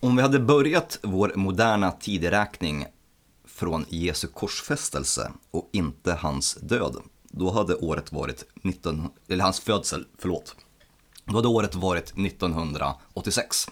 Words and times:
Om 0.00 0.16
vi 0.16 0.22
hade 0.22 0.38
börjat 0.38 0.98
vår 1.02 1.32
moderna 1.34 1.90
tideräkning 1.90 2.86
från 3.44 3.84
Jesu 3.88 4.26
korsfästelse 4.26 5.32
och 5.50 5.68
inte 5.72 6.12
hans 6.12 6.54
död, 6.54 6.96
då 7.30 7.50
hade 7.50 7.74
året 7.74 8.12
varit 8.12 8.44
19, 8.62 9.08
eller 9.28 9.44
hans 9.44 9.60
födsel, 9.60 10.06
förlåt. 10.18 10.56
Då 11.24 11.36
hade 11.36 11.48
året 11.48 11.74
varit 11.74 12.18
1986. 12.18 13.66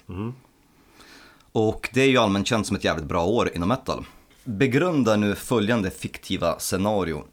Och 1.53 1.91
det 1.93 2.00
är 2.00 2.09
ju 2.09 2.18
allmänt 2.18 2.46
känt 2.46 2.67
som 2.67 2.77
ett 2.77 2.85
jävligt 2.85 3.07
bra 3.07 3.27
år 3.27 3.50
inom 3.54 3.68
metal. 3.68 4.04
Begrunda 4.45 5.17
nu 5.17 5.35
följande 5.35 5.90
fiktiva 5.90 6.58
scenario. 6.58 7.25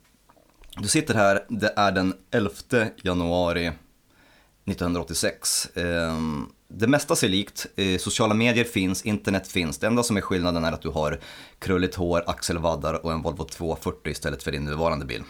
Du 0.78 0.88
sitter 0.88 1.14
här, 1.14 1.46
det 1.50 1.74
är 1.76 1.92
den 1.92 2.14
11 2.32 2.52
januari 3.04 3.68
1986. 3.68 5.70
Det 6.76 6.88
mesta 6.88 7.16
ser 7.16 7.30
likt, 7.30 7.66
Eh, 7.76 7.98
sociala 7.98 8.34
medier 8.34 8.64
finns, 8.64 9.02
internet 9.02 9.48
finns. 9.48 9.78
Det 9.78 9.88
enda 9.88 10.04
som 10.04 10.18
är 10.18 10.22
skillnaden 10.22 10.66
är 10.66 10.72
att 10.72 10.82
du 10.82 10.90
har 10.90 11.20
krulligt 11.60 11.96
hår, 11.96 12.24
axelvaddar 12.28 13.06
och 13.06 13.12
en 13.12 13.22
Volvo 13.22 13.44
240 13.44 14.12
istället 14.12 14.44
för 14.44 14.52
din 14.52 14.66
nuvarande 14.66 15.06
bil. 15.06 15.24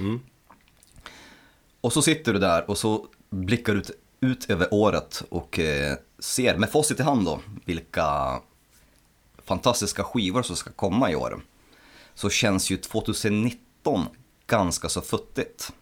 Och 1.82 1.94
så 1.94 2.02
sitter 2.02 2.34
du 2.34 2.40
där 2.40 2.70
och 2.70 2.78
så 2.78 3.08
blickar 3.30 3.74
du 3.74 3.80
ut, 3.80 3.92
ut 4.20 4.50
över 4.50 4.74
året 4.74 5.24
och 5.30 5.60
eh, 5.60 5.98
ser 6.20 6.58
med 6.58 6.70
facit 6.70 7.00
i 7.00 7.04
hand 7.04 7.26
då 7.26 7.40
vilka 7.66 8.40
fantastiska 9.46 10.04
skivor 10.04 10.42
som 10.42 10.56
ska 10.56 10.72
komma 10.72 11.12
i 11.12 11.16
år. 11.16 11.42
Så 12.14 12.30
känns 12.30 12.70
ju 12.70 12.78
2019 12.78 14.06
ganska 14.48 14.90
så 14.90 15.02
futtigt. 15.02 15.74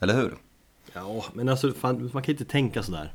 Eller 0.00 0.14
hur? 0.14 0.36
Ja, 0.92 1.24
men 1.32 1.48
alltså 1.48 1.72
fan, 1.72 2.10
man 2.12 2.22
kan 2.22 2.32
inte 2.32 2.44
tänka 2.44 2.82
sådär. 2.82 3.12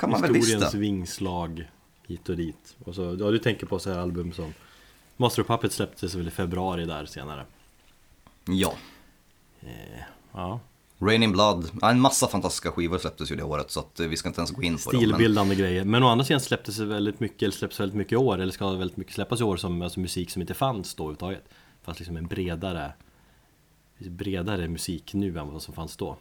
Kan 0.00 0.10
man 0.10 0.22
väl 0.22 0.32
det. 0.32 0.74
vingslag 0.74 1.70
hit 2.06 2.28
och 2.28 2.36
dit. 2.36 2.76
Och 2.84 2.94
så, 2.94 3.16
ja, 3.20 3.30
du 3.30 3.38
tänker 3.38 3.66
på 3.66 3.78
så 3.78 3.90
här 3.90 3.98
album 3.98 4.32
som 4.32 4.54
Master 5.16 5.42
of 5.42 5.48
Puppets 5.48 5.76
släpptes 5.76 6.14
väl 6.14 6.28
i 6.28 6.30
februari 6.30 6.84
där 6.84 7.06
senare. 7.06 7.46
Ja. 8.44 8.74
Ja, 10.32 10.60
Rain 10.98 11.22
in 11.22 11.32
Blood, 11.32 11.70
ja, 11.80 11.90
en 11.90 12.00
massa 12.00 12.28
fantastiska 12.28 12.70
skivor 12.70 12.98
släpptes 12.98 13.32
ju 13.32 13.36
det 13.36 13.42
året 13.42 13.70
så 13.70 13.80
att 13.80 14.00
eh, 14.00 14.06
vi 14.06 14.16
ska 14.16 14.28
inte 14.28 14.40
ens 14.40 14.50
gå 14.50 14.62
in 14.62 14.78
på 14.78 14.90
dem. 14.90 15.00
Men 15.00 15.08
stilbildande 15.08 15.54
grejer. 15.54 15.84
Men 15.84 16.02
å 16.02 16.08
andra 16.08 16.24
sidan 16.24 16.40
släpptes 16.40 16.76
det 16.76 16.84
väldigt 16.84 17.20
mycket, 17.20 17.42
eller 17.42 17.52
släpps 17.52 17.80
väldigt 17.80 17.96
mycket 17.96 18.12
i 18.12 18.16
år, 18.16 18.38
eller 18.38 18.52
ska 18.52 18.70
väldigt 18.70 18.96
mycket 18.96 19.14
släppas 19.14 19.40
i 19.40 19.44
år 19.44 19.56
som 19.56 19.82
alltså 19.82 20.00
musik 20.00 20.30
som 20.30 20.42
inte 20.42 20.54
fanns 20.54 20.94
då 20.94 21.02
överhuvudtaget. 21.02 21.44
Fast 21.82 22.00
liksom 22.00 22.16
en 22.16 22.26
bredare, 22.26 22.92
bredare 23.98 24.68
musik 24.68 25.14
nu 25.14 25.38
än 25.38 25.52
vad 25.52 25.62
som 25.62 25.74
fanns 25.74 25.96
då. 25.96 26.16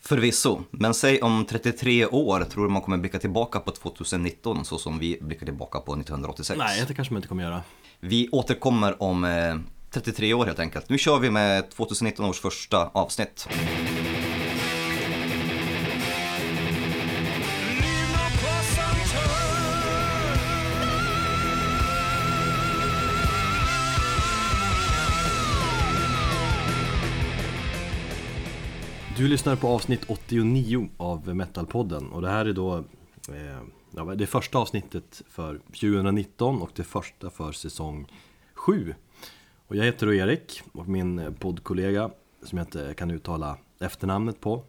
Förvisso, 0.00 0.62
men 0.70 0.94
säg 0.94 1.22
om 1.22 1.44
33 1.44 2.06
år, 2.06 2.44
tror 2.44 2.64
du 2.64 2.70
man 2.70 2.82
kommer 2.82 2.96
blicka 2.96 3.18
tillbaka 3.18 3.60
på 3.60 3.70
2019 3.70 4.64
så 4.64 4.78
som 4.78 4.98
vi 4.98 5.18
blickar 5.20 5.46
tillbaka 5.46 5.80
på 5.80 5.92
1986? 5.92 6.58
Nej, 6.58 6.84
det 6.88 6.94
kanske 6.94 7.14
man 7.14 7.18
inte 7.18 7.28
kommer 7.28 7.42
göra. 7.42 7.62
Vi 8.00 8.28
återkommer 8.32 9.02
om 9.02 9.24
eh, 9.24 9.56
33 9.90 10.34
år 10.34 10.46
helt 10.46 10.58
enkelt. 10.58 10.88
Nu 10.88 10.98
kör 10.98 11.18
vi 11.18 11.30
med 11.30 11.70
2019 11.70 12.24
års 12.24 12.40
första 12.40 12.90
avsnitt. 12.94 13.48
Du 29.18 29.28
lyssnar 29.28 29.56
på 29.56 29.68
avsnitt 29.68 30.04
89 30.08 30.88
av 30.96 31.36
Metalpodden 31.36 32.08
och 32.08 32.22
det 32.22 32.28
här 32.28 32.46
är 32.46 32.52
då 32.52 32.76
eh, 33.28 34.14
det 34.16 34.26
första 34.26 34.58
avsnittet 34.58 35.22
för 35.28 35.58
2019 35.58 36.62
och 36.62 36.70
det 36.74 36.84
första 36.84 37.30
för 37.30 37.52
säsong 37.52 38.06
7. 38.54 38.94
Och 39.68 39.76
jag 39.76 39.84
heter 39.84 40.06
då 40.06 40.14
Erik 40.14 40.62
och 40.72 40.88
min 40.88 41.34
poddkollega 41.38 42.10
som 42.42 42.58
jag 42.58 42.66
inte 42.66 42.94
kan 42.96 43.10
uttala 43.10 43.56
efternamnet 43.80 44.40
på 44.40 44.64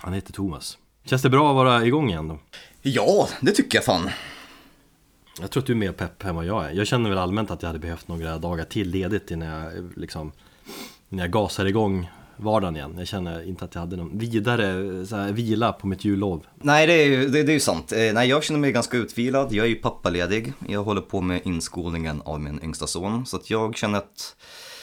Han 0.00 0.12
heter 0.12 0.32
Thomas. 0.32 0.78
Känns 1.04 1.22
det 1.22 1.30
bra 1.30 1.50
att 1.50 1.56
vara 1.56 1.84
igång 1.84 2.10
igen 2.10 2.28
då? 2.28 2.38
Ja, 2.82 3.28
det 3.40 3.52
tycker 3.52 3.78
jag 3.78 3.84
fan. 3.84 4.10
Jag 5.40 5.50
tror 5.50 5.62
att 5.62 5.66
du 5.66 5.72
är 5.72 5.76
mer 5.76 5.92
pepp 5.92 6.24
än 6.24 6.34
vad 6.34 6.46
jag 6.46 6.64
är. 6.64 6.70
Jag 6.70 6.86
känner 6.86 7.10
väl 7.10 7.18
allmänt 7.18 7.50
att 7.50 7.62
jag 7.62 7.68
hade 7.68 7.78
behövt 7.78 8.08
några 8.08 8.38
dagar 8.38 8.64
till 8.64 8.90
ledigt 8.90 9.30
innan 9.30 9.48
jag 9.48 9.92
liksom 9.96 10.32
När 11.08 11.22
jag 11.22 11.32
gasar 11.32 11.64
igång 11.64 12.08
vardagen 12.36 12.76
igen. 12.76 12.94
Jag 12.98 13.06
känner 13.06 13.48
inte 13.48 13.64
att 13.64 13.74
jag 13.74 13.80
hade 13.80 13.96
någon 13.96 14.18
vidare 14.18 14.98
eh, 14.98 15.04
så 15.04 15.16
här, 15.16 15.32
vila 15.32 15.72
på 15.72 15.86
mitt 15.86 16.04
jullov. 16.04 16.46
Nej, 16.54 16.86
det 16.86 16.92
är 16.92 17.06
ju, 17.06 17.28
det, 17.28 17.42
det 17.42 17.52
är 17.52 17.54
ju 17.54 17.60
sant. 17.60 17.92
Eh, 17.92 18.12
nej, 18.14 18.28
jag 18.28 18.44
känner 18.44 18.60
mig 18.60 18.72
ganska 18.72 18.96
utvilad. 18.96 19.52
Jag 19.52 19.66
är 19.66 19.70
ju 19.70 19.74
pappaledig. 19.74 20.52
Jag 20.68 20.84
håller 20.84 21.00
på 21.00 21.20
med 21.20 21.40
inskolningen 21.44 22.22
av 22.24 22.40
min 22.40 22.64
yngsta 22.64 22.86
son. 22.86 23.26
Så 23.26 23.36
att 23.36 23.50
jag 23.50 23.76
känner 23.76 23.98
att, 23.98 24.36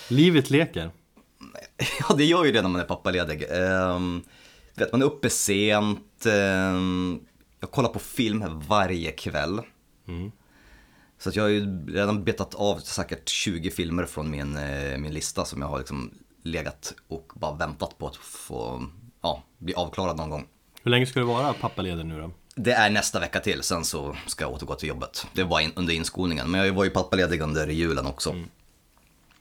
Livet 0.08 0.50
leker. 0.50 0.92
ja 2.00 2.16
det 2.16 2.26
gör 2.26 2.46
ju 2.46 2.52
det 2.52 2.62
när 2.62 2.70
man 2.70 2.82
är 2.82 2.86
pappaledig. 2.86 3.40
Du 4.76 4.84
vet, 4.84 4.92
man 4.92 5.02
är 5.02 5.06
uppe 5.06 5.30
sent. 5.30 6.26
ehm, 6.26 7.20
jag 7.60 7.72
kollar 7.72 7.90
på 7.90 8.00
film 8.00 8.44
varje 8.68 9.12
kväll. 9.12 9.62
Så 11.24 11.30
att 11.30 11.36
jag 11.36 11.44
har 11.44 11.50
ju 11.50 11.86
redan 11.88 12.24
betat 12.24 12.56
av 12.56 12.78
säkert 12.78 13.30
20 13.30 13.72
filmer 13.72 14.06
från 14.06 14.32
min, 14.32 14.58
eh, 14.58 14.98
min 14.98 15.14
lista 15.14 15.46
som 15.46 15.62
jag 15.62 15.68
har 15.68 15.78
liksom 15.78 16.12
legat 16.44 16.94
och 17.08 17.32
bara 17.36 17.54
väntat 17.54 17.98
på 17.98 18.08
att 18.08 18.16
få 18.16 18.84
ja, 19.22 19.44
bli 19.58 19.74
avklarad 19.74 20.18
någon 20.18 20.30
gång. 20.30 20.48
Hur 20.84 20.92
länge 20.92 21.06
ska 21.06 21.20
du 21.20 21.26
vara 21.26 21.54
pappaledig 21.54 22.06
nu 22.06 22.22
då? 22.22 22.32
Det 22.56 22.72
är 22.72 22.90
nästa 22.90 23.20
vecka 23.20 23.40
till, 23.40 23.64
sen 23.64 23.86
så 23.86 24.16
ska 24.28 24.44
jag 24.44 24.54
återgå 24.54 24.76
till 24.76 24.90
jobbet. 24.90 25.28
Det 25.34 25.44
var 25.44 25.60
in, 25.60 25.72
under 25.76 25.94
inskolningen, 25.94 26.52
men 26.52 26.66
jag 26.66 26.74
var 26.74 26.84
ju 26.84 26.90
pappaledig 26.90 27.42
under 27.42 27.68
julen 27.68 28.06
också. 28.06 28.36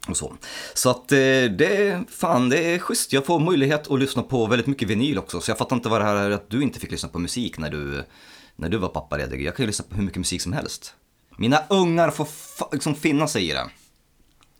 Och 0.08 0.16
så. 0.16 0.36
så 0.74 0.90
att 0.90 1.12
eh, 1.12 1.18
det, 1.58 2.04
fan 2.08 2.48
det 2.48 2.74
är 2.74 2.78
schysst. 2.78 3.12
Jag 3.12 3.26
får 3.26 3.40
möjlighet 3.40 3.90
att 3.90 4.00
lyssna 4.00 4.22
på 4.22 4.46
väldigt 4.46 4.66
mycket 4.66 4.88
vinyl 4.88 5.18
också. 5.18 5.40
Så 5.40 5.50
jag 5.50 5.58
fattar 5.58 5.76
inte 5.76 5.88
vad 5.88 6.00
det 6.00 6.04
här 6.04 6.16
är 6.16 6.30
att 6.30 6.50
du 6.50 6.62
inte 6.62 6.80
fick 6.80 6.90
lyssna 6.90 7.08
på 7.08 7.18
musik 7.18 7.58
när 7.58 7.70
du, 7.70 8.04
när 8.56 8.68
du 8.68 8.76
var 8.76 8.88
pappaledig. 8.88 9.42
Jag 9.42 9.56
kan 9.56 9.62
ju 9.62 9.66
lyssna 9.66 9.84
på 9.88 9.96
hur 9.96 10.02
mycket 10.02 10.18
musik 10.18 10.42
som 10.42 10.52
helst. 10.52 10.94
Mina 11.36 11.58
ungar 11.70 12.10
får 12.10 12.28
liksom 12.72 12.94
finna 12.94 13.28
sig 13.28 13.50
i 13.50 13.52
det. 13.52 13.70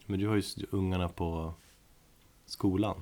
Men 0.07 0.21
du 0.21 0.29
har 0.29 0.37
ju 0.37 0.43
ungarna 0.71 1.09
på 1.09 1.55
skolan. 2.53 2.95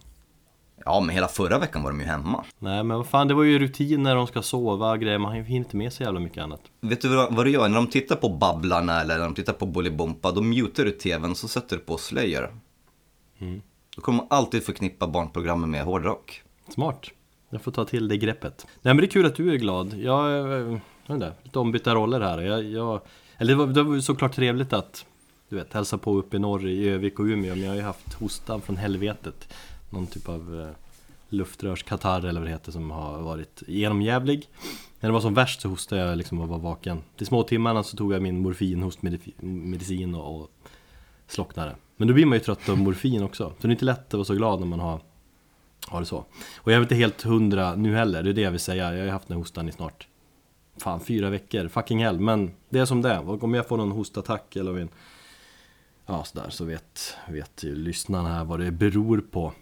Ja, 0.85 1.01
men 1.01 1.15
hela 1.15 1.29
förra 1.29 1.59
veckan 1.59 1.83
var 1.83 1.91
de 1.91 2.01
ju 2.01 2.07
hemma. 2.07 2.45
Nej 2.59 2.85
men 2.85 2.97
vad 2.97 3.07
fan, 3.07 3.29
det 3.29 3.35
var 3.35 3.43
ju 3.43 3.59
rutin 3.59 4.03
när 4.03 4.15
de 4.15 4.27
ska 4.27 4.43
sova 4.43 4.91
och 4.91 5.01
grejer. 5.01 5.19
Man 5.19 5.33
hinner 5.33 5.51
inte 5.51 5.77
med 5.77 5.93
så 5.93 6.03
jävla 6.03 6.21
mycket 6.21 6.43
annat. 6.43 6.61
Vet 6.81 7.01
du 7.01 7.09
vad, 7.09 7.35
vad 7.35 7.47
du 7.47 7.51
gör? 7.51 7.69
När 7.69 7.77
de 7.77 7.87
tittar 7.87 8.17
på 8.17 8.29
Babblarna 8.29 9.01
eller 9.01 9.19
när 9.19 9.25
de 9.25 9.35
tittar 9.35 9.53
på 9.53 9.67
Bolibompa, 9.67 10.33
då 10.33 10.43
mutar 10.43 10.85
du 10.85 10.91
tvn 10.91 11.31
och 11.31 11.37
så 11.37 11.49
sätter 11.49 11.77
du 11.77 11.83
på 11.83 11.97
Slayer. 11.97 12.51
Då 13.97 14.03
kommer 14.03 14.17
man 14.17 14.27
alltid 14.31 14.65
förknippa 14.65 15.07
barnprogrammen 15.07 15.71
med 15.71 15.85
hårdrock. 15.85 16.43
Smart. 16.69 17.07
Jag 17.51 17.63
får 17.63 17.73
ta 17.73 17.85
till 17.85 18.09
det 18.09 18.17
greppet. 18.17 18.67
Nej 18.83 18.95
men 18.95 18.97
det 18.97 19.05
är 19.05 19.11
kul 19.11 19.27
att 19.27 19.37
du 19.37 19.53
är 19.53 19.57
glad. 19.57 19.95
Jag, 19.95 20.27
eh, 20.27 20.47
jag 20.47 20.71
vet 20.71 21.11
inte, 21.11 21.33
lite 21.43 21.59
ombytta 21.59 21.95
roller 21.95 22.21
här. 22.21 22.39
Jag, 22.41 22.65
jag, 22.65 23.01
eller 23.37 23.53
det 23.53 23.59
var, 23.59 23.67
det 23.67 23.83
var 23.83 24.01
såklart 24.01 24.35
trevligt 24.35 24.73
att 24.73 25.07
du 25.51 25.57
vet, 25.57 25.73
hälsa 25.73 25.99
på 25.99 26.19
uppe 26.19 26.37
i 26.37 26.41
norr 26.41 26.67
i 26.67 26.89
Övik 26.89 27.19
och 27.19 27.25
Umeå. 27.25 27.55
Men 27.55 27.65
jag 27.65 27.71
har 27.71 27.77
ju 27.77 27.83
haft 27.83 28.15
hostan 28.15 28.61
från 28.61 28.77
helvetet. 28.77 29.55
Någon 29.91 30.07
typ 30.07 30.29
av 30.29 30.61
eh, 30.61 30.77
luftrörskatarr 31.29 32.25
eller 32.25 32.41
vad 32.41 32.49
det 32.49 32.53
heter 32.53 32.73
som 32.73 32.91
har 32.91 33.23
varit 33.23 33.63
genomjävlig. 33.67 34.49
När 35.01 35.09
det 35.09 35.13
var 35.13 35.21
som 35.21 35.35
värst 35.35 35.61
så 35.61 35.69
hostade 35.69 36.03
jag 36.03 36.19
liksom 36.19 36.41
och 36.41 36.49
var 36.49 36.59
vaken. 36.59 37.03
Till 37.17 37.27
småtimmarna 37.27 37.83
så 37.83 37.97
tog 37.97 38.13
jag 38.13 38.23
min 38.23 38.39
morfinhostmedicin 38.39 40.15
och, 40.15 40.41
och 40.41 40.51
slocknade. 41.27 41.77
Men 41.97 42.09
då 42.09 42.15
blir 42.15 42.27
man 42.27 42.39
ju 42.39 42.45
trött 42.45 42.69
av 42.69 42.79
morfin 42.79 43.23
också. 43.23 43.53
Så 43.59 43.67
det 43.67 43.69
är 43.69 43.73
inte 43.73 43.85
lätt 43.85 44.07
att 44.07 44.15
vara 44.15 44.25
så 44.25 44.35
glad 44.35 44.61
när 44.61 44.67
man 44.67 44.81
har 44.81 45.01
har 45.87 46.01
det 46.01 46.07
så. 46.07 46.25
Och 46.57 46.73
jag 46.73 46.79
är 46.79 46.83
inte 46.83 46.95
helt 46.95 47.23
hundra 47.23 47.75
nu 47.75 47.95
heller, 47.95 48.23
det 48.23 48.31
är 48.31 48.35
det 48.35 48.41
jag 48.41 48.51
vill 48.51 48.61
säga. 48.61 48.93
Jag 48.93 48.99
har 48.99 49.05
ju 49.05 49.11
haft 49.11 49.29
den 49.29 49.37
här 49.37 49.41
hostan 49.41 49.69
i 49.69 49.73
snart 49.73 50.07
Fan, 50.77 51.01
fyra 51.01 51.31
veckor, 51.31 51.69
fucking 51.69 52.05
hell. 52.05 52.21
Men 52.21 52.51
det 52.69 52.79
är 52.79 52.85
som 52.85 53.03
det 53.03 53.11
är. 53.11 53.29
Och 53.29 53.45
om 53.45 53.55
jag 53.55 53.69
får 53.69 53.77
någon 53.77 53.93
hostattack 53.93 54.57
eller 54.57 54.79
en 54.79 54.89
Ja, 56.13 56.25
sådär 56.25 56.51
så 56.51 56.65
vet, 56.65 57.17
vet 57.29 57.63
ju 57.63 57.75
lyssnarna 57.75 58.29
här 58.35 58.45
vad 58.45 58.61
det 58.61 58.71
beror 58.71 59.21
på. 59.21 59.53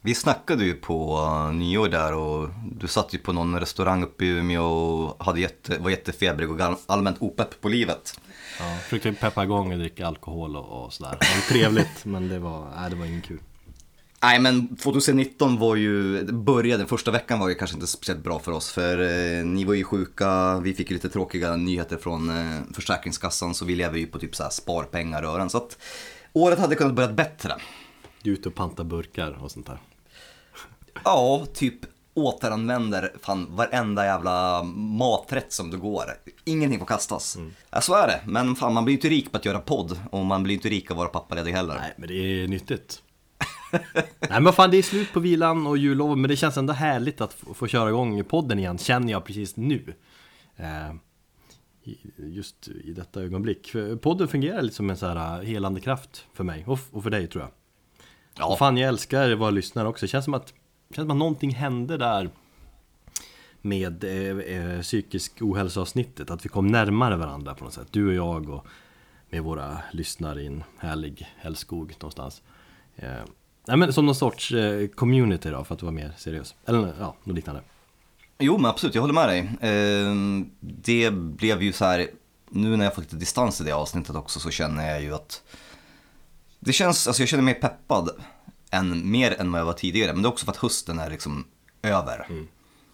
Vi 0.00 0.14
snackade 0.14 0.64
ju 0.64 0.74
på 0.74 1.16
uh, 1.20 1.52
nyår 1.54 1.88
där 1.88 2.14
och 2.14 2.48
du 2.72 2.88
satt 2.88 3.14
ju 3.14 3.18
på 3.18 3.32
någon 3.32 3.60
restaurang 3.60 4.02
uppe 4.02 4.24
i 4.24 4.28
Umeå 4.28 4.64
och 4.64 5.24
hade 5.24 5.40
jätte, 5.40 5.78
var 5.78 5.90
jättefebrig 5.90 6.50
och 6.50 6.60
all- 6.60 6.76
allmänt 6.86 7.16
opepp 7.22 7.60
på 7.60 7.68
livet. 7.68 8.20
Ja, 8.58 8.76
försökte 8.82 9.12
peppa 9.12 9.44
igång 9.44 9.72
och 9.72 9.78
dricka 9.78 10.06
alkohol 10.06 10.56
och, 10.56 10.84
och 10.84 10.92
sådär. 10.92 11.10
Det 11.20 11.26
var 11.34 11.48
trevligt, 11.58 12.04
men 12.04 12.28
det 12.28 12.38
var, 12.38 12.70
nej, 12.76 12.90
det 12.90 12.96
var 12.96 13.06
ingen 13.06 13.22
kul. 13.22 13.38
Nej 14.22 14.40
men 14.40 14.76
2019 14.76 15.58
var 15.58 15.76
ju, 15.76 16.24
började, 16.24 16.80
den 16.80 16.88
första 16.88 17.10
veckan 17.10 17.38
var 17.38 17.48
ju 17.48 17.54
kanske 17.54 17.76
inte 17.76 17.86
speciellt 17.86 18.24
bra 18.24 18.38
för 18.38 18.52
oss 18.52 18.70
för 18.70 18.98
eh, 18.98 19.44
ni 19.44 19.64
var 19.64 19.74
ju 19.74 19.84
sjuka, 19.84 20.58
vi 20.58 20.74
fick 20.74 20.90
ju 20.90 20.94
lite 20.94 21.08
tråkiga 21.08 21.56
nyheter 21.56 21.96
från 21.96 22.30
eh, 22.30 22.60
Försäkringskassan 22.74 23.54
så 23.54 23.64
vi 23.64 23.76
lever 23.76 23.98
ju 23.98 24.06
på 24.06 24.18
typ 24.18 24.36
så 24.36 24.42
här 24.42 24.50
sparpengar 24.50 25.22
röran 25.22 25.50
så 25.50 25.58
att 25.58 25.78
året 26.32 26.58
hade 26.58 26.74
kunnat 26.74 26.94
börjat 26.94 27.14
bättre. 27.14 27.52
Du 28.22 28.30
är 28.30 28.34
ute 28.34 28.48
och 28.48 28.54
panta 28.54 28.84
burkar 28.84 29.44
och 29.44 29.50
sånt 29.50 29.66
där. 29.66 29.78
Ja, 31.04 31.46
typ 31.54 31.74
återanvänder 32.14 33.12
fan 33.22 33.46
varenda 33.50 34.04
jävla 34.04 34.62
maträtt 34.62 35.52
som 35.52 35.70
du 35.70 35.78
går. 35.78 36.04
Ingenting 36.44 36.78
får 36.78 36.86
kastas. 36.86 37.38
Ja, 37.70 37.80
så 37.80 37.94
är 37.94 38.06
det. 38.06 38.20
Men 38.26 38.56
fan, 38.56 38.74
man 38.74 38.84
blir 38.84 38.92
ju 38.92 38.98
inte 38.98 39.08
rik 39.08 39.32
på 39.32 39.36
att 39.36 39.44
göra 39.44 39.60
podd 39.60 40.00
och 40.10 40.26
man 40.26 40.42
blir 40.42 40.54
inte 40.54 40.68
rik 40.68 40.90
av 40.90 40.94
att 40.94 40.98
vara 40.98 41.08
pappaledig 41.08 41.52
heller. 41.52 41.74
Nej, 41.74 41.94
men 41.96 42.08
det 42.08 42.14
är 42.14 42.48
nyttigt. 42.48 43.02
Nej 44.30 44.40
men 44.40 44.52
fan 44.52 44.70
det 44.70 44.76
är 44.76 44.82
slut 44.82 45.12
på 45.12 45.20
vilan 45.20 45.66
och 45.66 45.78
jullov 45.78 46.18
men 46.18 46.28
det 46.28 46.36
känns 46.36 46.56
ändå 46.56 46.72
härligt 46.72 47.20
att 47.20 47.32
få, 47.32 47.54
få 47.54 47.66
köra 47.66 47.88
igång 47.88 48.24
podden 48.24 48.58
igen 48.58 48.78
känner 48.78 49.12
jag 49.12 49.24
precis 49.24 49.56
nu. 49.56 49.94
Eh, 50.56 50.94
just 52.16 52.68
i 52.68 52.92
detta 52.92 53.22
ögonblick. 53.22 53.70
För 53.70 53.96
podden 53.96 54.28
fungerar 54.28 54.62
lite 54.62 54.74
som 54.74 54.90
en 54.90 54.96
så 54.96 55.06
här 55.06 55.40
eh, 55.40 55.46
helande 55.46 55.80
kraft 55.80 56.26
för 56.32 56.44
mig 56.44 56.64
och, 56.66 56.78
och 56.90 57.02
för 57.02 57.10
dig 57.10 57.26
tror 57.26 57.42
jag. 57.42 57.50
Ja. 58.38 58.52
Och 58.52 58.58
fan 58.58 58.76
jag 58.76 58.88
älskar 58.88 59.34
vara 59.34 59.50
lyssnare 59.50 59.88
också. 59.88 60.06
Det 60.06 60.10
känns 60.10 60.24
som 60.24 60.34
att, 60.34 60.46
det 60.88 60.94
känns 60.94 61.04
som 61.04 61.10
att 61.10 61.16
någonting 61.16 61.54
hände 61.54 61.96
där 61.96 62.30
med 63.60 64.04
eh, 64.04 64.38
eh, 64.38 64.80
psykisk 64.80 65.42
ohälsa-avsnittet. 65.42 66.30
Att 66.30 66.44
vi 66.44 66.48
kom 66.48 66.66
närmare 66.66 67.16
varandra 67.16 67.54
på 67.54 67.64
något 67.64 67.74
sätt. 67.74 67.88
Du 67.90 68.08
och 68.08 68.14
jag 68.14 68.48
och 68.48 68.66
med 69.30 69.42
våra 69.42 69.78
lyssnare 69.92 70.42
i 70.42 70.46
en 70.46 70.64
härlig 70.78 71.26
älskog 71.42 71.94
någonstans. 72.00 72.42
Eh, 72.96 73.24
nej 73.66 73.76
men 73.76 73.92
som 73.92 74.06
någon 74.06 74.14
sorts 74.14 74.52
eh, 74.52 74.88
community 74.88 75.50
då 75.50 75.64
för 75.64 75.74
att 75.74 75.82
vara 75.82 75.92
mer 75.92 76.12
seriös. 76.16 76.54
Eller 76.66 76.94
ja, 77.00 77.16
något 77.24 77.36
liknande. 77.36 77.62
Jo 78.38 78.58
men 78.58 78.70
absolut, 78.70 78.94
jag 78.94 79.02
håller 79.02 79.14
med 79.14 79.28
dig. 79.28 79.50
Ehm, 79.60 80.50
det 80.60 81.10
blev 81.10 81.62
ju 81.62 81.72
så 81.72 81.84
här, 81.84 82.08
nu 82.50 82.76
när 82.76 82.84
jag 82.84 82.94
får 82.94 83.02
lite 83.02 83.16
distans 83.16 83.60
i 83.60 83.64
det 83.64 83.72
avsnittet 83.72 84.16
också 84.16 84.40
så 84.40 84.50
känner 84.50 84.90
jag 84.90 85.02
ju 85.02 85.14
att 85.14 85.42
det 86.60 86.72
känns, 86.72 87.06
alltså 87.06 87.22
jag 87.22 87.28
känner 87.28 87.44
mig 87.44 87.54
peppad 87.54 88.10
än, 88.70 89.10
mer 89.10 89.40
än 89.40 89.52
vad 89.52 89.60
jag 89.60 89.66
var 89.66 89.72
tidigare. 89.72 90.12
Men 90.12 90.22
det 90.22 90.26
är 90.26 90.30
också 90.30 90.44
för 90.44 90.52
att 90.52 90.58
hösten 90.58 90.98
är 90.98 91.10
liksom 91.10 91.44
över. 91.82 92.26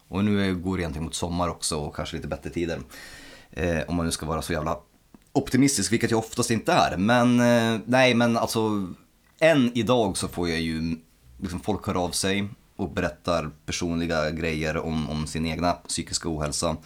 Och 0.08 0.24
nu 0.24 0.54
går 0.56 0.76
det 0.76 0.80
egentligen 0.80 1.04
mot 1.04 1.14
sommar 1.14 1.48
också 1.48 1.76
och 1.76 1.96
kanske 1.96 2.16
lite 2.16 2.28
bättre 2.28 2.50
tider. 2.50 2.80
Eh, 3.50 3.80
om 3.88 3.96
man 3.96 4.06
nu 4.06 4.12
ska 4.12 4.26
vara 4.26 4.42
så 4.42 4.52
jävla 4.52 4.78
optimistisk, 5.32 5.92
vilket 5.92 6.10
jag 6.10 6.18
oftast 6.18 6.50
inte 6.50 6.72
är. 6.72 6.96
Men 6.96 7.40
eh, 7.40 7.80
nej, 7.86 8.14
men 8.14 8.36
alltså 8.36 8.88
än 9.42 9.70
idag 9.74 10.16
så 10.16 10.28
får 10.28 10.48
jag 10.48 10.60
ju, 10.60 10.96
liksom 11.40 11.60
folk 11.60 11.86
hör 11.86 12.04
av 12.04 12.10
sig 12.10 12.48
och 12.76 12.90
berättar 12.90 13.50
personliga 13.66 14.30
grejer 14.30 14.76
om, 14.76 15.10
om 15.10 15.26
sin 15.26 15.46
egna 15.46 15.72
psykiska 15.72 16.28
ohälsa. 16.28 16.76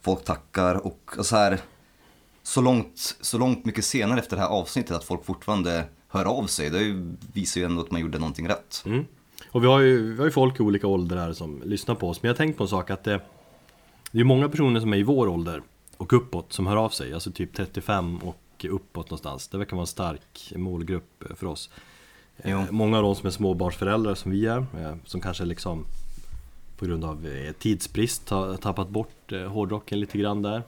Folk 0.00 0.24
tackar 0.24 0.86
och 0.86 1.14
så 1.20 1.36
här, 1.36 1.60
så 2.42 2.60
långt, 2.60 3.16
så 3.20 3.38
långt 3.38 3.64
mycket 3.64 3.84
senare 3.84 4.18
efter 4.18 4.36
det 4.36 4.42
här 4.42 4.48
avsnittet 4.48 4.96
att 4.96 5.04
folk 5.04 5.24
fortfarande 5.24 5.84
hör 6.08 6.24
av 6.24 6.46
sig. 6.46 6.70
Det 6.70 7.14
visar 7.32 7.60
ju 7.60 7.64
ändå 7.64 7.82
att 7.82 7.90
man 7.90 8.00
gjorde 8.00 8.18
någonting 8.18 8.48
rätt. 8.48 8.82
Mm. 8.86 9.04
Och 9.50 9.62
vi 9.62 9.66
har, 9.66 9.80
ju, 9.80 10.12
vi 10.12 10.18
har 10.18 10.24
ju 10.24 10.30
folk 10.30 10.60
i 10.60 10.62
olika 10.62 10.86
åldrar 10.86 11.32
som 11.32 11.62
lyssnar 11.64 11.94
på 11.94 12.08
oss 12.08 12.22
Men 12.22 12.28
jag 12.28 12.34
har 12.34 12.38
tänkt 12.38 12.56
på 12.56 12.64
en 12.64 12.68
sak 12.68 12.90
att 12.90 13.04
det, 13.04 13.20
det 14.10 14.20
är 14.20 14.24
många 14.24 14.48
personer 14.48 14.80
som 14.80 14.92
är 14.92 14.96
i 14.96 15.02
vår 15.02 15.28
ålder 15.28 15.62
och 15.96 16.12
uppåt 16.12 16.52
som 16.52 16.66
hör 16.66 16.76
av 16.76 16.88
sig 16.88 17.14
Alltså 17.14 17.32
typ 17.32 17.56
35 17.56 18.18
och 18.18 18.66
uppåt 18.70 19.10
någonstans 19.10 19.48
Det 19.48 19.58
verkar 19.58 19.76
vara 19.76 19.82
en 19.82 19.86
stark 19.86 20.52
målgrupp 20.56 21.24
för 21.34 21.46
oss 21.46 21.70
Jo. 22.44 22.58
Eh, 22.58 22.70
Många 22.70 22.96
av 22.96 23.02
dem 23.02 23.14
som 23.14 23.26
är 23.26 23.30
småbarnsföräldrar 23.30 24.14
som 24.14 24.30
vi 24.30 24.46
är 24.46 24.58
eh, 24.58 24.94
Som 25.04 25.20
kanske 25.20 25.44
liksom 25.44 25.84
på 26.78 26.86
grund 26.86 27.04
av 27.04 27.26
eh, 27.26 27.52
tidsbrist 27.52 28.30
har 28.30 28.56
tappat 28.56 28.88
bort 28.88 29.32
hårdrocken 29.48 30.00
lite 30.00 30.18
grann 30.18 30.42
där 30.42 30.62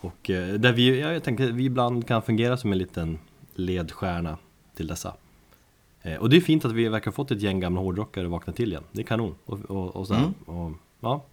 Och 0.00 0.20
där 0.58 0.72
vi, 0.72 1.00
ja, 1.00 1.12
jag 1.12 1.22
tänker 1.22 1.52
vi 1.52 1.64
ibland 1.64 2.06
kan 2.06 2.22
fungera 2.22 2.56
som 2.56 2.72
en 2.72 2.78
liten 2.78 3.18
ledstjärna 3.54 4.38
till 4.76 4.86
dessa 4.86 5.14
Och 6.20 6.30
det 6.30 6.36
är 6.36 6.40
fint 6.40 6.64
att 6.64 6.72
vi 6.72 6.88
verkar 6.88 7.06
ha 7.06 7.12
fått 7.12 7.30
ett 7.30 7.40
gäng 7.40 7.60
gamla 7.60 7.80
hårdrockare 7.80 8.26
vakna 8.26 8.52
till 8.52 8.70
igen. 8.70 8.84
Det 8.92 9.00
är 9.00 9.06
kanon. 9.06 9.34
Och, 9.44 9.58
och, 9.70 9.96
och. 9.96 10.10
Mm. 10.10 10.34
och 10.46 10.72
ja, 11.00 11.24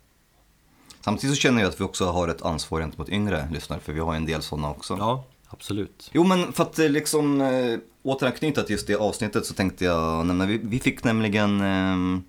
Samtidigt 1.02 1.36
så 1.36 1.42
känner 1.42 1.62
jag 1.62 1.70
att 1.70 1.80
vi 1.80 1.84
också 1.84 2.06
har 2.06 2.28
ett 2.28 2.42
ansvar 2.42 2.80
gentemot 2.80 3.10
yngre 3.10 3.50
lyssnare, 3.52 3.80
för 3.80 3.94
vi 3.94 4.00
har 4.00 4.16
en 4.16 4.26
del 4.26 4.42
sådana 4.42 4.70
också. 4.70 4.98
ja, 5.00 5.24
absolut. 5.50 6.10
Jo 6.14 6.24
men 6.24 6.54
för 6.54 6.64
att 6.64 6.80
eh, 6.80 6.90
liksom 6.90 7.42
eh, 7.42 7.80
återanknyta 8.04 8.64
till 8.64 8.72
just 8.74 8.88
det 8.88 8.96
avsnittet 8.96 9.46
så 9.46 9.54
tänkte 9.54 9.86
jag 9.86 10.26
nämna, 10.26 10.46
vi, 10.46 10.58
vi 10.64 10.80
fick 10.80 11.04
nämligen, 11.04 11.62
eh, 11.62 12.22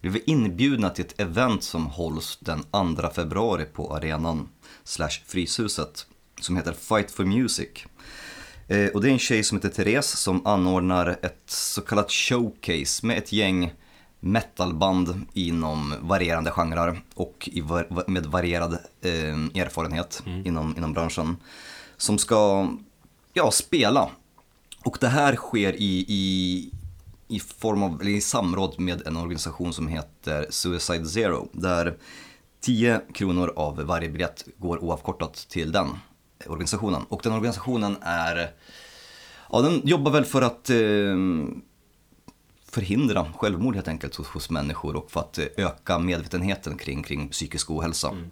vi 0.00 0.08
var 0.08 0.20
inbjudna 0.26 0.90
till 0.90 1.04
ett 1.04 1.20
event 1.20 1.62
som 1.62 1.86
hålls 1.86 2.38
den 2.40 2.62
2 2.96 3.08
februari 3.14 3.64
på 3.64 3.94
arenan 3.94 4.48
slash 4.84 5.22
Fryshuset 5.26 6.06
som 6.40 6.56
heter 6.56 6.72
Fight 6.72 7.10
for 7.10 7.24
Music. 7.24 7.68
Eh, 8.68 8.86
och 8.88 9.02
det 9.02 9.08
är 9.08 9.12
en 9.12 9.18
tjej 9.18 9.42
som 9.44 9.58
heter 9.58 9.68
Therese 9.68 10.06
som 10.18 10.46
anordnar 10.46 11.18
ett 11.22 11.42
så 11.46 11.80
kallat 11.80 12.10
showcase 12.12 13.06
med 13.06 13.18
ett 13.18 13.32
gäng 13.32 13.72
metalband 14.20 15.20
inom 15.32 15.94
varierande 16.00 16.50
genrer 16.50 17.00
och 17.14 17.48
var, 17.62 17.86
va- 17.90 18.04
med 18.06 18.26
varierad 18.26 18.72
eh, 19.02 19.62
erfarenhet 19.62 20.22
inom, 20.44 20.74
inom 20.76 20.92
branschen. 20.92 21.36
Som 21.96 22.18
ska 22.18 22.68
ja, 23.32 23.50
spela. 23.50 24.10
Och 24.84 24.98
det 25.00 25.08
här 25.08 25.36
sker 25.36 25.72
i, 25.72 26.04
i, 26.08 26.70
i 27.28 27.40
form 27.40 27.82
av, 27.82 28.00
eller 28.00 28.10
i 28.10 28.20
samråd 28.20 28.80
med 28.80 29.06
en 29.06 29.16
organisation 29.16 29.72
som 29.72 29.88
heter 29.88 30.46
Suicide 30.50 31.06
Zero. 31.06 31.48
Där 31.52 31.96
10 32.60 33.00
kronor 33.14 33.52
av 33.56 33.76
varje 33.76 34.08
biljett 34.08 34.44
går 34.56 34.84
oavkortat 34.84 35.34
till 35.34 35.72
den 35.72 35.88
organisationen. 36.46 37.02
Och 37.08 37.20
den 37.22 37.32
organisationen 37.32 37.96
är, 38.00 38.50
ja 39.50 39.60
den 39.60 39.80
jobbar 39.84 40.12
väl 40.12 40.24
för 40.24 40.42
att 40.42 40.70
eh, 40.70 41.16
förhindra 42.68 43.32
självmord 43.36 43.74
helt 43.74 43.88
enkelt 43.88 44.14
hos, 44.14 44.26
hos 44.26 44.50
människor 44.50 44.96
och 44.96 45.10
för 45.10 45.20
att 45.20 45.38
eh, 45.38 45.44
öka 45.56 45.98
medvetenheten 45.98 46.76
kring, 46.76 47.02
kring 47.02 47.28
psykisk 47.28 47.70
ohälsa. 47.70 48.08
Mm. 48.08 48.30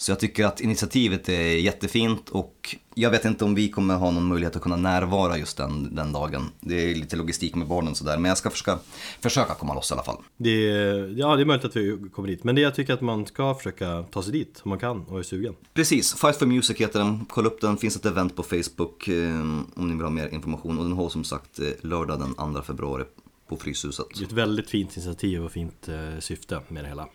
Så 0.00 0.10
jag 0.10 0.20
tycker 0.20 0.46
att 0.46 0.60
initiativet 0.60 1.28
är 1.28 1.58
jättefint 1.58 2.28
och 2.28 2.76
jag 2.94 3.10
vet 3.10 3.24
inte 3.24 3.44
om 3.44 3.54
vi 3.54 3.68
kommer 3.68 3.94
ha 3.94 4.10
någon 4.10 4.28
möjlighet 4.28 4.56
att 4.56 4.62
kunna 4.62 4.76
närvara 4.76 5.38
just 5.38 5.56
den, 5.56 5.94
den 5.94 6.12
dagen. 6.12 6.50
Det 6.60 6.90
är 6.90 6.94
lite 6.94 7.16
logistik 7.16 7.54
med 7.54 7.66
barnen 7.68 7.90
och 7.90 7.96
sådär, 7.96 8.18
men 8.18 8.28
jag 8.28 8.38
ska 8.38 8.50
försöka, 8.50 8.78
försöka 9.20 9.54
komma 9.54 9.74
loss 9.74 9.90
i 9.90 9.94
alla 9.94 10.02
fall. 10.02 10.16
Det 10.36 10.70
är, 10.70 11.14
ja, 11.18 11.36
det 11.36 11.42
är 11.42 11.44
möjligt 11.44 11.64
att 11.64 11.76
vi 11.76 12.08
kommer 12.14 12.28
dit. 12.28 12.44
Men 12.44 12.54
det 12.54 12.60
jag 12.60 12.74
tycker 12.74 12.94
att 12.94 13.00
man 13.00 13.26
ska 13.26 13.54
försöka 13.54 14.02
ta 14.02 14.22
sig 14.22 14.32
dit 14.32 14.60
om 14.64 14.68
man 14.68 14.78
kan 14.78 15.04
och 15.04 15.18
är 15.18 15.22
sugen. 15.22 15.54
Precis, 15.74 16.14
Fight 16.14 16.36
for 16.36 16.46
Music 16.46 16.76
heter 16.76 16.98
den. 16.98 17.26
Kolla 17.28 17.48
upp 17.48 17.60
den, 17.60 17.76
finns 17.76 17.96
ett 17.96 18.06
event 18.06 18.36
på 18.36 18.42
Facebook 18.42 19.08
eh, 19.08 19.40
om 19.74 19.88
ni 19.88 19.92
vill 19.94 20.02
ha 20.02 20.10
mer 20.10 20.28
information. 20.28 20.78
Och 20.78 20.84
den 20.84 20.92
hålls 20.92 21.12
som 21.12 21.24
sagt 21.24 21.58
eh, 21.58 21.66
lördag 21.80 22.18
den 22.18 22.54
2 22.54 22.62
februari 22.62 23.04
på 23.48 23.56
Fryshuset. 23.56 24.06
Det 24.14 24.20
är 24.20 24.26
ett 24.26 24.32
väldigt 24.32 24.70
fint 24.70 24.96
initiativ 24.96 25.44
och 25.44 25.52
fint 25.52 25.88
eh, 25.88 26.20
syfte 26.20 26.60
med 26.68 26.84
det 26.84 26.88
hela. 26.88 27.08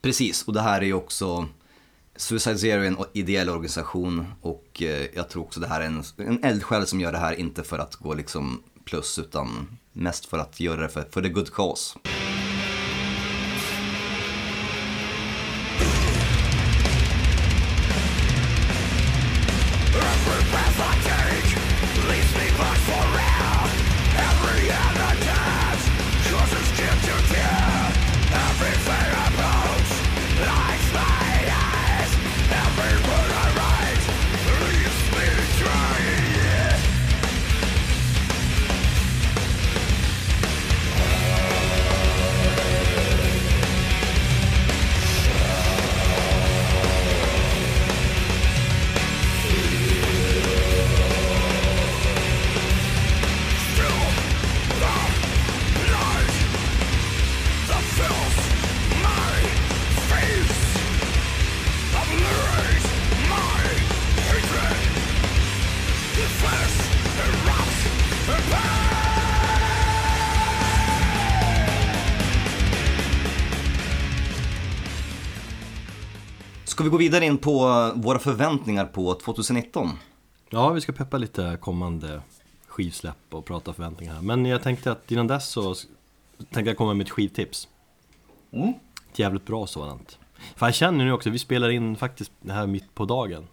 Precis, 0.00 0.42
och 0.42 0.52
det 0.52 0.60
här 0.60 0.80
är 0.80 0.86
ju 0.86 0.94
också 0.94 1.48
Suicide 2.16 2.58
Zero 2.58 2.82
är 2.82 2.86
en 2.86 2.96
ideell 3.12 3.50
organisation 3.50 4.26
och 4.40 4.82
eh, 4.82 5.06
jag 5.14 5.28
tror 5.28 5.42
också 5.42 5.60
det 5.60 5.66
här 5.66 5.80
är 5.80 5.86
en, 5.86 6.02
en 6.16 6.44
eldsjäl 6.44 6.86
som 6.86 7.00
gör 7.00 7.12
det 7.12 7.18
här 7.18 7.34
inte 7.34 7.62
för 7.62 7.78
att 7.78 7.94
gå 7.94 8.14
liksom 8.14 8.62
plus 8.84 9.18
utan 9.18 9.78
mest 9.92 10.26
för 10.26 10.38
att 10.38 10.60
göra 10.60 10.80
det 10.80 10.88
för, 10.88 11.08
för 11.10 11.22
the 11.22 11.28
good 11.28 11.52
cause. 11.52 11.98
På 77.44 77.92
våra 77.94 78.18
förväntningar 78.18 78.86
på 78.86 79.14
2019? 79.14 79.88
Ja, 80.50 80.70
vi 80.70 80.80
ska 80.80 80.92
peppa 80.92 81.18
lite 81.18 81.58
kommande 81.60 82.22
skivsläpp 82.66 83.16
och 83.30 83.44
prata 83.44 83.72
förväntningar 83.72 84.14
här. 84.14 84.22
Men 84.22 84.46
jag 84.46 84.62
tänkte 84.62 84.92
att 84.92 85.10
innan 85.10 85.26
dess 85.26 85.48
så 85.48 85.74
tänkte 86.38 86.60
jag 86.70 86.76
komma 86.76 86.94
med 86.94 87.04
ett 87.04 87.10
skivtips. 87.10 87.68
ett 89.12 89.18
jävligt 89.18 89.46
bra 89.46 89.66
sådant. 89.66 90.18
För 90.56 90.66
jag 90.66 90.74
känner 90.74 91.04
nu 91.04 91.12
också, 91.12 91.30
vi 91.30 91.38
spelar 91.38 91.68
in 91.70 91.96
faktiskt 91.96 92.32
det 92.40 92.52
här 92.52 92.66
mitt 92.66 92.94
på 92.94 93.04
dagen. 93.04 93.46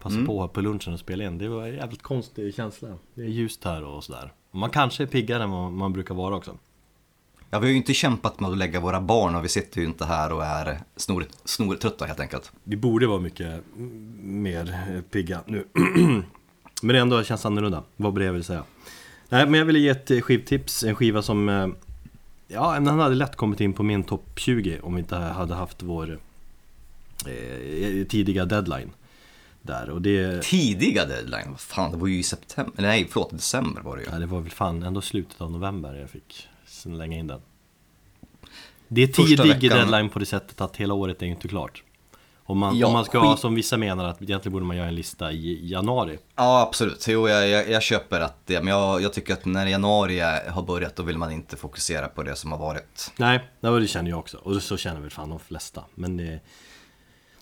Passa 0.00 0.14
Mm. 0.14 0.26
på 0.26 0.40
här 0.40 0.48
på 0.48 0.60
lunchen 0.60 0.92
och 0.92 1.00
spela 1.00 1.24
in. 1.24 1.38
Det 1.38 1.48
var 1.48 1.66
en 1.66 1.74
jävligt 1.74 2.02
konstig 2.02 2.54
känsla. 2.54 2.88
Det 3.14 3.22
är 3.22 3.26
ljust 3.28 3.64
här 3.64 3.84
och 3.84 4.04
sådär. 4.04 4.32
Man 4.50 4.70
kanske 4.70 5.02
är 5.02 5.06
piggare 5.06 5.42
än 5.42 5.50
vad 5.50 5.72
man 5.72 5.92
brukar 5.92 6.14
vara 6.14 6.36
också. 6.36 6.56
Ja, 7.50 7.58
vi 7.58 7.66
har 7.66 7.70
ju 7.70 7.76
inte 7.76 7.94
kämpat 7.94 8.40
med 8.40 8.50
att 8.50 8.58
lägga 8.58 8.80
våra 8.80 9.00
barn 9.00 9.34
och 9.34 9.44
vi 9.44 9.48
sitter 9.48 9.80
ju 9.80 9.86
inte 9.86 10.04
här 10.04 10.32
och 10.32 10.44
är 10.44 10.78
snor, 10.96 11.26
snortrötta 11.44 12.06
helt 12.06 12.20
enkelt. 12.20 12.52
Vi 12.64 12.76
borde 12.76 13.06
vara 13.06 13.20
mycket 13.20 13.62
mer 14.20 15.02
pigga 15.10 15.40
nu. 15.46 15.64
men 16.82 16.94
det 16.94 16.98
ändå 16.98 17.22
känns 17.24 17.46
annorlunda. 17.46 17.82
Vad 17.96 18.12
var 18.12 18.18
det 18.20 18.26
jag 18.26 18.32
ville 18.32 18.44
säga? 18.44 18.62
Nej, 19.28 19.46
men 19.46 19.58
jag 19.58 19.64
ville 19.66 19.78
ge 19.78 19.88
ett 19.88 20.24
skivtips. 20.24 20.84
En 20.84 20.94
skiva 20.94 21.22
som... 21.22 21.48
eh, 21.48 21.68
Ja, 22.48 22.72
den 22.72 22.86
hade 22.86 23.14
lätt 23.14 23.36
kommit 23.36 23.60
in 23.60 23.72
på 23.72 23.82
min 23.82 24.04
topp 24.04 24.30
20 24.36 24.80
om 24.82 24.94
vi 24.94 25.00
inte 25.00 25.16
hade 25.16 25.54
haft 25.54 25.82
vår 25.82 26.18
eh, 27.26 28.06
tidiga 28.06 28.44
deadline. 28.44 28.90
Där 29.62 29.90
och 29.90 30.02
det... 30.02 30.42
Tidiga 30.42 31.06
deadline, 31.06 31.50
vad 31.50 31.60
fan 31.60 31.90
det 31.90 31.96
var 31.96 32.06
ju 32.06 32.18
i 32.18 32.22
september, 32.22 32.82
nej 32.82 33.06
förlåt, 33.10 33.30
december 33.30 33.80
var 33.82 33.96
det 33.96 34.02
ju. 34.02 34.08
Ja, 34.12 34.18
det 34.18 34.26
var 34.26 34.40
väl 34.40 34.50
fan 34.50 34.82
ändå 34.82 35.00
slutet 35.00 35.40
av 35.40 35.50
november 35.50 35.94
jag 35.94 36.10
fick 36.10 36.48
slänga 36.94 37.16
in 37.16 37.26
den. 37.26 37.40
Det 38.88 39.02
är 39.02 39.06
tidig 39.06 39.70
deadline 39.70 40.08
på 40.08 40.18
det 40.18 40.26
sättet 40.26 40.60
att 40.60 40.76
hela 40.76 40.94
året 40.94 41.22
är 41.22 41.26
inte 41.26 41.48
klart. 41.48 41.82
Om 42.48 42.58
man, 42.58 42.78
Ja, 42.78 42.86
om 42.86 42.92
man 42.92 43.04
ska 43.04 43.20
skit- 43.30 43.40
som 43.40 43.54
vissa 43.54 43.76
menar 43.76 44.04
att 44.04 44.22
egentligen 44.22 44.52
borde 44.52 44.64
man 44.66 44.76
göra 44.76 44.88
en 44.88 44.94
lista 44.94 45.32
i 45.32 45.68
januari. 45.70 46.18
Ja, 46.36 46.60
absolut. 46.62 47.06
Jo, 47.08 47.28
jag, 47.28 47.48
jag, 47.48 47.70
jag 47.70 47.82
köper 47.82 48.20
att 48.20 48.46
det, 48.46 48.62
men 48.62 48.74
jag, 48.74 49.02
jag 49.02 49.12
tycker 49.12 49.32
att 49.32 49.44
när 49.44 49.66
januari 49.66 50.20
har 50.48 50.62
börjat 50.62 50.96
då 50.96 51.02
vill 51.02 51.18
man 51.18 51.32
inte 51.32 51.56
fokusera 51.56 52.08
på 52.08 52.22
det 52.22 52.36
som 52.36 52.52
har 52.52 52.58
varit. 52.58 53.12
Nej, 53.16 53.40
det 53.60 53.88
känner 53.88 54.10
jag 54.10 54.18
också. 54.18 54.36
Och 54.36 54.62
så 54.62 54.76
känner 54.76 55.00
väl 55.00 55.10
fan 55.10 55.30
de 55.30 55.38
flesta. 55.38 55.84
Men 55.94 56.16
det, 56.16 56.40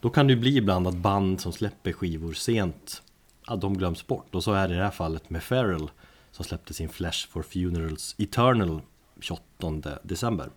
då 0.00 0.10
kan 0.10 0.26
det 0.26 0.32
ju 0.32 0.38
bli 0.40 0.56
ibland 0.56 0.86
att 0.88 0.94
band 0.96 1.40
som 1.40 1.52
släpper 1.52 1.92
skivor 1.92 2.32
sent, 2.32 3.02
att 3.46 3.60
de 3.60 3.78
glöms 3.78 4.06
bort. 4.06 4.34
Och 4.34 4.44
så 4.44 4.52
är 4.52 4.68
det 4.68 4.74
i 4.74 4.76
det 4.76 4.84
här 4.84 4.90
fallet 4.90 5.30
med 5.30 5.42
Feral 5.42 5.90
som 6.32 6.44
släppte 6.44 6.74
sin 6.74 6.88
Flash 6.88 7.28
for 7.28 7.42
Funerals 7.42 8.14
Eternal 8.18 8.80
28 9.24 9.98
december. 10.02 10.50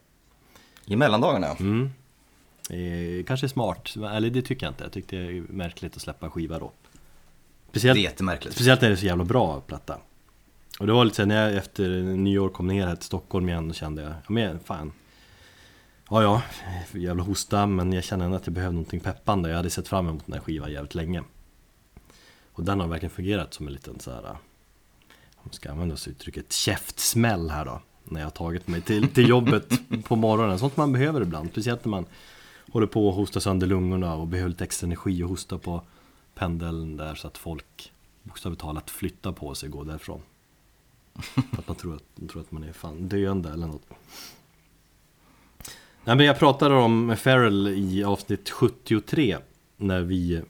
I 0.85 0.95
mellandagarna. 0.95 1.47
Mm. 1.59 1.89
Eh, 2.69 3.25
kanske 3.25 3.49
smart, 3.49 3.95
eller 3.95 4.29
det 4.29 4.41
tycker 4.41 4.65
jag 4.65 4.71
inte. 4.71 4.83
Jag 4.83 4.91
tyckte 4.91 5.15
det 5.15 5.37
är 5.37 5.41
märkligt 5.41 5.95
att 5.95 6.01
släppa 6.01 6.25
en 6.25 6.31
skiva 6.31 6.59
då. 6.59 6.71
Det 6.91 7.69
Speciellt, 7.69 7.97
är 7.97 8.01
jättemärkligt. 8.01 8.55
speciellt 8.55 8.81
när 8.81 8.89
det 8.89 8.95
är 8.95 8.97
så 8.97 9.05
jävla 9.05 9.23
bra 9.23 9.61
platta. 9.61 9.97
Och 10.79 10.87
det 10.87 10.93
var 10.93 11.05
lite 11.05 11.21
här, 11.21 11.27
när 11.27 11.43
jag 11.49 11.57
efter 11.57 11.89
nyår 12.01 12.49
kom 12.49 12.67
ner 12.67 12.87
här 12.87 12.95
till 12.95 13.05
Stockholm 13.05 13.49
igen 13.49 13.69
och 13.69 13.75
kände 13.75 14.01
jag, 14.01 14.11
ja 14.11 14.25
men 14.27 14.59
fan. 14.59 14.91
Ja 16.09 16.23
ja, 16.23 16.41
jävla 16.99 17.23
hosta 17.23 17.65
men 17.65 17.93
jag 17.93 18.03
kände 18.03 18.25
ändå 18.25 18.37
att 18.37 18.47
jag 18.47 18.53
behövde 18.53 18.73
någonting 18.73 18.99
peppande. 18.99 19.49
Jag 19.49 19.57
hade 19.57 19.69
sett 19.69 19.87
fram 19.87 20.07
emot 20.07 20.25
den 20.25 20.33
här 20.33 20.41
skivan 20.41 20.71
jävligt 20.71 20.95
länge. 20.95 21.23
Och 22.53 22.63
den 22.63 22.79
har 22.79 22.87
verkligen 22.87 23.15
fungerat 23.15 23.53
som 23.53 23.67
en 23.67 23.73
liten 23.73 23.99
så 23.99 24.11
här, 24.11 24.23
om 24.29 24.37
man 25.43 25.53
ska 25.53 25.71
använda 25.71 25.97
sig 25.97 26.11
uttrycket, 26.11 26.53
käftsmäll 26.53 27.49
här 27.49 27.65
då. 27.65 27.81
När 28.09 28.19
jag 28.19 28.25
har 28.25 28.31
tagit 28.31 28.67
mig 28.67 28.81
till, 28.81 29.07
till 29.07 29.29
jobbet 29.29 29.79
på 30.03 30.15
morgonen. 30.15 30.59
Sånt 30.59 30.77
man 30.77 30.93
behöver 30.93 31.21
ibland. 31.21 31.49
Speciellt 31.51 31.85
när 31.85 31.89
man 31.89 32.05
håller 32.71 32.87
på 32.87 33.09
att 33.09 33.15
hosta 33.15 33.39
sönder 33.39 33.67
lungorna 33.67 34.15
och 34.15 34.27
behöver 34.27 34.49
lite 34.49 34.63
extra 34.63 34.85
energi 34.85 35.23
och 35.23 35.29
hosta 35.29 35.57
på 35.57 35.81
pendeln 36.35 36.97
där 36.97 37.15
så 37.15 37.27
att 37.27 37.37
folk 37.37 37.91
bokstavligt 38.23 38.61
talat 38.61 38.89
flyttar 38.89 39.31
på 39.31 39.55
sig 39.55 39.69
och 39.69 39.73
går 39.73 39.85
därifrån. 39.85 40.21
För 41.33 41.57
att 41.57 41.67
man 41.67 41.75
tror 41.77 41.95
att, 41.95 42.03
man 42.15 42.27
tror 42.27 42.41
att 42.41 42.51
man 42.51 42.63
är 42.63 42.73
fan 42.73 43.07
döende 43.07 43.49
eller 43.49 43.67
något. 43.67 43.89
Nej 46.03 46.15
men 46.15 46.25
jag 46.25 46.39
pratade 46.39 46.75
om 46.75 47.15
Farrell 47.17 47.67
i 47.67 48.03
avsnitt 48.03 48.49
73 48.49 49.37
när 49.77 50.01
vi 50.01 50.41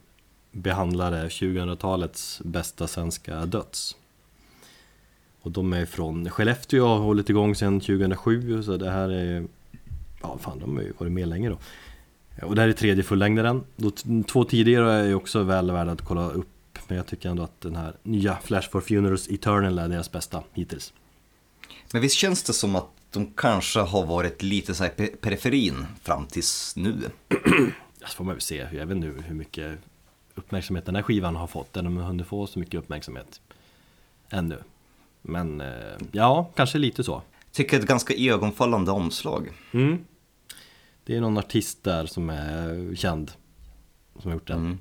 behandlade 0.52 1.28
2000-talets 1.28 2.40
bästa 2.44 2.86
svenska 2.86 3.46
döds. 3.46 3.96
Och 5.48 5.52
de 5.52 5.72
är 5.72 5.86
från 5.86 6.30
Skellefteå 6.30 6.84
och 6.84 6.88
har 6.88 6.98
hållit 6.98 7.30
igång 7.30 7.54
sedan 7.54 7.80
2007 7.80 8.62
så 8.62 8.76
det 8.76 8.90
här 8.90 9.08
är 9.08 9.46
Ja 10.22 10.38
fan 10.38 10.58
de 10.58 10.76
har 10.76 10.82
ju 10.82 10.92
varit 10.98 11.12
med 11.12 11.28
länge 11.28 11.48
då. 11.48 11.58
Och 12.42 12.54
det 12.54 12.60
här 12.60 12.68
är 12.68 12.72
tredje 12.72 13.04
fullängdaren. 13.04 13.64
Två 14.26 14.44
tidigare 14.44 14.92
är 14.92 15.14
också 15.14 15.42
väl 15.42 15.70
värda 15.70 15.92
att 15.92 16.02
kolla 16.02 16.30
upp 16.30 16.78
Men 16.88 16.96
jag 16.96 17.06
tycker 17.06 17.28
ändå 17.28 17.42
att 17.42 17.60
den 17.60 17.76
här 17.76 17.94
nya 18.02 18.36
Flash 18.36 18.70
for 18.70 18.80
Funerals 18.80 19.28
Eternal 19.28 19.78
är 19.78 19.88
deras 19.88 20.12
bästa 20.12 20.42
hittills. 20.52 20.92
Men 21.92 22.02
visst 22.02 22.16
känns 22.16 22.42
det 22.42 22.52
som 22.52 22.76
att 22.76 22.88
de 23.10 23.32
kanske 23.36 23.80
har 23.80 24.06
varit 24.06 24.42
lite 24.42 24.74
så 24.74 24.84
här 24.84 24.90
pe- 24.90 25.16
periferin 25.16 25.86
fram 26.02 26.26
tills 26.26 26.76
nu. 26.76 26.96
Så 28.06 28.16
får 28.16 28.24
man 28.24 28.34
väl 28.34 28.40
se, 28.40 28.66
jag 28.72 28.86
vet 28.86 28.96
nu 28.96 29.22
hur 29.26 29.34
mycket 29.34 29.78
uppmärksamhet 30.34 30.86
den 30.86 30.96
här 30.96 31.02
skivan 31.02 31.36
har 31.36 31.46
fått. 31.46 31.72
Den 31.72 31.96
har 31.96 32.04
hunnit 32.04 32.26
få 32.26 32.46
så 32.46 32.58
mycket 32.58 32.74
uppmärksamhet 32.74 33.40
Ännu 34.30 34.56
Men 35.28 35.60
eh, 35.60 35.66
ja, 36.12 36.50
kanske 36.54 36.78
lite 36.78 37.04
så. 37.04 37.22
Tycker 37.52 37.78
ett 37.78 37.86
ganska 37.86 38.14
ögonfallande 38.14 38.90
omslag. 38.90 39.48
Mm. 39.72 39.98
Det 41.04 41.16
är 41.16 41.20
någon 41.20 41.38
artist 41.38 41.84
där 41.84 42.06
som 42.06 42.30
är 42.30 42.94
känd 42.94 43.32
Som 44.18 44.30
har 44.30 44.36
gjort 44.36 44.46
den. 44.46 44.58
Mm. 44.58 44.78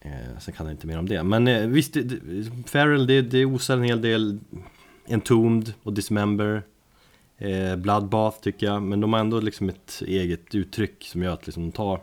eh, 0.00 0.38
Sen 0.38 0.54
kan 0.54 0.66
jag 0.66 0.74
inte 0.74 0.86
mer 0.86 0.98
om 0.98 1.08
det. 1.08 1.22
Men 1.22 1.48
eh, 1.48 1.66
visst, 1.66 1.94
det, 1.94 2.02
det, 2.02 2.68
Feral 2.68 3.06
det, 3.06 3.22
det 3.22 3.44
osar 3.44 3.76
en 3.76 3.82
hel 3.82 4.00
del. 4.02 4.38
Entombed 5.06 5.74
och 5.82 5.92
Dismember. 5.92 6.62
Eh, 7.38 7.76
Bloodbath 7.76 8.40
tycker 8.40 8.66
jag. 8.66 8.82
Men 8.82 9.00
de 9.00 9.12
har 9.12 9.20
ändå 9.20 9.40
liksom 9.40 9.68
ett 9.68 10.02
eget 10.06 10.54
uttryck 10.54 11.04
som 11.04 11.22
gör 11.22 11.32
att 11.32 11.46
liksom 11.46 11.62
de 11.62 11.72
tar 11.72 12.00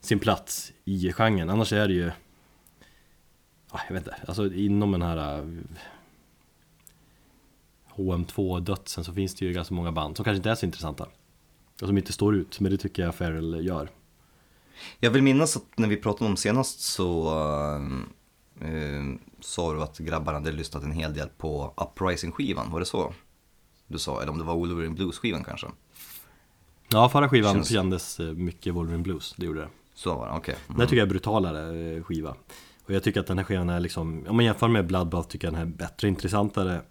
Sin 0.00 0.18
plats 0.18 0.72
i 0.84 1.12
genren. 1.12 1.50
Annars 1.50 1.72
är 1.72 1.88
det 1.88 1.94
ju 1.94 2.10
Jag 3.88 3.94
vet 3.94 4.06
inte, 4.06 4.16
alltså 4.28 4.52
inom 4.54 4.92
den 4.92 5.02
här 5.02 5.38
eh, 5.38 5.44
HM2-dödsen 7.96 9.04
så 9.04 9.12
finns 9.12 9.34
det 9.34 9.44
ju 9.44 9.52
ganska 9.52 9.74
många 9.74 9.92
band 9.92 10.16
som 10.16 10.24
kanske 10.24 10.36
inte 10.36 10.50
är 10.50 10.54
så 10.54 10.66
intressanta. 10.66 11.04
Och 11.82 11.88
som 11.88 11.98
inte 11.98 12.12
står 12.12 12.34
ut, 12.36 12.60
men 12.60 12.72
det 12.72 12.78
tycker 12.78 13.02
jag 13.02 13.14
Feral 13.14 13.64
gör. 13.66 13.90
Jag 15.00 15.10
vill 15.10 15.22
minnas 15.22 15.56
att 15.56 15.78
när 15.78 15.88
vi 15.88 15.96
pratade 15.96 16.30
om 16.30 16.36
senast 16.36 16.80
så 16.80 17.28
äh, 18.60 19.14
sa 19.40 19.72
du 19.74 19.82
att 19.82 19.98
grabbarna 19.98 20.38
hade 20.38 20.52
lyssnat 20.52 20.82
en 20.82 20.92
hel 20.92 21.14
del 21.14 21.28
på 21.28 21.74
Uprising-skivan, 21.76 22.70
var 22.70 22.80
det 22.80 22.86
så? 22.86 23.12
Du 23.86 23.98
sa, 23.98 24.22
eller 24.22 24.32
om 24.32 24.38
det 24.38 24.44
var 24.44 24.54
Wolverine 24.54 24.94
Blues-skivan 24.94 25.44
kanske? 25.44 25.66
Ja, 26.88 27.08
förra 27.08 27.28
skivan 27.28 27.54
Känns- 27.54 27.68
kändes 27.68 28.20
eh, 28.20 28.32
mycket 28.32 28.74
Wolverine 28.74 29.02
Blues, 29.02 29.34
det 29.36 29.46
gjorde 29.46 29.60
det. 29.60 29.68
Så 29.94 30.14
var 30.14 30.28
det, 30.28 30.32
okej. 30.34 30.56
Den 30.66 30.76
här 30.76 30.84
tycker 30.86 30.96
jag 30.96 31.06
är 31.06 31.10
brutalare 31.10 31.94
eh, 31.96 32.02
skiva 32.02 32.34
Och 32.84 32.94
jag 32.94 33.02
tycker 33.02 33.20
att 33.20 33.26
den 33.26 33.38
här 33.38 33.44
skivan 33.44 33.70
är 33.70 33.80
liksom, 33.80 34.26
om 34.28 34.36
man 34.36 34.44
jämför 34.44 34.68
med 34.68 34.86
Bloodbath 34.86 35.28
tycker 35.28 35.46
jag 35.46 35.54
den 35.54 35.58
här 35.58 35.66
är 35.66 35.70
bättre, 35.70 36.08
intressantare 36.08 36.82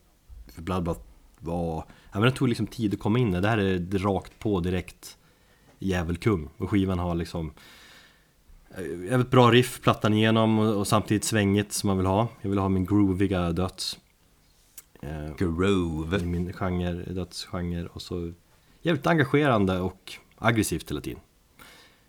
För 0.48 0.62
Bloodbath 0.62 1.02
var, 1.40 1.86
ja 2.12 2.20
men 2.20 2.22
det 2.22 2.32
tog 2.32 2.48
liksom 2.48 2.68
tid 2.68 2.94
att 2.94 3.00
komma 3.00 3.20
in 3.20 3.34
i. 3.34 3.42
Det 3.42 3.50
här 3.50 3.58
är 3.58 3.80
det 3.80 3.98
rakt 3.98 4.40
på 4.40 4.60
direkt 4.60 5.18
Jävelkung 5.80 6.50
Och 6.58 6.70
skivan 6.70 7.00
har 7.00 7.16
liksom 7.16 7.54
eh, 8.78 9.06
Jävligt 9.10 9.32
bra 9.32 9.52
riff, 9.52 9.82
plattan 9.82 10.14
igenom 10.14 10.60
och, 10.60 10.78
och 10.78 10.88
samtidigt 10.88 11.24
svängigt 11.24 11.74
som 11.74 11.88
man 11.88 11.98
vill 11.98 12.08
ha 12.08 12.28
Jag 12.42 12.50
vill 12.50 12.60
ha 12.60 12.70
min 12.70 12.86
grooviga 12.86 13.52
döds 13.52 14.00
Eh, 15.04 15.36
Grove. 15.38 16.20
i 16.20 16.26
min 16.26 16.54
genre, 16.54 17.14
dödsgenre 17.14 17.88
och 17.94 18.02
så 18.02 18.32
jävligt 18.82 19.08
engagerande 19.08 19.80
och 19.80 20.14
aggressivt 20.38 20.92
hela 20.92 21.02
tiden. 21.02 21.20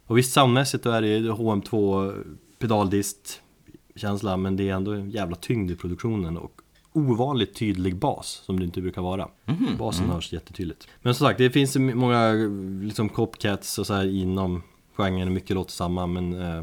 Och 0.06 0.18
visst 0.18 0.32
soundmässigt 0.32 0.84
då 0.84 0.90
är 0.90 1.02
det 1.02 1.18
HM2 1.18 2.36
pedaldist 2.58 3.40
känsla 3.96 4.36
men 4.36 4.56
det 4.56 4.68
är 4.68 4.74
ändå 4.74 4.92
en 4.92 5.10
jävla 5.10 5.36
tyngd 5.36 5.70
i 5.70 5.76
produktionen 5.76 6.36
och 6.36 6.60
ovanligt 6.92 7.54
tydlig 7.54 7.96
bas 7.96 8.42
som 8.44 8.58
det 8.58 8.64
inte 8.64 8.80
brukar 8.80 9.02
vara. 9.02 9.28
Mhm, 9.44 9.76
Basen 9.78 10.10
hörs 10.10 10.32
jättetydligt. 10.32 10.88
Men 11.02 11.14
som 11.14 11.26
sagt, 11.26 11.38
det 11.38 11.50
finns 11.50 11.76
många 11.76 12.32
liksom 12.82 13.08
copcats 13.08 13.78
och 13.78 13.86
så 13.86 13.94
här 13.94 14.06
inom 14.06 14.62
genren, 14.94 15.32
mycket 15.32 15.54
låter 15.54 15.72
samma 15.72 16.06
men 16.06 16.42
eh, 16.42 16.62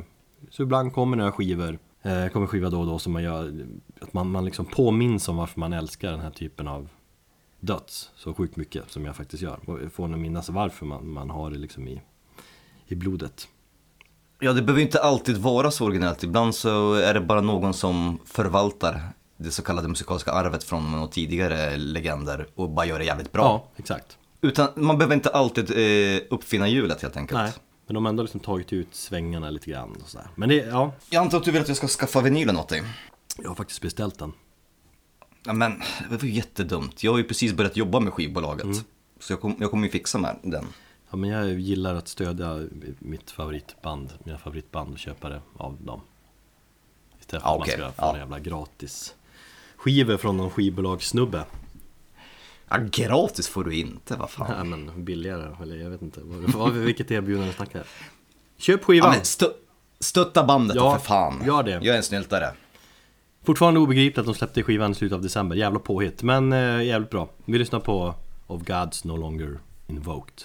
så 0.49 0.63
ibland 0.63 0.93
kommer 0.93 1.17
några 1.17 1.31
skivor 1.31 1.79
eh, 2.01 2.27
kommer 2.27 2.47
skiva 2.47 2.69
då 2.69 2.79
och 2.79 2.85
då 2.85 2.99
som 2.99 3.13
man 3.13 3.23
gör 3.23 3.65
att 4.01 4.13
man, 4.13 4.31
man 4.31 4.45
liksom 4.45 4.65
påminns 4.65 5.29
om 5.29 5.35
varför 5.35 5.59
man 5.59 5.73
älskar 5.73 6.11
den 6.11 6.19
här 6.19 6.31
typen 6.31 6.67
av 6.67 6.89
döds 7.59 8.11
så 8.15 8.33
sjukt 8.33 8.55
mycket 8.55 8.91
som 8.91 9.05
jag 9.05 9.15
faktiskt 9.15 9.43
gör. 9.43 9.59
Och 9.69 9.91
får 9.91 10.07
nog 10.07 10.19
minnas 10.19 10.49
varför 10.49 10.85
man, 10.85 11.09
man 11.09 11.29
har 11.29 11.51
det 11.51 11.57
liksom 11.57 11.87
i, 11.87 12.01
i 12.87 12.95
blodet. 12.95 13.47
Ja, 14.43 14.53
det 14.53 14.61
behöver 14.61 14.81
inte 14.81 15.01
alltid 15.01 15.37
vara 15.37 15.71
så 15.71 15.85
originellt. 15.85 16.23
Ibland 16.23 16.55
så 16.55 16.93
är 16.93 17.13
det 17.13 17.21
bara 17.21 17.41
någon 17.41 17.73
som 17.73 18.19
förvaltar 18.25 19.01
det 19.37 19.51
så 19.51 19.61
kallade 19.63 19.87
musikaliska 19.87 20.31
arvet 20.31 20.63
från 20.63 20.91
några 20.91 21.07
tidigare 21.07 21.77
legender 21.77 22.47
och 22.55 22.69
bara 22.69 22.85
gör 22.85 22.99
det 22.99 23.05
jävligt 23.05 23.31
bra. 23.31 23.43
Ja, 23.43 23.67
exakt. 23.77 24.17
Utan 24.41 24.67
man 24.75 24.97
behöver 24.97 25.15
inte 25.15 25.29
alltid 25.29 25.71
eh, 25.71 26.21
uppfinna 26.29 26.67
hjulet 26.67 27.01
helt 27.01 27.17
enkelt. 27.17 27.39
Nej, 27.39 27.51
men 27.87 27.93
de 27.93 28.05
har 28.05 28.09
ändå 28.09 28.23
liksom 28.23 28.39
tagit 28.39 28.73
ut 28.73 28.95
svängarna 28.95 29.49
lite 29.49 29.69
grann 29.71 29.97
och 30.03 30.09
sådär. 30.09 30.27
Men 30.35 30.49
det, 30.49 30.55
ja, 30.55 30.93
Jag 31.09 31.21
antar 31.21 31.37
att 31.37 31.43
du 31.43 31.51
vill 31.51 31.61
att 31.61 31.67
jag 31.67 31.77
ska 31.77 31.87
skaffa 31.87 32.21
vinylen 32.21 32.57
åt 32.57 32.69
dig? 32.69 32.83
jag 33.37 33.49
har 33.49 33.55
faktiskt 33.55 33.81
beställt 33.81 34.19
den. 34.19 34.33
Ja, 35.45 35.53
men 35.53 35.81
det 36.09 36.17
var 36.17 36.23
ju 36.23 36.31
jättedumt. 36.31 37.03
Jag 37.03 37.11
har 37.11 37.17
ju 37.17 37.23
precis 37.23 37.53
börjat 37.53 37.77
jobba 37.77 37.99
med 37.99 38.13
skivbolaget. 38.13 38.85
Så 39.19 39.33
jag, 39.33 39.41
kom, 39.41 39.55
jag 39.59 39.71
kommer 39.71 39.85
ju 39.85 39.91
fixa 39.91 40.17
med 40.17 40.39
den. 40.43 40.65
Ja, 41.11 41.17
men 41.17 41.29
jag 41.29 41.59
gillar 41.59 41.95
att 41.95 42.07
stödja 42.07 42.59
mitt 42.99 43.31
favoritband, 43.31 44.09
mina 44.23 44.37
favoritband 44.37 44.93
och 44.93 44.99
köpa 44.99 45.29
det 45.29 45.41
av 45.57 45.77
dem. 45.81 46.01
Istället 47.19 47.43
för 47.43 47.49
Ja, 47.49 47.53
att 47.53 47.59
man 47.59 47.67
ska 47.67 47.77
få 47.91 47.93
Ja. 47.97 48.13
en 48.13 48.19
jävla 48.19 48.39
gratis 48.39 49.15
skivor 49.75 50.17
från 50.17 50.37
någon 50.37 50.49
skivbolagssnubbe. 50.49 51.43
Ja, 52.69 52.77
gratis 52.91 53.47
får 53.47 53.63
du 53.63 53.75
inte, 53.75 54.15
vad 54.15 54.29
fan. 54.29 54.69
Nej 54.69 54.79
men 54.79 55.05
billigare, 55.05 55.55
eller 55.63 55.75
jag 55.75 55.89
vet 55.89 56.01
inte. 56.01 56.19
Vad, 56.23 56.71
vilket 56.73 57.11
erbjudande 57.11 57.53
snackar 57.53 57.83
Köp 58.57 58.79
Ja, 58.81 58.85
skivan! 58.85 59.11
men 59.11 59.25
stö 59.25 59.45
stötta 59.99 60.43
bandet 60.45 60.75
Ja, 60.75 60.83
då 60.83 60.91
för 60.91 60.99
fan. 61.05 61.43
gör 61.45 61.63
det. 61.63 61.71
Jag 61.71 61.85
är 61.87 61.97
en 61.97 62.03
snyltare. 62.03 62.53
Fortfarande 63.43 63.79
obegripligt 63.79 64.17
att 64.17 64.25
de 64.25 64.33
släppte 64.35 64.63
skivan 64.63 64.91
i 64.91 64.95
slutet 64.95 65.15
av 65.15 65.21
december, 65.21 65.55
jävla 65.55 65.79
påhitt. 65.79 66.23
Men 66.23 66.53
eh, 66.53 66.83
jävligt 66.83 67.09
bra. 67.09 67.29
Vi 67.45 67.57
lyssnar 67.57 67.79
på 67.79 68.15
Of 68.47 68.61
Gods 68.63 69.03
No 69.03 69.17
Longer 69.17 69.59
Invoked. 69.87 70.41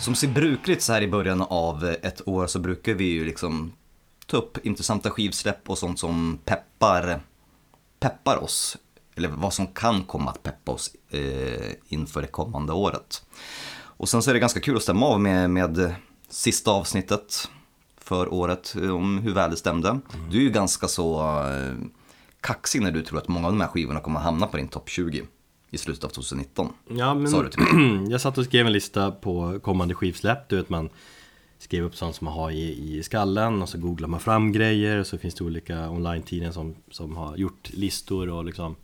Som 0.00 0.14
ser 0.14 0.28
brukligt 0.28 0.82
så 0.82 0.92
här 0.92 1.02
i 1.02 1.08
början 1.08 1.42
av 1.42 1.84
ett 1.84 2.28
år 2.28 2.46
så 2.46 2.58
brukar 2.58 2.94
vi 2.94 3.04
ju 3.04 3.24
liksom 3.24 3.72
ta 4.26 4.36
upp 4.36 4.66
intressanta 4.66 5.10
skivsläpp 5.10 5.70
och 5.70 5.78
sånt 5.78 5.98
som 5.98 6.38
peppar, 6.44 7.20
peppar 7.98 8.42
oss. 8.42 8.76
Eller 9.16 9.28
vad 9.28 9.54
som 9.54 9.66
kan 9.66 10.04
komma 10.04 10.30
att 10.30 10.42
peppa 10.42 10.72
oss 10.72 10.90
eh, 11.10 11.72
inför 11.88 12.22
det 12.22 12.28
kommande 12.28 12.72
året. 12.72 13.26
Och 13.72 14.08
sen 14.08 14.22
så 14.22 14.30
är 14.30 14.34
det 14.34 14.40
ganska 14.40 14.60
kul 14.60 14.76
att 14.76 14.82
stämma 14.82 15.06
av 15.06 15.20
med, 15.20 15.50
med 15.50 15.94
sista 16.28 16.70
avsnittet 16.70 17.48
för 17.96 18.32
året 18.34 18.74
om 18.76 19.18
hur 19.18 19.34
väl 19.34 19.50
det 19.50 19.56
stämde. 19.56 20.00
Du 20.30 20.38
är 20.38 20.42
ju 20.42 20.50
ganska 20.50 20.88
så 20.88 21.20
eh, 21.48 21.74
kaxig 22.40 22.82
när 22.82 22.90
du 22.90 23.02
tror 23.02 23.18
att 23.18 23.28
många 23.28 23.46
av 23.46 23.52
de 23.52 23.60
här 23.60 23.68
skivorna 23.68 24.00
kommer 24.00 24.18
att 24.18 24.24
hamna 24.24 24.46
på 24.46 24.56
din 24.56 24.68
topp 24.68 24.88
20 24.88 25.26
i 25.70 25.78
slutet 25.78 26.04
av 26.04 26.08
2019. 26.08 26.72
Ja, 26.88 27.14
men 27.14 27.28
Sa 27.28 27.42
du 27.42 27.48
till 27.48 27.62
mig. 27.62 28.06
jag 28.10 28.20
satt 28.20 28.38
och 28.38 28.44
skrev 28.44 28.66
en 28.66 28.72
lista 28.72 29.10
på 29.10 29.60
kommande 29.62 29.94
skivsläpp. 29.94 30.48
Du 30.48 30.56
vet, 30.56 30.68
man 30.68 30.90
skriver 31.58 31.86
upp 31.86 31.96
sånt 31.96 32.16
som 32.16 32.24
man 32.24 32.34
har 32.34 32.50
i, 32.50 32.96
i 32.98 33.02
skallen 33.02 33.62
och 33.62 33.68
så 33.68 33.78
googlar 33.78 34.08
man 34.08 34.20
fram 34.20 34.52
grejer. 34.52 34.98
Och 34.98 35.06
så 35.06 35.18
finns 35.18 35.34
det 35.34 35.44
olika 35.44 35.90
online-tidningar 35.90 36.52
som, 36.52 36.74
som 36.90 37.16
har 37.16 37.36
gjort 37.36 37.70
listor 37.70 38.28
och 38.28 38.44
liksom 38.44 38.76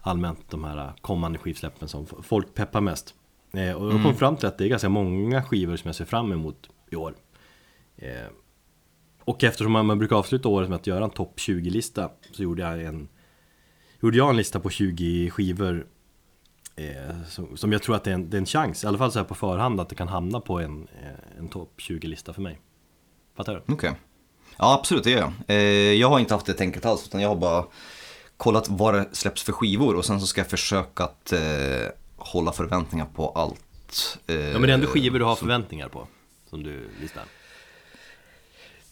allmänt 0.00 0.50
de 0.50 0.64
här 0.64 0.92
kommande 1.00 1.38
skivsläppen 1.38 1.88
som 1.88 2.06
folk 2.22 2.54
peppar 2.54 2.80
mest. 2.80 3.14
Eh, 3.52 3.72
och 3.72 3.92
jag 3.92 4.02
kom 4.02 4.14
fram 4.14 4.36
till 4.36 4.48
att 4.48 4.58
det 4.58 4.64
är 4.64 4.68
ganska 4.68 4.88
många 4.88 5.42
skivor 5.42 5.76
som 5.76 5.88
jag 5.88 5.94
ser 5.94 6.04
fram 6.04 6.32
emot 6.32 6.70
i 6.90 6.96
år. 6.96 7.14
Eh, 7.96 8.28
och 9.20 9.44
eftersom 9.44 9.72
man, 9.72 9.86
man 9.86 9.98
brukar 9.98 10.16
avsluta 10.16 10.48
året 10.48 10.68
med 10.68 10.76
att 10.76 10.86
göra 10.86 11.04
en 11.04 11.10
topp 11.10 11.32
20-lista 11.36 12.10
så 12.32 12.42
gjorde 12.42 12.62
jag 12.62 12.84
en 12.84 13.08
Gjorde 14.00 14.16
jag 14.16 14.30
en 14.30 14.36
lista 14.36 14.60
på 14.60 14.70
20 14.70 15.30
skivor 15.30 15.86
eh, 16.76 16.84
som, 17.56 17.72
jag 17.72 17.82
tror 17.82 17.96
att 17.96 18.04
det 18.04 18.10
är, 18.10 18.14
en, 18.14 18.30
det 18.30 18.36
är 18.36 18.38
en 18.38 18.46
chans, 18.46 18.84
i 18.84 18.86
alla 18.86 18.98
fall 18.98 19.12
så 19.12 19.18
här 19.18 19.26
på 19.26 19.34
förhand, 19.34 19.80
att 19.80 19.88
det 19.88 19.94
kan 19.94 20.08
hamna 20.08 20.40
på 20.40 20.60
en, 20.60 20.88
eh, 21.02 21.38
en 21.38 21.48
topp 21.48 21.72
20-lista 21.78 22.32
för 22.32 22.42
mig 22.42 22.60
Fattar 23.36 23.54
du? 23.66 23.72
Okej. 23.72 23.94
Ja, 24.56 24.74
absolut, 24.74 25.04
det 25.04 25.10
gör 25.10 25.18
jag. 25.18 25.32
Eh, 25.46 25.92
jag 25.92 26.08
har 26.08 26.18
inte 26.18 26.34
haft 26.34 26.46
det 26.46 26.54
tänket 26.54 26.84
alls, 26.84 27.06
utan 27.06 27.20
jag 27.20 27.28
har 27.28 27.36
bara 27.36 27.64
kollat 28.36 28.68
vad 28.68 28.94
det 28.94 29.08
släpps 29.12 29.42
för 29.42 29.52
skivor 29.52 29.96
och 29.96 30.04
sen 30.04 30.20
så 30.20 30.26
ska 30.26 30.40
jag 30.40 30.50
försöka 30.50 31.04
att 31.04 31.32
eh, 31.32 31.40
hålla 32.16 32.52
förväntningar 32.52 33.06
på 33.14 33.28
allt. 33.28 34.18
Eh, 34.26 34.36
Ja 34.36 34.52
men 34.52 34.62
det 34.62 34.68
är 34.68 34.74
ändå 34.74 34.86
skivor 34.86 35.18
du 35.18 35.24
har 35.24 35.36
förväntningar 35.36 35.88
på, 35.88 36.06
som 36.50 36.62
du 36.62 36.88
listar 37.00 37.22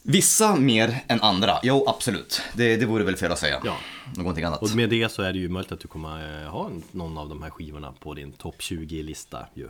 Vissa 0.08 0.56
mer 0.56 1.04
än 1.08 1.20
andra, 1.20 1.58
jo 1.62 1.84
absolut. 1.88 2.42
Det, 2.54 2.76
det 2.76 2.86
vore 2.86 3.04
väl 3.04 3.16
fel 3.16 3.32
att 3.32 3.38
säga. 3.38 3.60
Ja. 3.64 3.76
Någonting 4.16 4.44
annat. 4.44 4.62
Och 4.62 4.76
med 4.76 4.90
det 4.90 5.12
så 5.12 5.22
är 5.22 5.32
det 5.32 5.38
ju 5.38 5.48
möjligt 5.48 5.72
att 5.72 5.80
du 5.80 5.88
kommer 5.88 6.42
eh, 6.42 6.50
ha 6.50 6.70
någon 6.90 7.18
av 7.18 7.28
de 7.28 7.42
här 7.42 7.50
skivorna 7.50 7.94
på 8.00 8.14
din 8.14 8.32
topp 8.32 8.56
20-lista 8.58 9.46
ju 9.54 9.68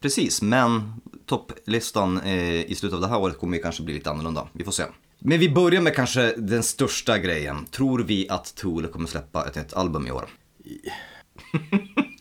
Precis, 0.00 0.42
men 0.42 0.92
topplistan 1.26 2.20
eh, 2.20 2.70
i 2.70 2.74
slutet 2.74 2.94
av 2.94 3.00
det 3.00 3.08
här 3.08 3.18
året 3.18 3.38
kommer 3.38 3.56
ju 3.56 3.62
kanske 3.62 3.82
bli 3.82 3.94
lite 3.94 4.10
annorlunda. 4.10 4.48
Vi 4.52 4.64
får 4.64 4.72
se. 4.72 4.82
Men 5.18 5.38
vi 5.38 5.48
börjar 5.48 5.80
med 5.80 5.94
kanske 5.94 6.34
den 6.36 6.62
största 6.62 7.18
grejen. 7.18 7.66
Tror 7.66 7.98
vi 7.98 8.28
att 8.28 8.54
Tool 8.54 8.86
kommer 8.86 9.08
släppa 9.08 9.46
ett, 9.46 9.56
ett 9.56 9.74
album 9.74 10.06
i 10.06 10.10
år? 10.10 10.28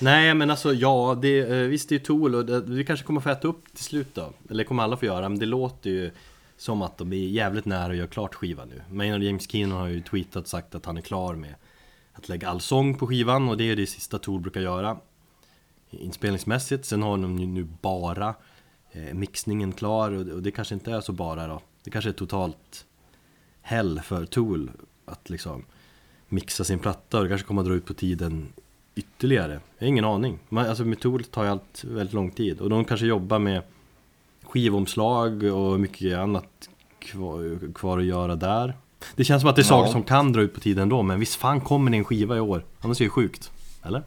Nej 0.00 0.34
men 0.34 0.50
alltså 0.50 0.74
ja, 0.74 1.18
det, 1.22 1.38
eh, 1.38 1.68
visst 1.68 1.88
det 1.88 1.94
är 1.94 1.98
ju 1.98 2.04
Tool 2.04 2.34
och 2.34 2.46
det, 2.46 2.60
vi 2.60 2.84
kanske 2.84 3.06
kommer 3.06 3.20
få 3.20 3.30
äta 3.30 3.48
upp 3.48 3.74
till 3.74 3.84
slut 3.84 4.14
då. 4.14 4.32
Eller 4.50 4.64
kommer 4.64 4.82
alla 4.82 4.96
få 4.96 5.06
göra, 5.06 5.28
men 5.28 5.38
det 5.38 5.46
låter 5.46 5.90
ju 5.90 6.10
som 6.56 6.82
att 6.82 6.98
de 6.98 7.12
är 7.12 7.16
jävligt 7.16 7.64
nära 7.64 7.90
att 7.90 7.96
göra 7.96 8.06
klart 8.06 8.34
skivan 8.34 8.68
nu. 8.68 8.82
Maynard 8.90 9.22
James 9.22 9.50
Keenan 9.50 9.78
har 9.78 9.88
ju 9.88 10.00
tweetat 10.00 10.42
och 10.42 10.48
sagt 10.48 10.74
att 10.74 10.86
han 10.86 10.96
är 10.96 11.00
klar 11.00 11.34
med 11.34 11.54
att 12.12 12.28
lägga 12.28 12.48
all 12.48 12.60
sång 12.60 12.94
på 12.94 13.06
skivan 13.06 13.48
och 13.48 13.56
det 13.56 13.70
är 13.70 13.76
det 13.76 13.86
sista 13.86 14.18
Tool 14.18 14.40
brukar 14.40 14.60
göra 14.60 14.96
Inspelningsmässigt, 15.90 16.84
sen 16.84 17.02
har 17.02 17.18
de 17.18 17.38
ju 17.38 17.46
nu 17.46 17.68
bara 17.82 18.34
eh, 18.92 19.14
mixningen 19.14 19.72
klar 19.72 20.10
och, 20.10 20.26
och 20.26 20.42
det 20.42 20.50
kanske 20.50 20.74
inte 20.74 20.92
är 20.92 21.00
så 21.00 21.12
bara 21.12 21.46
då. 21.46 21.62
Det 21.84 21.90
kanske 21.90 22.10
är 22.10 22.14
totalt 22.14 22.86
hell 23.62 24.00
för 24.00 24.26
Tool 24.26 24.70
att 25.04 25.30
liksom 25.30 25.64
mixa 26.28 26.64
sin 26.64 26.78
platta 26.78 27.18
och 27.18 27.24
det 27.24 27.28
kanske 27.28 27.46
kommer 27.46 27.62
att 27.62 27.68
dra 27.68 27.74
ut 27.74 27.86
på 27.86 27.94
tiden 27.94 28.52
ytterligare? 29.00 29.52
Jag 29.78 29.86
har 29.86 29.88
ingen 29.88 30.04
aning. 30.04 30.38
Man, 30.48 30.66
alltså 30.66 30.84
med 30.84 31.00
Tool 31.00 31.24
tar 31.24 31.44
ju 31.44 31.50
allt 31.50 31.84
väldigt 31.84 32.14
lång 32.14 32.30
tid 32.30 32.60
och 32.60 32.70
de 32.70 32.84
kanske 32.84 33.06
jobbar 33.06 33.38
med 33.38 33.62
skivomslag 34.42 35.42
och 35.44 35.80
mycket 35.80 36.18
annat 36.18 36.68
kvar, 36.98 37.72
kvar 37.74 37.98
att 37.98 38.04
göra 38.04 38.36
där. 38.36 38.74
Det 39.16 39.24
känns 39.24 39.40
som 39.42 39.50
att 39.50 39.56
det 39.56 39.62
är 39.62 39.64
saker 39.64 39.86
Ja. 39.88 39.92
som 39.92 40.02
kan 40.02 40.32
dra 40.32 40.40
ut 40.42 40.54
på 40.54 40.60
tiden 40.60 40.88
då, 40.88 41.02
men 41.02 41.20
visst 41.20 41.34
fan 41.34 41.60
kommer 41.60 41.90
det 41.90 41.96
en 41.96 42.04
skiva 42.04 42.36
i 42.36 42.40
år? 42.40 42.64
Annars 42.80 43.00
är 43.00 43.04
det 43.04 43.10
sjukt. 43.10 43.50
Eller? 43.82 44.02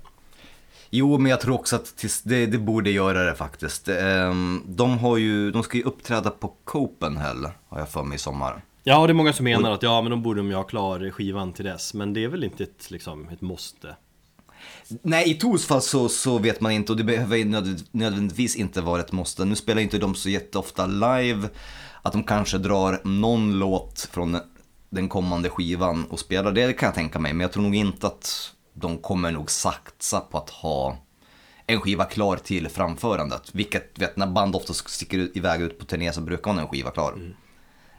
Jo, 0.89 1.17
men 1.17 1.29
jag 1.31 1.41
tror 1.41 1.55
också 1.55 1.75
att 1.75 2.05
det, 2.23 2.45
det 2.45 2.57
borde 2.57 2.89
göra 2.91 3.23
det 3.23 3.35
faktiskt. 3.35 3.89
Ehm, 3.89 4.61
De, 4.67 4.97
har 4.97 5.17
ju, 5.17 5.51
de 5.51 5.63
ska 5.63 5.77
ju 5.77 5.83
uppträda 5.83 6.29
på 6.29 6.53
Copenhagen, 6.63 7.47
har 7.69 7.79
jag 7.79 7.89
för 7.89 8.03
mig 8.03 8.15
i 8.15 8.19
sommar. 8.19 8.61
Ja, 8.83 9.07
det 9.07 9.11
är 9.11 9.13
många 9.13 9.33
som 9.33 9.43
menar 9.43 9.71
att 9.71 9.83
ja, 9.83 10.01
men 10.01 10.09
de 10.11 10.23
borde 10.23 10.39
de 10.39 10.47
ju 10.49 10.55
ha 10.55 10.63
klar 10.63 11.09
skivan 11.09 11.53
till 11.53 11.65
dess. 11.65 11.93
Men 11.93 12.13
det 12.13 12.23
är 12.23 12.27
väl 12.27 12.43
inte 12.43 12.63
ett, 12.63 12.91
liksom, 12.91 13.27
ett 13.29 13.41
måste. 13.41 13.95
Nej, 14.87 15.29
i 15.29 15.33
Tors 15.33 15.65
fall 15.65 15.81
så, 15.81 16.09
så 16.09 16.37
vet 16.37 16.61
man 16.61 16.71
inte 16.71 16.91
och 16.91 16.97
det 16.97 17.03
behöver 17.03 17.45
nödvändigtvis 17.91 18.55
inte 18.55 18.81
vara 18.81 19.01
ett 19.01 19.11
måste. 19.11 19.45
Nu 19.45 19.55
spelar 19.55 19.81
inte 19.81 19.97
de 19.97 20.15
så 20.15 20.29
jätteofta 20.29 20.85
live. 20.85 21.49
Att 22.01 22.13
de 22.13 22.23
kanske 22.23 22.57
drar 22.57 23.01
någon 23.03 23.59
låt 23.59 24.09
från 24.11 24.39
den 24.89 25.09
kommande 25.09 25.49
skivan 25.49 26.05
och 26.05 26.19
spelar, 26.19 26.51
det 26.51 26.73
kan 26.73 26.87
jag 26.87 26.95
tänka 26.95 27.19
mig. 27.19 27.33
Men 27.33 27.41
jag 27.41 27.51
tror 27.51 27.63
nog 27.63 27.75
inte 27.75 28.07
att 28.07 28.53
de 28.73 28.97
kommer 28.97 29.31
nog 29.31 29.51
satsa 29.51 30.19
på 30.19 30.37
att 30.37 30.49
ha 30.49 30.97
en 31.67 31.81
skiva 31.81 32.05
klar 32.05 32.37
till 32.37 32.69
framförandet. 32.69 33.49
Vilket, 33.55 33.99
vet, 33.99 34.17
när 34.17 34.27
band 34.27 34.55
ofta 34.55 34.73
sticker 34.73 35.37
iväg 35.37 35.61
ut 35.61 35.79
på 35.79 35.85
turné 35.85 36.13
så 36.13 36.21
brukar 36.21 36.51
man 36.51 36.57
ha 36.57 36.63
en 36.63 36.69
skiva 36.69 36.91
klar. 36.91 37.33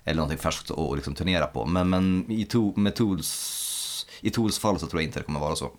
Eller 0.04 0.16
någonting 0.16 0.38
färskt 0.38 0.70
att 0.70 0.96
liksom 0.96 1.14
turnera 1.14 1.46
på. 1.46 1.66
Men, 1.66 1.90
men 1.90 2.30
i, 2.30 2.44
to, 2.44 2.72
med 2.76 2.94
Tools, 2.94 4.06
i 4.20 4.30
Tools 4.30 4.58
fall 4.58 4.78
så 4.78 4.86
tror 4.86 5.02
jag 5.02 5.08
inte 5.08 5.20
det 5.20 5.24
kommer 5.24 5.40
vara 5.40 5.56
så. 5.56 5.70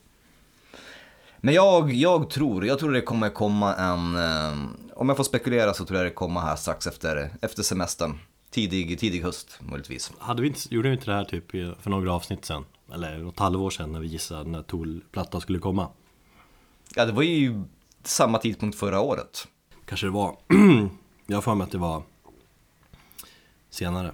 Men 1.46 1.54
jag, 1.54 1.94
jag 1.94 2.30
tror, 2.30 2.66
jag 2.66 2.80
tror 2.80 2.92
det 2.92 3.02
kommer 3.02 3.30
komma 3.30 3.76
en, 3.76 4.16
eh, 4.16 4.70
om 4.94 5.10
jag 5.10 5.18
får 5.18 5.24
spekulera 5.24 5.74
så 5.74 5.86
tror 5.86 5.98
jag 5.98 6.08
det 6.08 6.12
kommer 6.12 6.42
här 6.42 6.56
strax 6.56 6.88
efter, 6.88 7.32
efter 7.42 7.64
semestern. 7.64 8.20
Tidig, 8.50 9.00
tidig 9.00 9.22
höst 9.22 9.60
möjligtvis. 9.62 10.12
Hade 10.18 10.42
vi 10.42 10.48
inte, 10.48 10.60
gjorde 10.76 10.90
vi 10.90 10.96
inte 10.96 11.06
det 11.06 11.14
här 11.14 11.24
typ 11.24 11.52
för 11.52 11.90
några 11.90 12.14
avsnitt 12.14 12.46
sen? 12.46 12.66
Eller 12.94 13.18
något 13.18 13.40
halvår 13.40 13.70
sedan 13.70 13.92
när 13.92 14.00
vi 14.00 14.08
gissade 14.08 14.50
när 14.50 14.62
Tool-plattan 14.62 15.42
skulle 15.42 15.60
komma? 15.60 15.88
Ja, 16.96 17.06
det 17.06 17.12
var 17.12 17.24
ju 17.24 17.64
samma 18.04 18.38
tidpunkt 18.38 18.78
förra 18.78 19.02
året. 19.02 19.48
Kanske 19.86 20.08
det 20.08 20.12
var. 20.12 20.38
jag 21.28 21.38
har 21.38 21.42
för 21.42 21.56
mig 21.56 21.66
att 21.66 21.72
det 21.72 21.78
var 21.78 22.04
senare. 23.70 24.12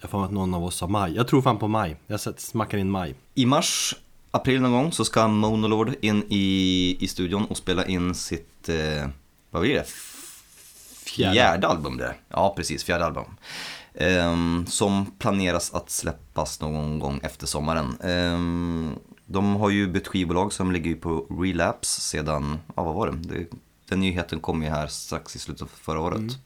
Jag 0.00 0.14
mig 0.14 0.24
att 0.24 0.32
någon 0.32 0.54
av 0.54 0.64
oss 0.64 0.76
sa 0.76 0.86
maj. 0.86 1.14
Jag 1.14 1.28
tror 1.28 1.42
fan 1.42 1.58
på 1.58 1.68
maj. 1.68 1.96
Jag 2.06 2.20
smackar 2.20 2.78
in 2.78 2.90
maj. 2.90 3.14
I 3.34 3.46
mars, 3.46 3.94
april 4.34 4.60
någon 4.60 4.72
gång 4.72 4.92
så 4.92 5.04
ska 5.04 5.28
Monolord 5.28 5.94
in 6.00 6.24
i, 6.28 6.96
i 7.00 7.08
studion 7.08 7.44
och 7.44 7.56
spela 7.56 7.86
in 7.86 8.14
sitt, 8.14 8.68
eh, 8.68 9.08
vad 9.50 9.62
blir 9.62 9.74
det? 9.74 9.86
Fjärde. 11.06 11.34
Fjärde 11.34 11.66
album 11.66 11.96
det. 11.96 12.14
Ja, 12.28 12.54
precis, 12.56 12.84
fjärde 12.84 13.04
album. 13.04 13.24
Ehm, 13.94 14.66
som 14.66 15.06
planeras 15.18 15.74
att 15.74 15.90
släppas 15.90 16.60
någon 16.60 16.98
gång 16.98 17.20
efter 17.22 17.46
sommaren. 17.46 17.96
Ehm, 18.00 18.92
de 19.26 19.56
har 19.56 19.70
ju 19.70 19.86
bytt 19.88 20.08
skivbolag 20.08 20.52
som 20.52 20.72
ligger 20.72 20.94
på 20.94 21.26
Relapse 21.30 22.00
sedan, 22.00 22.58
ja 22.76 22.84
vad 22.84 22.94
var 22.94 23.06
det? 23.06 23.16
det 23.16 23.46
den 23.88 24.00
nyheten 24.00 24.40
kom 24.40 24.62
ju 24.62 24.68
här 24.68 24.86
strax 24.86 25.36
i 25.36 25.38
slutet 25.38 25.62
av 25.62 25.70
förra 25.74 26.00
året. 26.00 26.38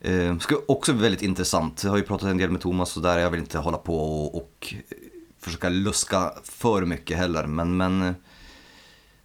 Eh, 0.00 0.38
ska 0.38 0.56
också 0.68 0.92
bli 0.92 1.02
väldigt 1.02 1.22
intressant. 1.22 1.84
Jag 1.84 1.90
har 1.90 1.96
ju 1.96 2.02
pratat 2.02 2.28
en 2.28 2.38
del 2.38 2.50
med 2.50 2.60
Thomas 2.60 2.96
och 2.96 3.02
där 3.02 3.18
jag 3.18 3.30
vill 3.30 3.40
inte 3.40 3.58
hålla 3.58 3.78
på 3.78 3.96
och, 3.96 4.34
och 4.34 4.74
eh, 4.88 4.96
försöka 5.40 5.68
luska 5.68 6.32
för 6.44 6.84
mycket 6.84 7.16
heller. 7.16 7.46
Men, 7.46 7.76
men 7.76 8.02
eh, 8.02 8.12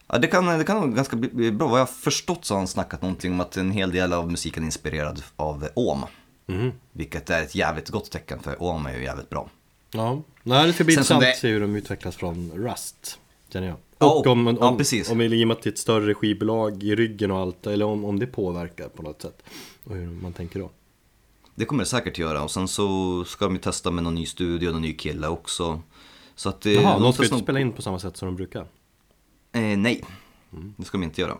ja, 0.08 0.17
det, 0.17 0.28
kan, 0.28 0.45
det 0.45 0.63
kan 0.63 0.82
nog 0.82 0.95
ganska 0.95 1.15
bli 1.15 1.51
bra. 1.51 1.67
Vad 1.67 1.80
jag 1.80 1.86
har 1.86 1.93
förstått 1.93 2.45
så 2.45 2.54
har 2.54 2.60
han 2.60 2.67
snackat 2.67 3.01
någonting 3.01 3.34
om 3.34 3.41
att 3.41 3.58
en 3.58 3.71
hel 3.71 3.91
del 3.91 4.13
av 4.13 4.32
musiken 4.32 4.63
är 4.63 4.65
inspirerad 4.65 5.23
av 5.36 5.67
Om. 5.73 6.06
Mhm. 6.45 6.71
Vilket 6.91 7.30
är 7.30 7.41
ett 7.41 7.56
jävligt 7.56 7.89
gott 7.89 8.12
tecken 8.12 8.39
för 8.39 8.62
Om 8.63 8.86
är 8.86 8.97
ju 8.97 9.04
jävligt 9.04 9.30
bra. 9.30 9.49
Ja, 9.91 10.21
Nej, 10.43 10.67
det 10.67 10.73
ska 10.73 10.84
bli 10.84 10.93
intressant 10.93 11.23
att 11.23 11.38
se 11.38 11.47
hur 11.47 11.62
de 11.62 11.75
utvecklas 11.75 12.15
från 12.15 12.51
Rust. 12.56 13.19
Känner 13.54 13.67
jag. 13.67 13.78
Ja, 13.97 14.13
Och 14.13 14.28
om, 14.28 14.47
om, 14.47 14.58
ja, 14.60 14.75
precis. 14.78 15.10
om 15.10 15.21
i 15.21 15.43
och 15.43 15.47
med 15.47 15.58
att 15.58 15.63
det 15.63 15.69
är 15.69 15.71
ett 15.71 15.78
större 15.78 16.13
skivbolag 16.13 16.84
i 16.84 16.95
ryggen 16.95 17.32
och 17.32 17.39
allt, 17.39 17.67
eller 17.67 17.86
om, 17.86 18.06
om 18.06 18.19
det 18.19 18.28
påverkar 18.28 18.88
på 18.88 19.04
något 19.04 19.21
sätt. 19.21 19.43
Och 19.84 19.95
hur 19.95 20.08
man 20.08 20.34
tänker 20.34 20.60
då. 20.60 20.69
Det 21.56 21.65
kommer 21.65 21.84
det 21.84 21.89
säkert 21.89 22.18
göra 22.18 22.44
och 22.44 22.52
sen 22.52 22.68
så 22.68 23.24
ska 23.26 23.46
de 23.46 23.54
ju 23.54 23.62
testa 23.62 23.91
med 23.91 24.04
någon 24.04 24.15
ny 24.15 24.26
studio, 24.26 24.72
någon 24.72 24.82
ny 24.82 24.94
kille 24.94 25.28
också. 25.28 25.82
Så 26.36 26.50
att 26.50 26.62
det, 26.62 26.74
Jaha, 26.74 27.00
de 27.00 27.13
ska 27.13 27.24
inte 27.24 27.38
spela 27.38 27.60
in 27.60 27.72
på 27.72 27.82
samma 27.82 28.00
sätt 28.00 28.18
som 28.18 28.26
de 28.26 28.36
brukar. 28.36 28.62
Eh, 29.52 29.62
nej, 29.62 30.06
det 30.78 30.86
ska 30.86 30.98
de 30.98 31.04
inte 31.04 31.22
göra. 31.22 31.38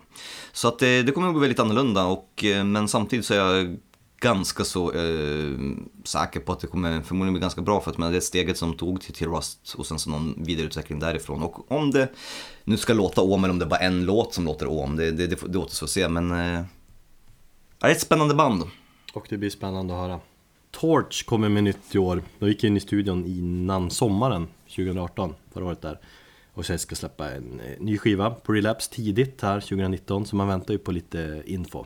Så 0.52 0.68
att 0.68 0.82
eh, 0.82 0.88
det 0.88 1.14
kommer 1.14 1.28
att 1.28 1.34
bli 1.34 1.42
väldigt 1.42 1.60
annorlunda, 1.60 2.06
och, 2.06 2.44
eh, 2.44 2.64
men 2.64 2.88
samtidigt 2.88 3.26
så 3.26 3.34
är 3.34 3.38
jag 3.38 3.78
ganska 4.20 4.64
så 4.64 4.92
eh, 4.92 5.52
säker 6.04 6.40
på 6.40 6.52
att 6.52 6.60
det 6.60 6.68
kommer 6.68 7.02
förmodligen 7.02 7.34
bli 7.34 7.42
ganska 7.42 7.62
bra 7.62 7.82
för 7.82 7.92
att 7.92 7.98
men 7.98 8.12
det 8.12 8.18
är 8.18 8.22
steget 8.22 8.58
som 8.58 8.78
tog 8.78 9.02
till, 9.02 9.14
till 9.14 9.28
Rust 9.28 9.74
och 9.78 9.86
sen 9.86 10.00
så 10.00 10.10
någon 10.10 10.36
vidareutveckling 10.38 11.00
därifrån. 11.00 11.44
Och 11.44 11.72
om 11.72 11.92
det 11.92 12.10
nu 12.64 12.78
ska 12.78 12.94
låta 12.94 13.22
om 13.22 13.44
eller 13.44 13.54
om 13.54 13.60
det 13.60 13.66
är 13.66 13.70
bara 13.70 13.80
en 13.80 14.06
låt 14.06 14.34
som 14.34 14.46
låter 14.46 14.68
om, 14.68 14.96
det, 14.96 15.12
det, 15.12 15.28
det, 15.28 15.42
det 15.48 15.58
återstår 15.58 15.86
att 15.86 15.92
se. 15.92 16.10
Men 16.10 16.32
eh, 16.32 16.64
det 17.80 17.88
är 17.88 17.92
ett 17.92 18.02
spännande 18.02 18.36
band. 18.36 18.64
Och 19.16 19.26
det 19.30 19.38
blir 19.38 19.50
spännande 19.50 19.94
att 19.94 20.00
höra. 20.00 20.20
Torch 20.72 21.26
kommer 21.26 21.50
med 21.50 21.64
nytt 21.64 21.96
i 21.96 21.98
år. 21.98 22.24
De 22.40 22.48
gick 22.48 22.64
in 22.64 22.78
i 22.78 22.80
studion 22.80 23.26
innan 23.26 23.92
sommaren 23.92 24.48
2018, 24.68 25.36
förra 25.54 25.66
året 25.66 25.82
där. 25.82 26.00
Och 26.54 26.66
sen 26.66 26.80
ska 26.80 26.96
släppa 26.96 27.32
en 27.32 27.60
eh, 27.60 27.80
ny 27.80 27.98
skiva 27.98 28.30
på 28.32 28.54
Relapse 28.54 28.94
tidigt 28.94 29.42
här 29.42 29.60
2019, 29.60 30.26
så 30.26 30.36
man 30.36 30.48
väntar 30.48 30.74
ju 30.74 30.78
på 30.78 30.92
lite 30.92 31.44
info. 31.46 31.86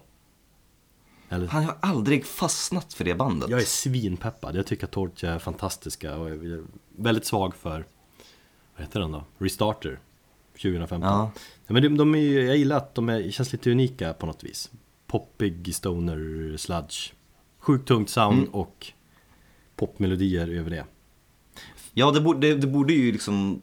Eller, 1.30 1.48
Han 1.48 1.64
har 1.64 1.78
aldrig 1.80 2.26
fastnat 2.26 2.94
för 2.94 3.06
det 3.06 3.16
bandet. 3.16 3.50
jag 3.50 3.62
är 3.62 3.66
svinpeppad, 3.66 4.56
jag 4.56 4.66
tycker 4.66 4.86
att 4.86 4.92
Torch 4.92 5.24
är 5.24 5.40
fantastiska 5.40 6.16
och 6.16 6.30
är 6.30 6.64
väldigt 6.96 7.26
svag 7.26 7.56
för, 7.56 7.86
vad 8.76 8.86
heter 8.86 9.00
den 9.00 9.12
då? 9.12 9.24
Restarter 9.38 10.00
2015. 10.52 11.02
Ja. 11.02 11.32
Ja, 11.68 11.74
men 11.74 11.84
de, 11.84 11.98
de 11.98 12.16
är, 12.16 12.40
jag 12.40 12.58
gillar 12.58 12.78
att 12.78 12.96
de 12.96 13.10
är, 13.10 13.32
känns 13.32 13.52
lite 13.52 13.72
unika 13.72 14.14
på 14.14 14.26
något 14.26 14.44
vis. 14.44 14.72
Poppig 15.08 15.76
stoner 15.76 16.58
sludge. 16.58 17.14
Sjukt 17.70 17.88
tungt 17.88 18.10
sound 18.10 18.38
Mm. 18.40 18.50
och 18.50 18.88
popmelodier 19.76 20.48
över 20.48 20.70
det. 20.70 20.86
Ja, 21.94 22.12
det 22.12 22.22
borde, 22.22 22.48
det, 22.48 22.56
det 22.56 22.68
borde 22.68 22.94
ju 22.94 23.12
liksom... 23.12 23.62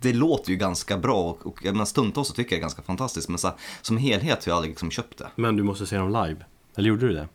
Det 0.00 0.12
låter 0.12 0.50
ju 0.50 0.56
ganska 0.56 0.98
bra 0.98 1.22
och, 1.22 1.46
och 1.46 1.64
jag 1.64 1.72
menar, 1.72 1.84
stundtals 1.84 2.28
så 2.28 2.34
tycker 2.34 2.52
jag 2.52 2.58
det 2.58 2.60
är 2.60 2.64
ganska 2.64 2.82
fantastiskt 2.82 3.28
men 3.28 3.38
så, 3.38 3.52
som 3.82 3.96
helhet 3.96 4.44
har 4.44 4.50
jag 4.50 4.56
aldrig 4.56 4.70
liksom 4.70 4.90
köpt 4.90 5.18
det. 5.18 5.28
Men 5.36 5.56
du 5.56 5.62
måste 5.62 5.86
se 5.86 5.96
dem 5.96 6.08
live. 6.08 6.44
Eller 6.76 6.88
gjorde 6.88 7.06
du 7.08 7.14
det? 7.14 7.28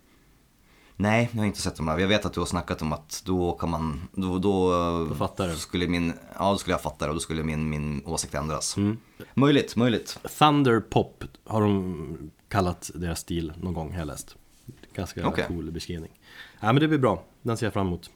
Nej, 0.96 1.30
jag 1.32 1.40
har 1.40 1.46
inte 1.46 1.62
sett 1.62 1.76
dem 1.76 1.86
live. 1.86 2.02
Jag 2.02 2.08
vet 2.08 2.26
att 2.26 2.34
du 2.34 2.40
har 2.40 2.48
snackat 2.48 2.82
om 2.82 2.94
att 2.94 3.24
då 3.26 3.52
kan 3.52 3.70
man... 3.70 4.02
Då, 4.14 4.38
då, 4.38 4.70
Då 5.10 5.16
fattar 5.16 5.48
du. 5.48 5.56
Skulle 5.56 5.88
min, 5.88 6.14
ja, 6.40 6.52
då 6.52 6.58
skulle 6.58 6.74
jag 6.74 6.82
fatta 6.82 7.06
det 7.06 7.10
och 7.10 7.16
då 7.16 7.20
skulle 7.20 7.44
min, 7.44 7.70
min 7.70 8.02
åsikt 8.06 8.34
ändras. 8.34 8.78
Mm. 8.78 8.98
Möjligt, 9.34 9.76
möjligt. 9.76 10.20
Thunder 10.40 10.80
Pop 10.80 11.24
har 11.46 11.62
de 11.62 12.32
kallat 12.48 12.92
deras 12.96 13.20
stil 13.20 13.54
någon 13.58 13.74
gång, 13.74 13.92
har 13.92 14.00
jag 14.00 14.08
läst. 14.08 14.38
Ganska 14.96 15.28
Okej. 15.28 15.46
cool 15.48 15.72
beskrivning. 15.72 16.12
Ja 16.60 16.74
men 16.74 16.82
det 16.82 16.88
blir 16.88 17.00
bra, 17.00 17.24
den 17.42 17.58
ser 17.58 17.66
jag 17.66 17.74
fram 17.74 17.88
emot. 17.88 18.10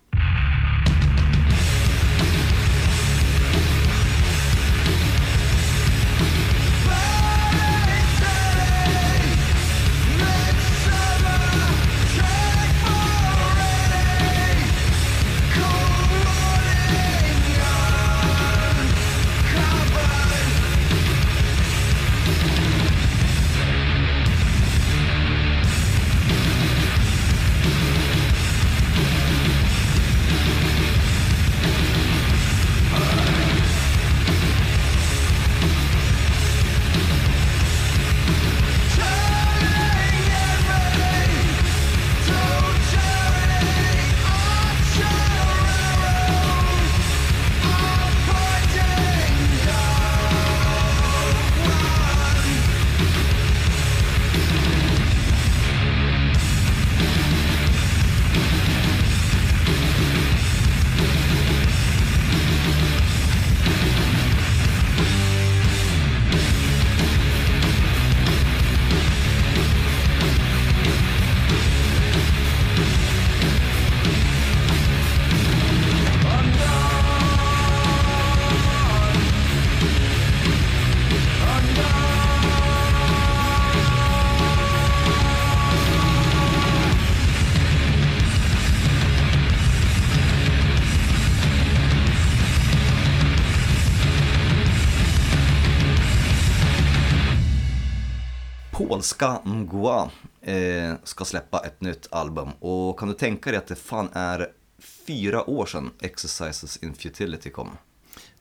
Polska 99.06 99.40
Mgła 99.44 100.10
eh, 100.42 100.94
ska 101.04 101.26
släppa 101.26 101.60
ett 101.60 101.82
nytt 101.82 102.08
album. 102.12 102.50
Och 102.60 103.00
kan 103.00 103.08
du 103.08 103.14
tänka 103.14 103.50
dig 103.50 103.58
att 103.58 103.68
det 103.68 103.76
fan 103.76 104.10
är 104.14 104.48
fyra 104.80 105.50
år 105.50 105.66
sedan 105.66 105.92
Exercises 106.00 106.78
in 106.78 106.94
Futility 106.94 107.50
kom? 107.50 107.70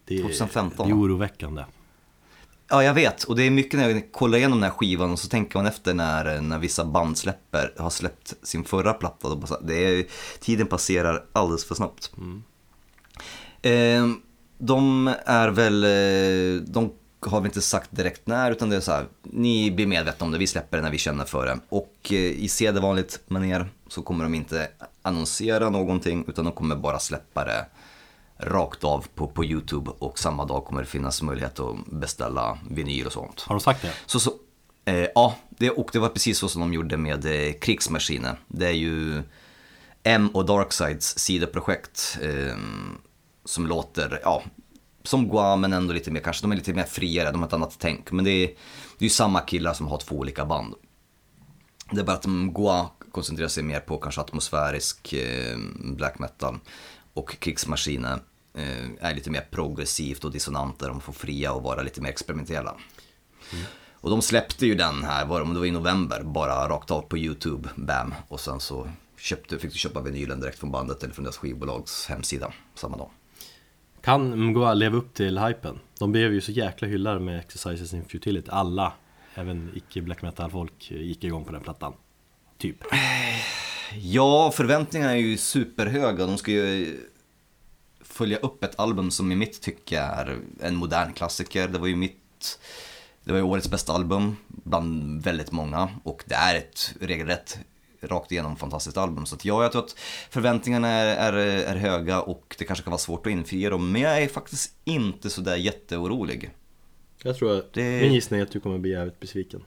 Det 0.04 0.14
är, 0.14 0.22
2015. 0.22 0.86
Det 0.86 0.92
är 0.92 0.96
oroväckande. 0.96 1.64
Ja, 2.68 2.84
jag 2.84 2.94
vet. 2.94 3.24
Och 3.24 3.36
det 3.36 3.42
är 3.42 3.50
mycket 3.50 3.80
när 3.80 3.90
jag 3.90 4.12
kollar 4.12 4.38
igenom 4.38 4.60
den 4.60 4.70
här 4.70 4.78
skivan 4.78 5.10
och 5.10 5.18
så 5.18 5.28
tänker 5.28 5.58
man 5.58 5.66
efter 5.66 5.94
när, 5.94 6.40
när 6.40 6.58
vissa 6.58 6.84
band 6.84 7.18
släpper, 7.18 7.74
har 7.78 7.90
släppt 7.90 8.34
sin 8.42 8.64
förra 8.64 8.92
platta. 8.92 9.60
Det 9.62 9.74
är, 9.74 10.06
tiden 10.40 10.66
passerar 10.66 11.24
alldeles 11.32 11.64
för 11.64 11.74
snabbt. 11.74 12.12
Eh, 13.62 14.06
de 14.58 15.14
är 15.26 15.48
väl, 15.48 15.84
eh, 15.84 16.62
de 16.62 16.92
har 17.26 17.40
vi 17.40 17.46
inte 17.46 17.62
sagt 17.62 17.88
direkt 17.90 18.26
när, 18.26 18.50
utan 18.50 18.70
det 18.70 18.76
är 18.76 18.80
så 18.80 18.92
här, 18.92 19.06
ni 19.22 19.70
blir 19.70 19.86
medvetna 19.86 20.26
om 20.26 20.32
det, 20.32 20.38
vi 20.38 20.46
släpper 20.46 20.76
det 20.76 20.82
när 20.82 20.90
vi 20.90 20.98
känner 20.98 21.24
för 21.24 21.46
det. 21.46 21.58
Och 21.68 21.96
eh, 22.10 22.16
i 22.16 22.48
sedvanligt 22.48 23.20
manér 23.26 23.68
så 23.88 24.02
kommer 24.02 24.24
de 24.24 24.34
inte 24.34 24.68
annonsera 25.02 25.70
någonting, 25.70 26.24
utan 26.28 26.44
de 26.44 26.52
kommer 26.52 26.76
bara 26.76 26.98
släppa 26.98 27.44
det 27.44 27.66
rakt 28.38 28.84
av 28.84 29.06
på, 29.14 29.26
på 29.26 29.44
YouTube 29.44 29.90
och 29.98 30.18
samma 30.18 30.44
dag 30.44 30.64
kommer 30.64 30.80
det 30.80 30.86
finnas 30.86 31.22
möjlighet 31.22 31.60
att 31.60 31.86
beställa 31.86 32.58
vinyl 32.70 33.06
och 33.06 33.12
sånt. 33.12 33.40
Har 33.40 33.54
de 33.54 33.60
sagt 33.60 33.82
det? 33.82 33.92
Så, 34.06 34.20
så, 34.20 34.32
eh, 34.84 35.06
ja, 35.14 35.36
det, 35.48 35.70
och 35.70 35.88
det 35.92 35.98
var 35.98 36.08
precis 36.08 36.38
så 36.38 36.48
som 36.48 36.60
de 36.60 36.72
gjorde 36.72 36.96
med 36.96 37.26
eh, 37.26 37.52
Krigsmaskinen. 37.52 38.36
Det 38.48 38.66
är 38.66 38.72
ju 38.72 39.22
M 40.02 40.30
och 40.34 40.46
Darksides 40.46 41.18
sidoprojekt 41.18 42.18
eh, 42.22 42.56
som 43.44 43.66
låter, 43.66 44.20
ja, 44.22 44.42
som 45.04 45.28
Gua 45.28 45.56
men 45.56 45.72
ändå 45.72 45.94
lite 45.94 46.10
mer, 46.10 46.20
kanske 46.20 46.44
de 46.44 46.52
är 46.52 46.56
lite 46.56 46.72
mer 46.72 46.84
friare, 46.84 47.30
de 47.30 47.40
har 47.40 47.46
ett 47.46 47.52
annat 47.52 47.76
tänk. 47.78 48.12
Men 48.12 48.24
det 48.24 48.30
är, 48.30 48.46
det 48.98 49.04
är 49.04 49.04
ju 49.04 49.08
samma 49.08 49.40
killar 49.40 49.74
som 49.74 49.86
har 49.86 49.98
två 49.98 50.16
olika 50.16 50.44
band. 50.44 50.74
Det 51.90 52.00
är 52.00 52.04
bara 52.04 52.16
att 52.16 52.24
Gua 52.24 52.90
koncentrerar 53.12 53.48
sig 53.48 53.62
mer 53.62 53.80
på 53.80 53.98
kanske 53.98 54.20
atmosfärisk 54.20 55.12
eh, 55.12 55.58
black 55.82 56.18
metal 56.18 56.58
och 57.14 57.38
Krigsmaskinen 57.38 58.20
eh, 58.54 59.08
är 59.08 59.14
lite 59.14 59.30
mer 59.30 59.48
progressivt 59.50 60.24
och 60.24 60.32
dissonant 60.32 60.78
där 60.78 60.88
de 60.88 61.00
får 61.00 61.12
fria 61.12 61.52
och 61.52 61.62
vara 61.62 61.82
lite 61.82 62.00
mer 62.00 62.10
experimentella. 62.10 62.74
Och 63.92 64.10
de 64.10 64.22
släppte 64.22 64.66
ju 64.66 64.74
den 64.74 65.04
här, 65.04 65.26
var 65.26 65.40
det, 65.40 65.52
det 65.52 65.58
var 65.58 65.66
i 65.66 65.70
november, 65.70 66.22
bara 66.22 66.68
rakt 66.68 66.90
av 66.90 67.02
på 67.02 67.18
YouTube, 67.18 67.68
bam. 67.76 68.14
Och 68.28 68.40
sen 68.40 68.60
så 68.60 68.88
köpte, 69.16 69.58
fick 69.58 69.72
du 69.72 69.78
köpa 69.78 70.00
vinylen 70.00 70.40
direkt 70.40 70.58
från 70.58 70.70
bandet 70.70 71.02
eller 71.02 71.14
från 71.14 71.24
deras 71.24 71.36
skivbolags 71.36 72.06
hemsida 72.06 72.52
samma 72.74 72.96
dag. 72.96 73.10
Kan 74.04 74.46
Mgwa 74.46 74.74
leva 74.74 74.96
upp 74.96 75.14
till 75.14 75.38
hypen? 75.38 75.78
De 75.98 76.12
blev 76.12 76.32
ju 76.32 76.40
så 76.40 76.52
jäkla 76.52 76.88
hyllade 76.88 77.20
med 77.20 77.38
Exercises 77.38 77.94
in 77.94 78.04
Futility. 78.04 78.48
Alla, 78.50 78.92
även 79.34 79.70
icke 79.74 80.02
black 80.02 80.22
metal-folk, 80.22 80.90
gick 80.90 81.24
igång 81.24 81.44
på 81.44 81.52
den 81.52 81.60
plattan. 81.60 81.92
Typ. 82.58 82.76
Ja, 83.94 84.52
förväntningarna 84.54 85.12
är 85.12 85.16
ju 85.16 85.36
superhöga. 85.36 86.26
De 86.26 86.38
ska 86.38 86.50
ju 86.50 87.00
följa 88.00 88.38
upp 88.38 88.64
ett 88.64 88.80
album 88.80 89.10
som 89.10 89.32
i 89.32 89.36
mitt 89.36 89.62
tycke 89.62 89.98
är 89.98 90.38
en 90.60 90.76
modern 90.76 91.12
klassiker. 91.12 91.68
Det 91.68 91.78
var 91.78 91.86
ju 91.86 91.96
mitt, 91.96 92.60
det 93.24 93.32
var 93.32 93.38
ju 93.38 93.44
årets 93.44 93.70
bästa 93.70 93.92
album 93.92 94.36
bland 94.48 95.22
väldigt 95.22 95.52
många 95.52 95.88
och 96.02 96.24
det 96.26 96.34
är 96.34 96.54
ett 96.54 96.94
regelrätt 97.00 97.58
rakt 98.06 98.32
igenom 98.32 98.56
fantastiskt 98.56 98.96
album. 98.96 99.26
Så 99.26 99.34
att 99.34 99.44
ja, 99.44 99.62
jag 99.62 99.72
tror 99.72 99.84
att 99.84 99.96
förväntningarna 100.30 100.88
är, 100.88 101.32
är, 101.32 101.64
är 101.64 101.76
höga 101.76 102.20
och 102.20 102.54
det 102.58 102.64
kanske 102.64 102.82
kan 102.84 102.90
vara 102.90 102.98
svårt 102.98 103.26
att 103.26 103.30
infria 103.32 103.70
dem. 103.70 103.92
Men 103.92 104.02
jag 104.02 104.22
är 104.22 104.28
faktiskt 104.28 104.72
inte 104.84 105.30
sådär 105.30 105.56
jätteorolig. 105.56 106.50
Jag 107.22 107.36
tror 107.36 107.58
att 107.58 107.72
Det- 107.72 108.00
min 108.02 108.12
gissning 108.12 108.40
är 108.40 108.44
att 108.44 108.52
du 108.52 108.60
kommer 108.60 108.78
bli 108.78 108.90
jävligt 108.90 109.20
besviken. 109.20 109.64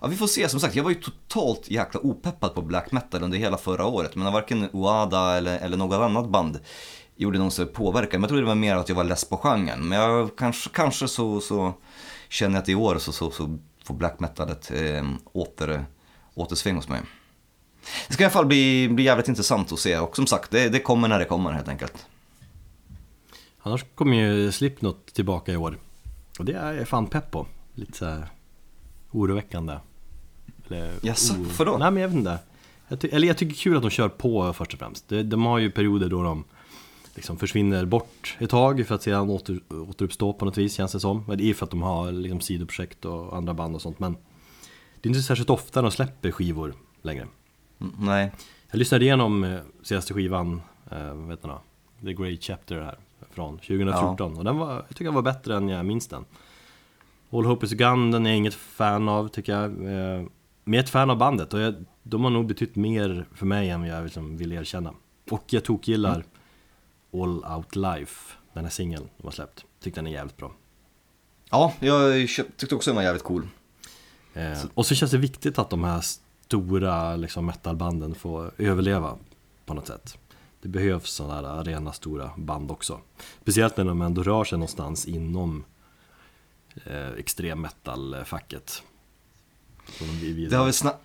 Ja, 0.00 0.06
vi 0.06 0.16
får 0.16 0.26
se. 0.26 0.48
Som 0.48 0.60
sagt, 0.60 0.74
jag 0.76 0.84
var 0.84 0.90
ju 0.90 0.96
totalt 1.00 1.70
jäkla 1.70 2.00
opeppad 2.00 2.54
på 2.54 2.62
black 2.62 2.92
metal 2.92 3.22
under 3.22 3.38
hela 3.38 3.56
förra 3.58 3.86
året. 3.86 4.14
Men 4.16 4.32
varken 4.32 4.68
Oada 4.72 5.36
eller, 5.36 5.58
eller 5.58 5.76
något 5.76 5.98
annat 6.00 6.28
band 6.28 6.58
gjorde 7.16 7.38
någon 7.38 7.50
så 7.50 7.66
påverkan. 7.66 8.10
Men 8.12 8.22
jag 8.22 8.28
tror 8.28 8.40
det 8.40 8.46
var 8.46 8.54
mer 8.54 8.76
att 8.76 8.88
jag 8.88 8.96
var 8.96 9.04
less 9.04 9.24
på 9.24 9.36
genren. 9.36 9.88
Men 9.88 9.98
jag, 9.98 10.36
kanske, 10.36 10.70
kanske 10.72 11.08
så, 11.08 11.40
så 11.40 11.74
känner 12.28 12.54
jag 12.56 12.62
att 12.62 12.68
i 12.68 12.74
år 12.74 12.98
så, 12.98 13.12
så, 13.12 13.30
så 13.30 13.58
får 13.84 13.94
black 13.94 14.20
metalet 14.20 14.70
eh, 14.70 15.04
åter, 15.32 15.84
återsving 16.34 16.76
hos 16.76 16.88
mig. 16.88 17.00
Det 18.08 18.14
ska 18.14 18.22
i 18.22 18.24
alla 18.26 18.32
fall 18.32 18.46
bli, 18.46 18.88
bli 18.88 19.04
jävligt 19.04 19.28
intressant 19.28 19.72
att 19.72 19.78
se. 19.78 19.98
Och 19.98 20.16
som 20.16 20.26
sagt, 20.26 20.50
det, 20.50 20.68
det 20.68 20.80
kommer 20.80 21.08
när 21.08 21.18
det 21.18 21.24
kommer 21.24 21.52
helt 21.52 21.68
enkelt. 21.68 22.06
Annars 23.62 23.84
kommer 23.94 24.16
ju 24.16 24.52
Slipknot 24.52 25.06
tillbaka 25.06 25.52
i 25.52 25.56
år. 25.56 25.78
Och 26.38 26.44
det 26.44 26.52
är 26.52 26.72
jag 26.72 26.88
fan 26.88 27.06
pepp 27.06 27.30
på. 27.30 27.46
Lite 27.74 27.98
så 27.98 28.04
här 28.04 28.26
oroväckande. 29.10 29.76
Eller, 30.68 30.94
Jaså, 31.02 31.34
o- 31.34 31.36
varför 31.44 31.64
då? 31.66 31.76
Nej 31.78 31.90
men 31.90 32.02
jag 32.02 32.08
vet 32.08 32.18
inte. 32.18 32.38
Jag 32.88 33.00
ty- 33.00 33.08
eller 33.08 33.28
jag 33.28 33.38
tycker 33.38 33.54
kul 33.56 33.76
att 33.76 33.82
de 33.82 33.90
kör 33.90 34.08
på 34.08 34.52
först 34.52 34.72
och 34.72 34.78
främst. 34.78 35.08
De, 35.08 35.22
de 35.22 35.44
har 35.46 35.58
ju 35.58 35.70
perioder 35.70 36.08
då 36.08 36.22
de 36.22 36.44
liksom 37.14 37.38
försvinner 37.38 37.84
bort 37.84 38.36
ett 38.38 38.50
tag 38.50 38.86
för 38.86 38.94
att 38.94 39.02
sedan 39.02 39.30
åter, 39.30 39.60
återuppstå 39.88 40.32
på 40.32 40.44
något 40.44 40.58
vis 40.58 40.74
känns 40.74 40.92
det 40.92 41.00
som. 41.00 41.24
Det 41.36 41.50
är 41.50 41.54
för 41.54 41.64
att 41.64 41.70
de 41.70 41.82
har 41.82 42.12
liksom 42.12 42.40
sidoprojekt 42.40 43.04
och 43.04 43.36
andra 43.36 43.54
band 43.54 43.74
och 43.74 43.82
sånt. 43.82 43.98
Men 43.98 44.16
det 45.02 45.06
är 45.06 45.10
inte 45.10 45.22
särskilt 45.22 45.50
ofta 45.50 45.82
de 45.82 45.90
släpper 45.90 46.30
skivor 46.30 46.74
längre. 47.02 47.26
Mm, 47.80 47.94
Nej. 47.98 48.32
Jag 48.70 48.78
lyssnade 48.78 49.04
igenom 49.04 49.44
eh, 49.44 49.60
senaste 49.82 50.14
skivan, 50.14 50.62
eh, 50.90 50.98
den 50.98 51.38
då? 51.42 51.60
The 52.04 52.12
Great 52.12 52.42
Chapter 52.42 52.80
här, 52.80 52.98
från 53.30 53.58
2014 53.58 54.38
och 54.38 54.44
den 54.44 54.56
var, 54.58 54.72
jag 54.74 54.88
tycker 54.88 55.04
den 55.04 55.14
var 55.14 55.22
bättre 55.22 55.56
än 55.56 55.68
jag 55.68 55.86
minns 55.86 56.08
den. 56.08 56.24
All 57.30 57.44
Hope 57.44 57.66
Is 57.66 57.72
Gone, 57.72 58.12
den 58.12 58.26
är 58.26 58.30
jag 58.30 58.36
inget 58.36 58.54
fan 58.54 59.08
av 59.08 59.28
tycker 59.28 59.52
jag. 59.52 59.64
Eh, 59.64 60.24
Men 60.64 60.74
jag 60.74 60.74
är 60.74 60.82
ett 60.84 60.90
fan 60.90 61.10
av 61.10 61.16
bandet. 61.18 61.54
Och 61.54 61.60
jag, 61.60 61.74
de 62.02 62.24
har 62.24 62.30
nog 62.30 62.46
betytt 62.46 62.76
mer 62.76 63.26
för 63.34 63.46
mig 63.46 63.70
än 63.70 63.82
jag 63.84 64.04
liksom 64.04 64.36
vill 64.36 64.52
erkänna. 64.52 64.94
Och 65.30 65.44
jag 65.46 65.64
tokgillar 65.64 66.24
All 67.12 67.44
Out 67.56 67.76
Life, 67.76 68.34
den 68.52 68.64
här 68.64 68.70
singeln 68.70 69.08
de 69.16 69.24
har 69.24 69.32
släppt. 69.32 69.64
Tyckte 69.80 70.00
den 70.00 70.06
är 70.06 70.10
jävligt 70.12 70.36
bra. 70.36 70.52
Ja, 71.50 71.72
jag 71.80 72.28
tyckte 72.56 72.74
också 72.74 72.90
den 72.90 72.96
var 72.96 73.02
jävligt 73.02 73.22
cool. 73.22 73.48
Eh, 74.34 74.58
och 74.74 74.86
så 74.86 74.94
känns 74.94 75.10
det 75.10 75.18
viktigt 75.18 75.58
att 75.58 75.70
de 75.70 75.84
här 75.84 76.00
stora 76.46 77.16
liksom, 77.16 77.46
metalbanden 77.46 78.14
får 78.14 78.50
överleva 78.58 79.16
på 79.66 79.74
något 79.74 79.86
sätt. 79.86 80.18
Det 80.62 80.68
behövs 80.68 81.10
sådana 81.10 81.34
här 81.34 81.44
arena 81.60 81.92
stora 81.92 82.30
band 82.36 82.70
också. 82.70 83.00
Speciellt 83.42 83.76
när 83.76 83.84
de 83.84 84.02
ändå 84.02 84.22
rör 84.22 84.44
sig 84.44 84.58
någonstans 84.58 85.06
inom 85.06 85.64
eh, 86.84 87.08
extrem 87.18 87.60
metal-facket. 87.60 88.82
De. 89.98 90.46
Det 90.50 90.56
har 90.56 90.64
väl, 90.64 90.72
sna- 90.72 90.96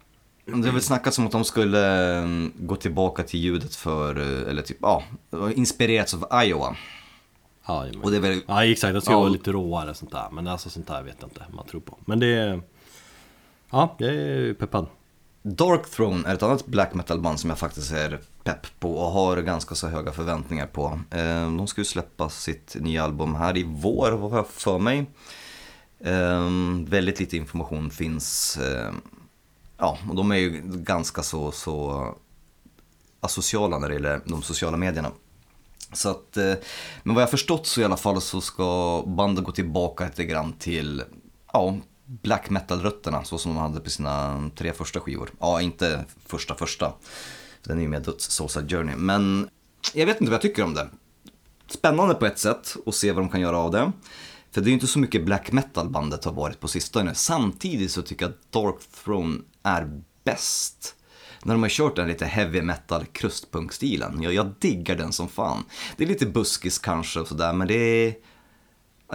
det 0.45 0.51
har 0.65 0.71
väl 0.71 0.81
snackats 0.81 1.19
om 1.19 1.25
att 1.25 1.31
de 1.31 1.43
skulle 1.43 2.17
eh, 2.19 2.27
gå 2.59 2.75
tillbaka 2.75 3.23
till 3.23 3.39
ljudet 3.39 3.75
för, 3.75 4.19
eh, 4.19 4.49
eller 4.49 4.61
typ, 4.61 4.77
ja, 4.81 5.03
inspirerats 5.55 6.13
av 6.13 6.43
Iowa. 6.45 6.75
ja, 7.67 7.85
Och 8.03 8.11
det 8.11 8.17
är 8.17 8.21
väl, 8.21 8.41
ja, 8.47 8.65
exakt. 8.65 8.93
Det 8.93 9.01
ska 9.01 9.11
Ja. 9.11 9.19
vara 9.19 9.29
lite 9.29 9.51
råare 9.51 9.93
sånt 9.93 10.11
där. 10.11 10.29
Men 10.31 10.47
alltså 10.47 10.69
sånt 10.69 10.87
där 10.87 11.03
vet 11.03 11.17
jag 11.19 11.27
inte 11.29 11.45
man 11.53 11.65
tror 11.67 11.81
på. 11.81 11.97
Men 12.05 12.19
det. 12.19 12.61
Ja, 13.71 13.95
jag 13.97 14.13
är 14.15 14.53
peppad. 14.53 14.87
Dark 15.43 15.89
Throne 15.89 16.29
är 16.29 16.33
ett 16.33 16.43
annat 16.43 16.65
black 16.65 16.93
metal 16.93 17.21
band 17.21 17.39
som 17.39 17.49
jag 17.49 17.59
faktiskt 17.59 17.91
är 17.91 18.19
pepp 18.43 18.67
på 18.79 18.95
och 18.97 19.11
har 19.11 19.37
ganska 19.41 19.75
så 19.75 19.87
höga 19.87 20.11
förväntningar 20.11 20.67
på. 20.67 20.99
Eh, 21.11 21.51
De 21.57 21.67
ska 21.67 21.81
ju 21.81 21.85
släppa 21.85 22.29
sitt 22.29 22.75
nya 22.79 23.03
album 23.03 23.35
här 23.35 23.57
i 23.57 23.63
vår, 23.63 24.11
vad 24.11 24.31
har 24.31 24.37
jag 24.37 24.47
för 24.47 24.79
mig. 24.79 25.05
Eh, 25.99 26.49
Väldigt 26.87 27.19
lite 27.19 27.37
information 27.37 27.89
finns. 27.91 28.57
eh, 28.57 28.91
Ja, 29.79 29.97
och 30.09 30.15
de 30.15 30.31
är 30.31 30.35
ju 30.35 30.61
ganska 30.65 31.23
så, 31.23 31.51
så 31.51 32.07
asociala 33.19 33.79
när 33.79 33.87
det 33.87 33.93
gäller 33.93 34.21
de 34.25 34.41
sociala 34.41 34.77
medierna. 34.77 35.11
Så 35.93 36.09
att, 36.09 36.37
eh, 36.37 36.53
men 37.03 37.15
vad 37.15 37.21
jag 37.21 37.29
förstått 37.29 37.67
så 37.67 37.81
i 37.81 37.83
alla 37.85 37.97
fall 37.97 38.21
så 38.21 38.41
ska 38.41 39.03
bandet 39.07 39.45
gå 39.45 39.51
tillbaka 39.51 40.05
lite 40.05 40.23
grann 40.25 40.53
till, 40.53 41.03
ja, 41.53 41.77
black 42.07 42.49
metal-rötterna 42.49 43.23
så 43.23 43.37
som 43.37 43.53
de 43.53 43.61
hade 43.61 43.79
på 43.79 43.89
sina 43.89 44.49
tre 44.55 44.73
första 44.73 44.99
skivor. 44.99 45.29
Ja, 45.39 45.61
inte 45.61 46.05
första 46.25 46.55
första, 46.55 46.93
för 47.61 47.69
den 47.69 47.77
är 47.77 47.81
ju 47.81 47.87
med 47.87 48.03
Döds 48.03 48.31
Soulside 48.31 48.71
Journey. 48.71 48.95
Men 48.95 49.49
jag 49.93 50.05
vet 50.05 50.21
inte 50.21 50.31
vad 50.31 50.35
jag 50.35 50.41
tycker 50.41 50.63
om 50.63 50.73
det. 50.73 50.89
Spännande 51.67 52.13
på 52.13 52.25
ett 52.25 52.39
sätt 52.39 52.75
att 52.85 52.95
se 52.95 53.11
vad 53.11 53.23
de 53.23 53.29
kan 53.29 53.41
göra 53.41 53.57
av 53.57 53.71
det. 53.71 53.91
För 54.51 54.61
det 54.61 54.67
är 54.67 54.69
ju 54.69 54.73
inte 54.73 54.87
så 54.87 54.99
mycket 54.99 55.25
black 55.25 55.51
metal 55.51 55.89
bandet 55.89 56.25
har 56.25 56.31
varit 56.31 56.59
på 56.59 56.67
sistone. 56.67 57.15
Samtidigt 57.15 57.91
så 57.91 58.01
tycker 58.01 58.25
jag 58.25 58.29
att 58.29 58.51
Dark 58.51 58.75
Throne 59.03 59.39
är 59.63 60.01
bäst. 60.23 60.95
När 61.43 61.53
de 61.53 61.61
har 61.61 61.69
kört 61.69 61.95
den 61.95 62.07
lite 62.07 62.25
heavy 62.25 62.61
metal 62.61 63.05
krustpunkstilen. 63.05 64.21
Jag, 64.21 64.33
jag 64.33 64.53
diggar 64.59 64.95
den 64.95 65.11
som 65.13 65.29
fan. 65.29 65.63
Det 65.97 66.03
är 66.03 66.07
lite 66.07 66.25
buskis 66.25 66.79
kanske 66.79 67.19
och 67.19 67.27
sådär 67.27 67.53
men 67.53 67.67
det 67.67 67.73
är... 67.73 68.15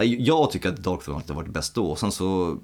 Jag 0.01 0.51
tycker 0.51 0.69
att 0.69 0.77
Dark 0.83 1.03
Throne 1.03 1.23
har 1.27 1.35
varit 1.35 1.53
bäst 1.53 1.75
då. 1.75 1.85
Och 1.85 1.99
sen 1.99 2.11
så 2.11 2.57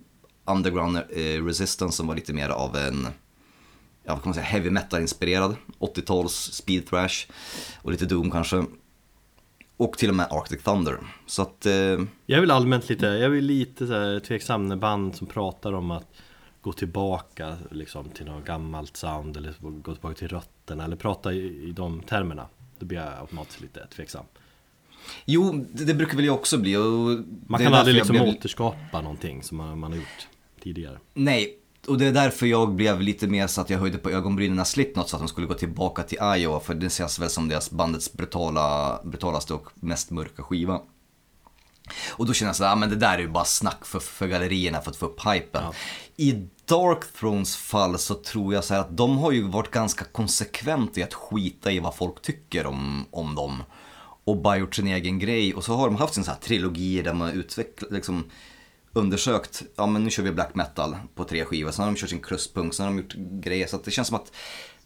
Underground 0.49 0.97
eh, 0.97 1.45
Resistance 1.45 1.97
som 1.97 2.07
var 2.07 2.15
lite 2.15 2.33
mer 2.33 2.49
av 2.49 2.75
en 2.75 3.07
ja, 4.03 4.13
vad 4.13 4.23
kan 4.23 4.29
man 4.29 4.33
säga, 4.33 4.45
heavy 4.45 4.69
metal-inspirerad. 4.69 5.55
80-tals 5.79 6.33
speed 6.53 6.87
thrash 6.87 7.27
och 7.81 7.91
lite 7.91 8.05
doom 8.05 8.31
kanske. 8.31 8.65
Och 9.77 9.97
till 9.97 10.09
och 10.09 10.15
med 10.15 10.27
Arctic 10.29 10.63
Thunder. 10.63 10.97
Så 11.25 11.41
att, 11.41 11.65
eh, 11.65 11.73
Jag 12.25 12.41
väl 12.41 12.51
allmänt 12.51 12.89
lite, 12.89 13.05
jag 13.05 13.29
väl 13.29 13.43
lite 13.43 13.87
så 13.87 13.93
här 13.93 14.19
tveksam 14.19 14.79
band 14.79 15.15
som 15.15 15.27
pratar 15.27 15.73
om 15.73 15.91
att 15.91 16.07
gå 16.61 16.73
tillbaka 16.73 17.57
liksom, 17.71 18.09
till 18.09 18.25
något 18.25 18.45
gammalt 18.45 18.97
sound 18.97 19.37
eller 19.37 19.53
gå 19.59 19.93
tillbaka 19.93 20.15
till 20.15 20.27
rötterna 20.27 20.83
eller 20.83 20.95
prata 20.95 21.33
i, 21.33 21.67
i 21.67 21.71
de 21.71 22.01
termerna. 22.01 22.47
Då 22.79 22.85
blir 22.85 22.97
jag 22.97 23.13
automatiskt 23.19 23.61
lite 23.61 23.87
tveksam. 23.87 24.25
Jo, 25.25 25.65
det, 25.73 25.85
det 25.85 25.93
brukar 25.93 26.15
väl 26.15 26.25
jag 26.25 26.35
också 26.35 26.57
bli. 26.57 26.75
Man 27.47 27.61
kan 27.61 27.73
aldrig 27.73 27.95
liksom 27.95 28.13
blev- 28.15 28.27
återskapa 28.29 29.01
någonting 29.01 29.43
som 29.43 29.57
man, 29.57 29.79
man 29.79 29.91
har 29.91 29.97
gjort 29.97 30.27
tidigare. 30.59 30.99
Nej, 31.13 31.59
och 31.87 31.97
det 31.97 32.05
är 32.05 32.11
därför 32.11 32.45
jag 32.45 32.73
blev 32.73 33.01
lite 33.01 33.27
mer 33.27 33.47
så 33.47 33.61
att 33.61 33.69
jag 33.69 33.79
höjde 33.79 33.97
på 33.97 34.09
ögonbrynen 34.09 34.57
när 34.57 34.63
Slipknot 34.63 35.09
så 35.09 35.15
att 35.15 35.21
de 35.21 35.27
skulle 35.27 35.47
gå 35.47 35.53
tillbaka 35.53 36.03
till 36.03 36.17
Iowa. 36.37 36.59
För 36.59 36.73
det 36.73 36.93
känns 36.93 37.19
väl 37.19 37.29
som 37.29 37.49
deras 37.49 37.71
bandets 37.71 38.13
brutala, 38.13 38.99
brutalaste 39.03 39.53
och 39.53 39.69
mest 39.75 40.11
mörka 40.11 40.43
skiva. 40.43 40.81
Och 42.09 42.25
då 42.25 42.33
känner 42.33 42.49
jag 42.49 42.55
så 42.55 42.63
här, 42.63 42.71
ah, 42.71 42.75
men 42.75 42.89
det 42.89 42.95
där 42.95 43.13
är 43.13 43.19
ju 43.19 43.27
bara 43.27 43.45
snack 43.45 43.85
för, 43.85 43.99
för 43.99 44.27
gallerierna 44.27 44.81
för 44.81 44.91
att 44.91 44.97
få 44.97 45.05
upp 45.05 45.19
hypen. 45.25 45.63
Ja. 45.63 45.73
I 46.17 46.47
Dark 46.65 47.13
Thrones 47.19 47.55
fall 47.55 47.99
så 47.99 48.15
tror 48.15 48.53
jag 48.53 48.63
så 48.63 48.73
här 48.73 48.81
att 48.81 48.97
de 48.97 49.17
har 49.17 49.31
ju 49.31 49.41
varit 49.41 49.71
ganska 49.71 50.05
konsekventa 50.05 50.99
i 50.99 51.03
att 51.03 51.13
skita 51.13 51.71
i 51.71 51.79
vad 51.79 51.95
folk 51.95 52.21
tycker 52.21 52.65
om, 52.65 53.05
om 53.11 53.35
dem. 53.35 53.63
Och 54.23 54.37
bara 54.37 54.57
gjort 54.57 54.75
sin 54.75 54.87
egen 54.87 55.19
grej. 55.19 55.53
Och 55.53 55.63
så 55.63 55.75
har 55.75 55.87
de 55.87 55.95
haft 55.95 56.13
sin 56.13 56.23
så 56.23 56.31
här 56.31 56.39
trilogi 56.39 57.01
där 57.01 57.13
man 57.13 57.27
har 57.27 57.35
utvecklat, 57.35 57.91
liksom 57.91 58.23
undersökt, 58.93 59.63
ja 59.75 59.85
men 59.85 60.03
nu 60.03 60.09
kör 60.09 60.23
vi 60.23 60.31
black 60.31 60.55
metal 60.55 60.95
på 61.15 61.23
tre 61.23 61.45
skivor. 61.45 61.71
Sen 61.71 61.85
har 61.85 61.91
de 61.91 61.97
kört 61.99 62.09
sin 62.09 62.21
crustpunk, 62.21 62.73
sen 62.73 62.85
har 62.85 62.93
de 62.93 63.01
gjort 63.01 63.13
grejer. 63.43 63.67
Så 63.67 63.75
att 63.75 63.83
det 63.83 63.91
känns 63.91 64.07
som 64.07 64.17
att 64.17 64.31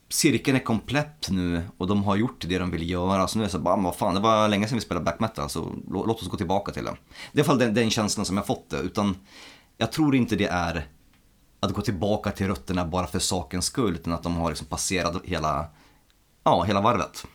cirkeln 0.10 0.58
är 0.58 0.63
komplett 0.63 1.30
nu 1.30 1.63
och 1.78 1.88
de 1.88 2.04
har 2.04 2.16
gjort 2.16 2.46
det 2.48 2.60
de 2.60 2.72
vill 2.72 2.89
göra. 2.89 3.28
Så 3.28 3.38
nu 3.38 3.44
är 3.44 3.48
det 3.48 3.52
så 3.52 3.60
bara, 3.60 3.76
men 3.76 3.86
vad 3.86 3.96
fan, 3.96 4.13
det 4.13 4.20
var 4.20 4.48
länge 4.48 4.68
sedan 4.68 4.78
vi 4.78 4.82
spelade 4.82 5.04
black 5.04 5.20
metal 5.20 5.50
så 5.50 5.74
låt 5.89 6.22
oss 6.22 6.28
gå 6.28 6.38
tillbaka 6.38 6.72
till 6.72 6.84
det. 6.84 6.96
Det 7.32 7.39
är 7.39 7.39
i 7.39 7.42
alla 7.42 7.46
fall 7.46 7.60
den, 7.60 7.74
den 7.74 7.89
känslan 7.89 8.26
som 8.26 8.38
jag 8.38 8.48
fått 8.48 8.70
det. 8.70 8.78
Utan 8.78 9.18
jag 9.78 9.92
tror 9.92 10.16
inte 10.16 10.36
det 10.36 10.48
är 10.48 10.88
att 11.60 11.74
gå 11.74 11.82
tillbaka 11.82 12.32
till 12.32 12.48
rötterna 12.48 12.86
bara 12.86 13.08
för 13.08 13.20
sakens 13.20 13.66
skull. 13.66 13.96
Utan 13.96 14.13
att 14.13 14.24
de 14.24 14.36
har 14.36 14.50
liksom 14.50 14.68
passerat 14.68 15.22
hela, 15.24 15.66
ja, 16.44 16.63
hela 16.63 16.82
varvet. 16.82 17.26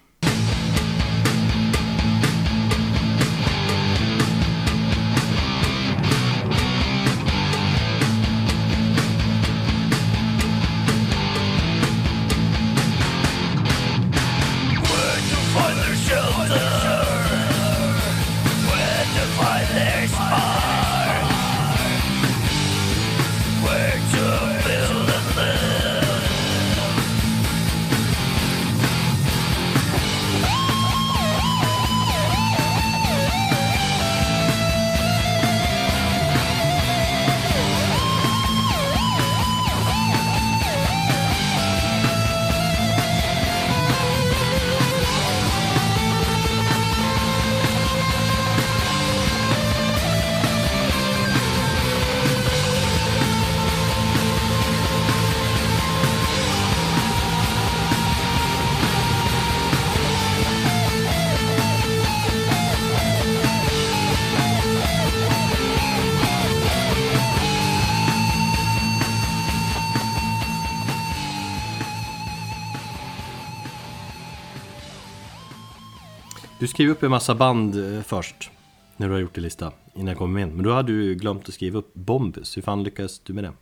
Du 76.59 76.67
skrev 76.67 76.91
upp 76.91 77.03
en 77.03 77.11
massa 77.11 77.35
band 77.35 77.97
eh, 77.97 78.03
först 78.03 78.51
När 78.97 79.07
du 79.07 79.13
har 79.13 79.21
gjort 79.21 79.35
din 79.35 79.45
lista 79.45 79.73
Innan 79.95 80.07
jag 80.07 80.19
kom 80.19 80.39
in 80.39 80.49
Men 80.49 80.65
då 80.65 80.73
hade 80.73 80.93
du 80.93 81.15
glömt 81.15 81.49
att 81.49 81.55
skriva 81.55 81.79
upp 81.79 81.95
Bombus 81.95 82.57
Hur 82.57 82.63
fan 82.63 82.83
lyckades 82.83 83.19
du 83.19 83.33
med 83.33 83.45
det? 83.45 83.53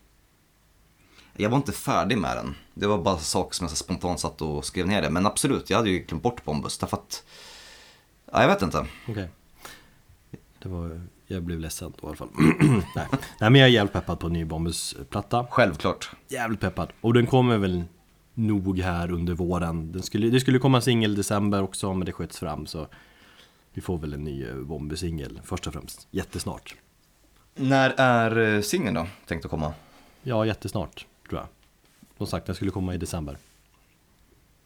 Jag 1.37 1.50
var 1.50 1.56
inte 1.56 1.72
färdig 1.72 2.18
med 2.18 2.37
den. 2.37 2.54
Det 2.74 2.87
var 2.87 2.98
bara 2.98 3.18
saker 3.18 3.54
som 3.54 3.64
jag 3.64 3.70
så 3.70 3.76
spontant 3.76 4.20
satt 4.20 4.42
och 4.42 4.64
skrev 4.64 4.87
ner 4.87 5.02
det. 5.02 5.11
Men 5.11 5.26
absolut, 5.26 5.70
jag 5.70 5.76
hade 5.76 5.90
ju 5.90 5.98
glömt 5.98 6.22
bort 6.22 6.44
Bombus. 6.44 6.78
Därför 6.78 6.96
att, 6.96 7.24
ja, 8.32 8.40
jag 8.40 8.48
vet 8.48 8.62
inte. 8.62 8.87
Okej 9.09 9.28
Det 10.62 10.68
var 10.68 11.00
Jag 11.26 11.42
blev 11.42 11.61
ledsen 11.61 11.92
då 12.00 12.06
i 12.06 12.09
alla 12.09 12.16
fall 12.16 12.28
Nej. 12.94 13.06
Nej 13.40 13.50
men 13.50 13.54
jag 13.54 13.68
är 13.68 13.72
jävligt 13.72 13.92
peppad 13.92 14.20
på 14.20 14.26
en 14.26 14.32
ny 14.32 14.44
Bombus-platta 14.44 15.46
Självklart. 15.50 16.11
Jävligt 16.28 16.61
peppad 16.61 16.92
Och 17.00 17.14
den 17.14 17.26
kommer 17.26 17.59
väl 17.59 17.85
nog 18.38 18.79
här 18.79 19.11
under 19.11 19.35
våren 19.35 19.92
den 19.92 20.03
skulle, 20.03 20.31
Det 20.31 20.40
skulle 20.40 20.59
komma 20.59 20.81
singel 20.81 21.14
december 21.14 21.62
också 21.62 21.94
men 21.94 22.07
det 22.07 22.12
sköts 22.12 22.38
fram 22.38 22.66
så 22.66 22.87
Vi 23.72 23.81
får 23.81 23.99
väl 23.99 24.12
en 24.14 24.25
ny 24.25 24.44
eh, 24.44 24.55
Bombus-singel 24.55 25.40
först 25.44 25.66
och 25.66 25.72
främst 25.72 26.07
Jättesnart 26.11 26.75
När 27.55 27.90
är 27.96 28.55
eh, 28.57 28.61
singeln 28.61 28.94
då 28.94 29.07
tänkt 29.27 29.44
att 29.44 29.51
komma? 29.51 29.72
Ja 30.22 30.46
jättesnart 30.46 31.07
tror 31.29 31.40
jag 31.40 31.49
Som 32.18 32.27
sagt 32.27 32.46
den 32.46 32.55
skulle 32.55 32.70
komma 32.70 32.94
i 32.94 32.99
december 32.99 33.38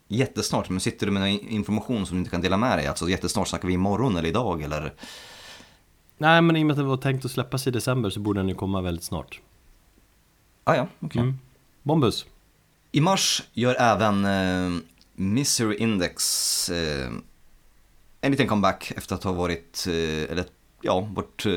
Jättesnart, 0.08 0.68
men 0.70 0.80
sitter 0.80 1.06
du 1.06 1.12
med 1.12 1.22
någon 1.22 1.48
information 1.48 2.06
som 2.06 2.16
du 2.16 2.18
inte 2.18 2.30
kan 2.30 2.40
dela 2.40 2.56
med 2.56 2.78
dig? 2.78 2.86
Alltså 2.86 3.08
jättesnart, 3.08 3.48
snackar 3.48 3.68
vi 3.68 3.74
imorgon 3.74 4.16
eller 4.16 4.28
idag 4.28 4.62
eller? 4.62 4.92
Nej 6.18 6.42
men 6.42 6.56
i 6.56 6.62
och 6.62 6.66
med 6.66 6.72
att 6.74 6.78
den 6.78 6.86
var 6.86 6.96
tänkt 6.96 7.24
att 7.24 7.30
släppas 7.30 7.66
i 7.66 7.70
december 7.70 8.10
så 8.10 8.20
borde 8.20 8.40
den 8.40 8.48
ju 8.48 8.54
komma 8.54 8.80
väldigt 8.80 9.04
snart 9.04 9.40
Ah, 10.64 10.74
ja, 10.74 10.88
okej. 11.00 11.20
mm. 11.22 11.38
Bombus 11.82 12.26
i 12.92 13.00
mars 13.00 13.42
gör 13.52 13.74
även 13.78 14.24
eh, 14.24 14.80
Misery 15.14 15.76
Index 15.76 16.70
eh, 16.70 17.10
en 18.20 18.30
liten 18.30 18.48
comeback 18.48 18.92
efter 18.96 19.14
att 19.14 19.24
ha 19.24 19.32
varit, 19.32 19.86
eh, 19.86 20.32
eller 20.32 20.44
ja, 20.82 21.00
varit 21.00 21.46
eh, 21.46 21.52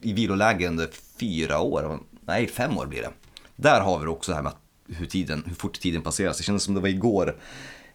i 0.00 0.12
viloläge 0.12 0.68
under 0.68 0.90
fyra 1.20 1.60
år, 1.60 2.00
nej 2.26 2.46
fem 2.46 2.78
år 2.78 2.86
blir 2.86 3.02
det. 3.02 3.10
Där 3.56 3.80
har 3.80 3.98
vi 3.98 4.06
också 4.06 4.32
det 4.32 4.36
här 4.36 4.42
med 4.42 4.52
hur, 4.88 5.06
tiden, 5.06 5.42
hur 5.46 5.54
fort 5.54 5.80
tiden 5.80 6.02
passeras. 6.02 6.38
Det 6.38 6.44
kändes 6.44 6.62
som 6.62 6.74
det 6.74 6.80
var 6.80 6.88
igår 6.88 7.36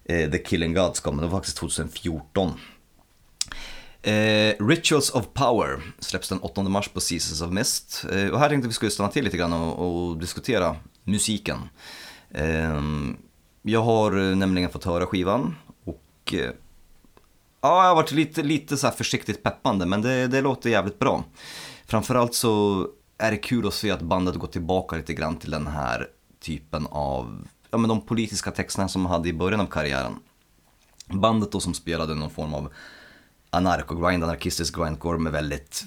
eh, 0.05 0.31
The 0.31 0.37
Killing 0.37 0.73
Gods 0.73 0.99
kom, 0.99 1.15
men 1.15 1.25
det 1.25 1.31
var 1.31 1.39
faktiskt 1.39 1.57
2014. 1.57 2.53
Eh, 4.01 4.53
Rituals 4.59 5.09
of 5.09 5.25
Power 5.33 5.81
släpps 5.99 6.29
den 6.29 6.39
8 6.39 6.61
mars 6.61 6.87
på 6.87 6.99
Seasons 6.99 7.41
of 7.41 7.51
Mist. 7.51 8.05
Eh, 8.11 8.27
och 8.27 8.39
här 8.39 8.49
tänkte 8.49 8.67
vi 8.67 8.73
skulle 8.73 8.91
stanna 8.91 9.09
till 9.09 9.23
lite 9.23 9.37
grann 9.37 9.53
och, 9.53 10.09
och 10.09 10.17
diskutera 10.17 10.75
musiken. 11.03 11.57
Ehm, 12.31 13.17
jag 13.61 13.81
har 13.81 14.29
eh, 14.29 14.35
nämligen 14.35 14.69
fått 14.69 14.83
höra 14.83 15.05
skivan 15.05 15.55
och 15.85 16.33
eh, 16.33 16.51
ja, 17.61 17.83
jag 17.83 17.89
har 17.89 17.95
varit 17.95 18.11
lite, 18.11 18.43
lite 18.43 18.77
så 18.77 18.87
här 18.87 18.93
försiktigt 18.93 19.43
peppande 19.43 19.85
men 19.85 20.01
det, 20.01 20.27
det 20.27 20.41
låter 20.41 20.69
jävligt 20.69 20.99
bra. 20.99 21.23
Framförallt 21.85 22.33
så 22.33 22.87
är 23.17 23.31
det 23.31 23.37
kul 23.37 23.67
att 23.67 23.73
se 23.73 23.91
att 23.91 24.01
bandet 24.01 24.35
går 24.35 24.47
tillbaka 24.47 24.95
lite 24.95 25.13
grann 25.13 25.37
till 25.37 25.51
den 25.51 25.67
här 25.67 26.07
typen 26.39 26.87
av, 26.87 27.47
ja 27.71 27.77
men 27.77 27.89
de 27.89 28.01
politiska 28.01 28.51
texterna 28.51 28.87
som 28.87 29.01
man 29.01 29.11
hade 29.11 29.29
i 29.29 29.33
början 29.33 29.61
av 29.61 29.65
karriären. 29.65 30.15
Bandet 31.05 31.51
då 31.51 31.59
som 31.59 31.73
spelade 31.73 32.15
någon 32.15 32.29
form 32.29 32.53
av 32.53 32.73
anarko-grind, 33.49 34.23
anarkistisk 34.23 34.75
grindcore 34.75 35.19
med 35.19 35.31
väldigt, 35.31 35.85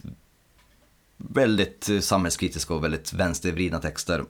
väldigt 1.17 1.89
eh, 1.89 2.01
samhällskritiska 2.01 2.75
och 2.75 2.85
väldigt 2.85 3.13
vänstervridna 3.13 3.79
texter. 3.79 4.25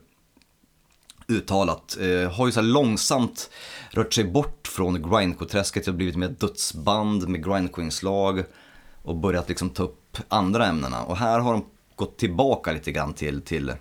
Uttalat. 1.33 1.97
Eh, 1.99 2.31
har 2.31 2.45
ju 2.45 2.51
så 2.51 2.59
här 2.59 2.67
långsamt 2.67 3.49
rört 3.91 4.13
sig 4.13 4.23
bort 4.23 4.67
från 4.67 5.03
grindcore-träsket 5.03 5.87
och 5.87 5.93
blivit 5.93 6.15
mer 6.15 6.35
dödsband 6.39 7.27
med 7.27 7.45
grindcore-inslag 7.45 8.43
och 9.03 9.15
börjat 9.15 9.49
liksom 9.49 9.69
ta 9.69 9.83
upp 9.83 10.17
andra 10.27 10.65
ämnena. 10.65 11.03
Och 11.03 11.17
här 11.17 11.39
har 11.39 11.53
de 11.53 11.65
gått 11.95 12.17
tillbaka 12.17 12.71
lite 12.71 12.91
grann 12.91 13.13
till, 13.13 13.41
till, 13.41 13.73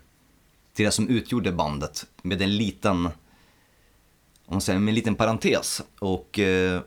till 0.73 0.85
det 0.85 0.91
som 0.91 1.09
utgjorde 1.09 1.53
bandet 1.53 2.07
med 2.23 2.43
en 2.43 2.57
liten, 2.57 3.07
om 3.07 3.13
man 4.47 4.61
säger, 4.61 4.79
med 4.79 4.89
en 4.89 4.95
liten 4.95 5.15
parentes. 5.15 5.83
Och 5.99 6.39
eh, 6.39 6.81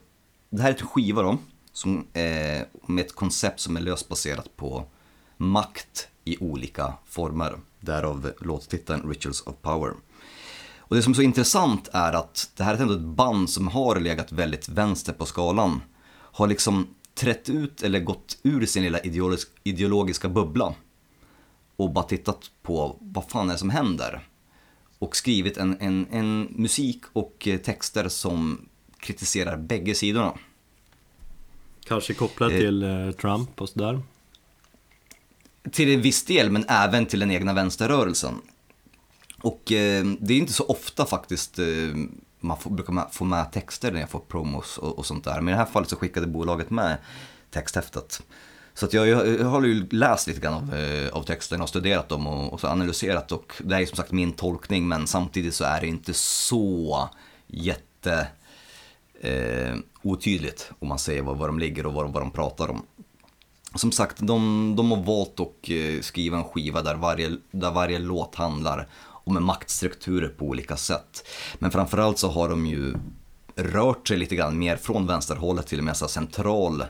det 0.49 0.61
här 0.61 0.69
är 0.69 0.73
ett 0.73 0.81
skiva 0.81 1.21
då, 1.21 1.37
som, 1.73 2.07
eh, 2.13 2.65
med 2.87 3.05
ett 3.05 3.15
koncept 3.15 3.59
som 3.59 3.77
är 3.77 3.81
löst 3.81 4.09
baserat 4.09 4.57
på 4.57 4.85
makt 5.37 6.07
i 6.23 6.37
olika 6.37 6.93
former. 7.05 7.59
Därav 7.79 8.31
låttiteln 8.41 9.09
Rituals 9.09 9.41
of 9.41 9.55
Power. 9.61 9.93
Och 10.87 10.95
det 10.95 11.01
som 11.01 11.11
är 11.11 11.15
så 11.15 11.21
intressant 11.21 11.89
är 11.93 12.13
att 12.13 12.51
det 12.55 12.63
här 12.63 12.75
är 12.75 12.81
ändå 12.81 12.93
ett 12.93 12.99
band 13.01 13.49
som 13.49 13.67
har 13.67 13.99
legat 13.99 14.31
väldigt 14.31 14.69
vänster 14.69 15.13
på 15.13 15.25
skalan. 15.25 15.81
Har 16.11 16.47
liksom 16.47 16.87
trätt 17.13 17.49
ut 17.49 17.83
eller 17.83 17.99
gått 17.99 18.37
ur 18.43 18.65
sin 18.65 18.83
lilla 18.83 18.99
ideologisk, 18.99 19.49
ideologiska 19.63 20.29
bubbla. 20.29 20.73
Och 21.75 21.91
bara 21.93 22.05
tittat 22.05 22.51
på 22.61 22.97
vad 23.01 23.29
fan 23.29 23.49
är 23.49 23.53
det 23.53 23.59
som 23.59 23.69
händer. 23.69 24.27
och 24.99 25.15
skrivit 25.15 25.57
en, 25.57 25.77
en, 25.79 26.07
en 26.11 26.41
musik 26.41 27.01
och 27.13 27.47
eh, 27.47 27.57
texter 27.57 28.09
som 28.09 28.67
kritiserar 28.99 29.57
bägge 29.57 29.95
sidorna. 29.95 30.33
Kanske 31.85 32.13
kopplat 32.13 32.51
Eh. 32.51 32.57
till 32.57 32.83
eh, 32.83 33.11
Trump 33.11 33.61
och 33.61 33.69
sådär. 33.69 34.01
Till 35.71 35.93
en 35.93 36.01
viss 36.01 36.23
del, 36.25 36.51
men 36.51 36.65
även 36.67 37.05
till 37.05 37.19
den 37.19 37.31
egna 37.31 37.53
vänsterrörelsen. 37.53 38.33
Och 39.45 39.71
eh, 39.71 40.05
det 40.19 40.33
är 40.33 40.37
inte 40.37 40.53
så 40.53 40.65
ofta 40.65 41.05
faktiskt 41.05 41.59
eh, 41.59 41.65
man 42.39 42.57
får, 42.57 42.69
brukar 42.69 42.93
man 42.93 43.09
få 43.11 43.23
med 43.23 43.51
texter 43.51 43.91
när 43.91 43.99
jag 43.99 44.09
får 44.09 44.19
promos 44.19 44.77
och, 44.77 44.97
och 44.97 45.05
sånt 45.05 45.23
där. 45.23 45.41
Men 45.41 45.47
i 45.47 45.51
det 45.51 45.57
här 45.57 45.65
fallet 45.65 45.89
så 45.89 45.95
skickade 45.95 46.27
bolaget 46.27 46.69
med 46.69 46.97
texthäftet. 47.51 48.21
Så 48.73 48.85
att 48.85 48.93
jag, 48.93 49.07
jag, 49.07 49.27
jag 49.27 49.45
har 49.45 49.63
ju 49.63 49.87
läst 49.89 50.27
lite 50.27 50.39
grann 50.39 50.53
av, 50.53 50.75
eh, 50.75 51.09
av 51.09 51.23
texterna 51.23 51.63
och 51.63 51.69
studerat 51.69 52.09
dem 52.09 52.27
och, 52.27 52.53
och 52.53 52.59
så 52.59 52.67
analyserat. 52.67 53.31
Och 53.31 53.53
det 53.59 53.75
är 53.75 53.85
som 53.85 53.95
sagt 53.97 54.11
min 54.11 54.31
tolkning, 54.33 54.87
men 54.87 55.07
samtidigt 55.07 55.55
så 55.55 55.63
är 55.63 55.81
det 55.81 55.87
inte 55.87 56.13
så 56.13 57.09
jätte 57.47 58.27
eh, 59.21 59.75
otydligt 60.01 60.71
om 60.79 60.87
man 60.87 60.99
säger 60.99 61.21
var, 61.21 61.35
var 61.35 61.47
de 61.47 61.59
ligger 61.59 61.85
och 61.85 61.93
vad, 61.93 62.05
de- 62.05 62.11
vad 62.11 62.21
de 62.23 62.31
pratar 62.31 62.69
om. 62.69 62.81
Som 63.75 63.91
sagt, 63.91 64.17
de, 64.19 64.73
de 64.77 64.91
har 64.91 65.03
valt 65.03 65.39
att 65.39 65.69
eh, 65.69 66.01
skriva 66.01 66.37
en 66.37 66.43
skiva 66.43 66.81
där 66.81 66.95
varje, 66.95 67.37
där 67.51 67.71
varje 67.71 67.99
låt 67.99 68.35
handlar 68.35 68.87
och 69.25 69.33
med 69.33 69.43
maktstrukturer 69.43 70.27
på 70.27 70.45
olika 70.45 70.77
sätt. 70.77 71.27
Men 71.59 71.71
framförallt 71.71 72.17
så 72.17 72.29
har 72.29 72.49
de 72.49 72.65
ju 72.65 72.93
rört 73.55 74.07
sig 74.07 74.17
lite 74.17 74.35
grann 74.35 74.59
mer 74.59 74.77
från 74.77 75.07
vänsterhållet 75.07 75.67
till 75.67 75.79
en 75.79 75.85
med 75.85 75.97
så 75.97 76.05
här 76.05 76.09
central, 76.09 76.83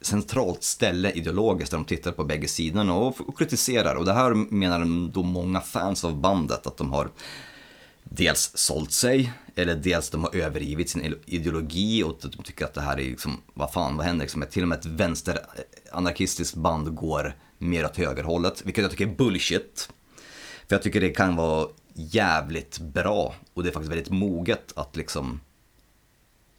centralt 0.00 0.62
ställe 0.62 1.10
ideologiskt 1.10 1.70
där 1.70 1.78
de 1.78 1.84
tittar 1.84 2.12
på 2.12 2.24
bägge 2.24 2.48
sidorna 2.48 2.94
och, 2.94 3.28
och 3.28 3.38
kritiserar. 3.38 3.94
Och 3.94 4.04
det 4.04 4.12
här 4.12 4.34
menar 4.34 5.10
då 5.12 5.22
många 5.22 5.60
fans 5.60 6.04
av 6.04 6.20
bandet 6.20 6.66
att 6.66 6.76
de 6.76 6.92
har 6.92 7.10
dels 8.04 8.52
sålt 8.54 8.92
sig, 8.92 9.32
eller 9.54 9.74
dels 9.74 10.10
de 10.10 10.24
har 10.24 10.36
övergivit 10.36 10.90
sin 10.90 11.14
ideologi 11.26 12.02
och 12.02 12.18
de 12.22 12.42
tycker 12.42 12.64
att 12.64 12.74
det 12.74 12.80
här 12.80 13.00
är 13.00 13.04
liksom, 13.04 13.40
vad 13.54 13.72
fan, 13.72 13.96
vad 13.96 14.06
händer 14.06 14.24
liksom? 14.24 14.44
Till 14.50 14.62
och 14.62 14.68
med 14.68 14.78
ett 14.78 14.86
vänsteranarkistiskt 14.86 16.56
eh, 16.56 16.62
band 16.62 16.94
går 16.94 17.34
mer 17.58 17.84
åt 17.84 17.96
högerhållet, 17.96 18.62
vilket 18.64 18.82
jag 18.82 18.90
tycker 18.90 19.06
är 19.06 19.14
bullshit. 19.14 19.88
För 20.70 20.76
jag 20.76 20.82
tycker 20.82 21.00
det 21.00 21.10
kan 21.10 21.36
vara 21.36 21.68
jävligt 21.94 22.78
bra 22.78 23.34
och 23.54 23.62
det 23.62 23.68
är 23.68 23.72
faktiskt 23.72 23.92
väldigt 23.92 24.10
moget 24.10 24.72
att 24.76 24.96
liksom 24.96 25.40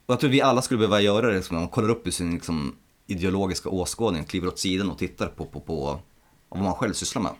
och 0.05 0.13
jag 0.13 0.19
tror 0.19 0.29
vi 0.29 0.41
alla 0.41 0.61
skulle 0.61 0.77
behöva 0.77 1.01
göra 1.01 1.27
det, 1.27 1.35
liksom, 1.35 1.57
man 1.57 1.67
kollar 1.67 1.89
upp 1.89 2.07
i 2.07 2.11
sin 2.11 2.33
liksom, 2.33 2.75
ideologiska 3.07 3.69
åskådning, 3.69 4.23
kliver 4.23 4.47
åt 4.47 4.59
sidan 4.59 4.89
och 4.89 4.97
tittar 4.97 5.27
på, 5.27 5.45
på, 5.45 5.59
på 5.59 5.99
vad 6.49 6.63
man 6.63 6.73
själv 6.73 6.93
sysslar 6.93 7.21
med. 7.21 7.31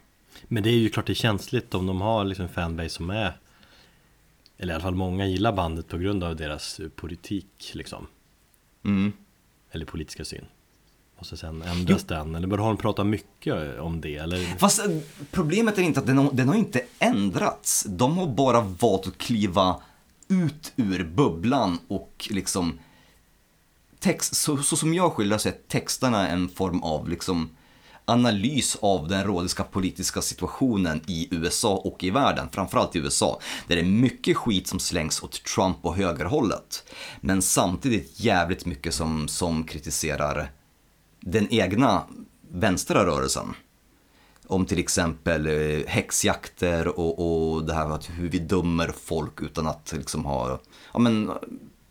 Men 0.44 0.64
det 0.64 0.70
är 0.70 0.74
ju 0.74 0.90
klart 0.90 1.08
det 1.08 1.14
är 1.14 1.16
känsligt 1.16 1.74
om 1.74 1.88
de 1.88 2.02
har 2.02 2.24
liksom 2.24 2.50
fanbase 2.50 2.90
som 2.90 3.10
är 3.10 3.38
Eller 4.58 4.74
i 4.74 4.76
alla 4.76 4.84
fall 4.84 4.96
många 4.96 5.28
gillar 5.28 5.54
bandet 5.54 5.88
på 5.88 5.98
grund 5.98 6.24
av 6.24 6.36
deras 6.36 6.82
politik 6.96 7.72
liksom 7.74 8.08
Mm. 8.84 9.14
Eller 9.72 9.86
politiska 9.86 10.26
syn 10.26 10.46
Och 11.22 11.28
så 11.28 11.38
sen 11.38 11.62
ändras 11.62 12.04
den, 12.04 12.36
eller 12.36 12.48
bör 12.48 12.58
de 12.58 12.78
prata 12.78 13.04
mycket 13.04 13.80
om 13.80 14.02
det 14.02 14.16
eller? 14.16 14.58
Fast 14.58 14.80
eh, 14.80 14.98
problemet 15.32 15.78
är 15.78 15.82
inte 15.82 16.00
att 16.00 16.06
den 16.06 16.18
har, 16.18 16.32
den 16.32 16.48
har 16.48 16.56
inte 16.56 16.82
ändrats. 17.00 17.86
De 17.90 18.18
har 18.18 18.28
bara 18.28 18.62
valt 18.62 19.08
att 19.08 19.18
kliva 19.18 19.76
ut 20.28 20.74
ur 20.76 21.04
bubblan 21.04 21.80
och 21.88 22.28
liksom 22.30 22.80
text, 24.00 24.36
så, 24.36 24.58
så 24.58 24.76
som 24.76 24.94
jag 24.94 25.14
skildrar 25.14 25.38
så 25.38 25.50
är 25.50 25.56
texterna 25.68 26.28
en 26.28 26.50
form 26.50 26.84
av 26.84 27.10
liksom 27.10 27.50
analys 28.06 28.78
av 28.82 29.08
den 29.08 29.24
rådiska 29.24 29.64
politiska 29.64 30.22
situationen 30.22 31.02
i 31.08 31.28
USA 31.32 31.76
och 31.76 32.04
i 32.04 32.10
världen, 32.10 32.50
framförallt 32.52 32.96
i 32.96 33.00
USA, 33.00 33.40
där 33.68 33.76
det 33.76 33.82
är 33.82 33.86
mycket 33.86 34.38
skit 34.38 34.68
som 34.68 34.80
slängs 34.80 35.24
åt 35.24 35.44
Trump 35.44 35.78
och 35.82 35.96
högerhållet, 35.96 36.84
men 37.20 37.42
samtidigt 37.42 38.20
jävligt 38.20 38.66
mycket 38.66 38.94
som, 38.94 39.28
som 39.28 39.64
kritiserar 39.64 40.52
den 41.22 41.48
egna 41.54 42.04
vänstra 42.50 43.06
rörelsen. 43.06 43.54
Om 44.48 44.66
till 44.66 44.80
exempel 44.80 45.48
eh, 45.48 45.88
häxjakter 45.88 47.00
och, 47.00 47.54
och 47.54 47.66
det 47.66 47.74
här 47.74 47.90
att 47.90 48.10
hur 48.10 48.30
vi 48.30 48.40
dömer 48.40 48.94
folk 49.04 49.42
utan 49.42 49.68
att 49.68 49.94
liksom 49.98 50.26
ha, 50.26 50.60
ja 50.94 51.00
men 51.00 51.32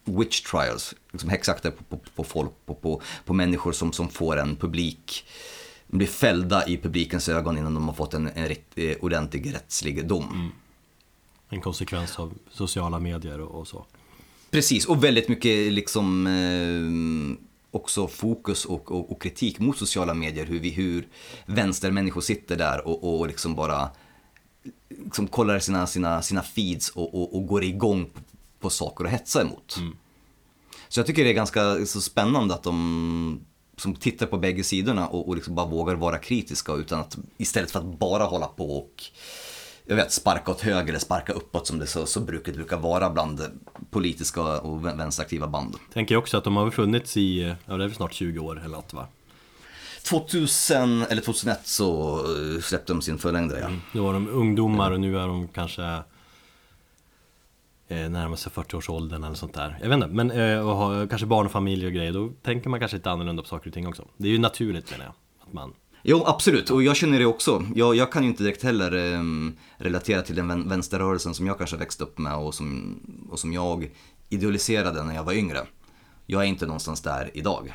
witch 0.04 0.40
trials, 0.40 0.94
liksom 1.12 1.30
häxjakter 1.30 1.70
på, 1.70 1.84
på, 1.84 2.00
på 2.16 2.24
folk, 2.24 2.50
på, 2.66 2.74
på, 2.74 3.02
på 3.24 3.32
människor 3.32 3.72
som, 3.72 3.92
som 3.92 4.08
får 4.08 4.36
en 4.36 4.56
publik, 4.56 5.24
blir 5.86 6.06
fällda 6.06 6.66
i 6.66 6.76
publikens 6.76 7.28
ögon 7.28 7.58
innan 7.58 7.74
de 7.74 7.88
har 7.88 7.94
fått 7.94 8.14
en, 8.14 8.28
en 8.34 8.48
rätt, 8.48 8.66
eh, 8.74 8.96
ordentlig 9.00 9.54
rättslig 9.54 10.08
dom. 10.08 10.52
En 11.48 11.60
konsekvens 11.60 12.18
av 12.18 12.34
sociala 12.50 12.98
medier 12.98 13.40
och, 13.40 13.60
och 13.60 13.68
så 13.68 13.86
Precis, 14.50 14.86
och 14.86 15.04
väldigt 15.04 15.28
mycket 15.28 15.72
liksom 15.72 16.26
eh, 16.26 17.49
också 17.70 18.08
fokus 18.08 18.64
och, 18.64 18.92
och, 18.92 19.12
och 19.12 19.22
kritik 19.22 19.58
mot 19.58 19.78
sociala 19.78 20.14
medier. 20.14 20.46
Hur, 20.46 20.60
vi, 20.60 20.70
hur 20.70 21.08
vänstermänniskor 21.46 22.20
sitter 22.20 22.56
där 22.56 22.86
och, 22.86 23.20
och 23.20 23.26
liksom 23.26 23.54
bara 23.54 23.90
liksom 24.88 25.26
kollar 25.26 25.58
sina, 25.58 25.86
sina, 25.86 26.22
sina 26.22 26.42
feeds 26.42 26.88
och, 26.90 27.14
och, 27.14 27.36
och 27.36 27.46
går 27.46 27.64
igång 27.64 28.04
på, 28.04 28.20
på 28.60 28.70
saker 28.70 29.04
att 29.04 29.10
hetsa 29.10 29.40
emot. 29.40 29.78
Så 30.88 31.00
jag 31.00 31.06
tycker 31.06 31.24
det 31.24 31.30
är 31.30 31.34
ganska 31.34 31.86
så 31.86 32.00
spännande 32.00 32.54
att 32.54 32.62
de 32.62 33.40
som 33.76 33.94
tittar 33.94 34.26
på 34.26 34.38
bägge 34.38 34.64
sidorna 34.64 35.08
och, 35.08 35.28
och 35.28 35.34
liksom 35.34 35.54
bara 35.54 35.66
vågar 35.66 35.94
vara 35.94 36.18
kritiska 36.18 36.72
utan 36.72 37.00
att 37.00 37.18
istället 37.36 37.70
för 37.70 37.78
att 37.78 37.98
bara 37.98 38.24
hålla 38.24 38.46
på 38.46 38.78
och 38.78 39.02
jag 39.90 39.96
vet, 39.96 40.12
sparka 40.12 40.50
åt 40.50 40.60
höger 40.60 40.88
eller 40.88 40.98
sparka 40.98 41.32
uppåt 41.32 41.66
som 41.66 41.78
det 41.78 41.86
så, 41.86 42.06
så 42.06 42.20
brukar, 42.20 42.52
brukar 42.52 42.78
vara 42.78 43.10
bland 43.10 43.40
politiska 43.90 44.42
och 44.42 44.86
vän- 44.86 44.98
vänsteraktiva 44.98 45.46
band. 45.46 45.76
Tänker 45.92 46.14
jag 46.14 46.22
också 46.22 46.36
att 46.36 46.44
de 46.44 46.56
har 46.56 46.70
funnits 46.70 47.16
i, 47.16 47.54
ja 47.66 47.76
det 47.76 47.84
är 47.84 47.88
väl 47.88 47.94
snart 47.94 48.12
20 48.12 48.38
år 48.38 48.58
eller 48.58 48.76
något 48.76 48.92
va? 48.92 49.06
2000 50.02 51.02
eller 51.02 51.22
2001 51.22 51.60
så 51.66 52.18
eh, 52.18 52.60
släppte 52.60 52.92
de 52.92 53.02
sin 53.02 53.18
förlängdare 53.18 53.60
ja. 53.60 53.70
Då 53.92 54.04
var 54.04 54.12
de 54.12 54.28
ungdomar 54.28 54.90
och 54.90 55.00
nu 55.00 55.18
är 55.18 55.26
de 55.26 55.48
kanske 55.48 55.82
eh, 57.88 58.08
närmar 58.10 58.36
sig 58.36 58.52
40-årsåldern 58.52 59.24
eller 59.24 59.34
sånt 59.34 59.54
där. 59.54 59.78
Jag 59.82 59.88
vet 59.88 59.94
inte, 59.96 60.06
men 60.08 60.30
eh, 60.30 60.68
och 60.68 60.76
har 60.76 61.06
kanske 61.06 61.26
barn 61.26 61.46
och 61.46 61.52
familj 61.52 61.86
och 61.86 61.92
grejer, 61.92 62.12
då 62.12 62.30
tänker 62.42 62.70
man 62.70 62.80
kanske 62.80 62.96
lite 62.96 63.10
annorlunda 63.10 63.42
på 63.42 63.48
saker 63.48 63.68
och 63.70 63.74
ting 63.74 63.86
också. 63.86 64.04
Det 64.16 64.28
är 64.28 64.32
ju 64.32 64.38
naturligt 64.38 64.90
menar 64.90 65.04
jag. 65.04 65.14
Att 65.46 65.52
man, 65.52 65.72
Jo, 66.02 66.22
absolut. 66.26 66.70
Och 66.70 66.82
jag 66.82 66.96
känner 66.96 67.18
det 67.18 67.26
också. 67.26 67.66
Jag, 67.74 67.94
jag 67.94 68.12
kan 68.12 68.22
ju 68.22 68.28
inte 68.28 68.42
direkt 68.42 68.62
heller 68.62 68.92
ehm, 68.92 69.56
relatera 69.76 70.22
till 70.22 70.36
den 70.36 70.48
vän- 70.48 70.68
vänsterrörelsen 70.68 71.34
som 71.34 71.46
jag 71.46 71.58
kanske 71.58 71.76
växte 71.76 72.04
upp 72.04 72.18
med 72.18 72.36
och 72.36 72.54
som, 72.54 73.00
och 73.30 73.38
som 73.38 73.52
jag 73.52 73.90
idealiserade 74.28 75.04
när 75.04 75.14
jag 75.14 75.24
var 75.24 75.32
yngre. 75.32 75.66
Jag 76.26 76.42
är 76.42 76.46
inte 76.46 76.66
någonstans 76.66 77.00
där 77.00 77.30
idag. 77.34 77.74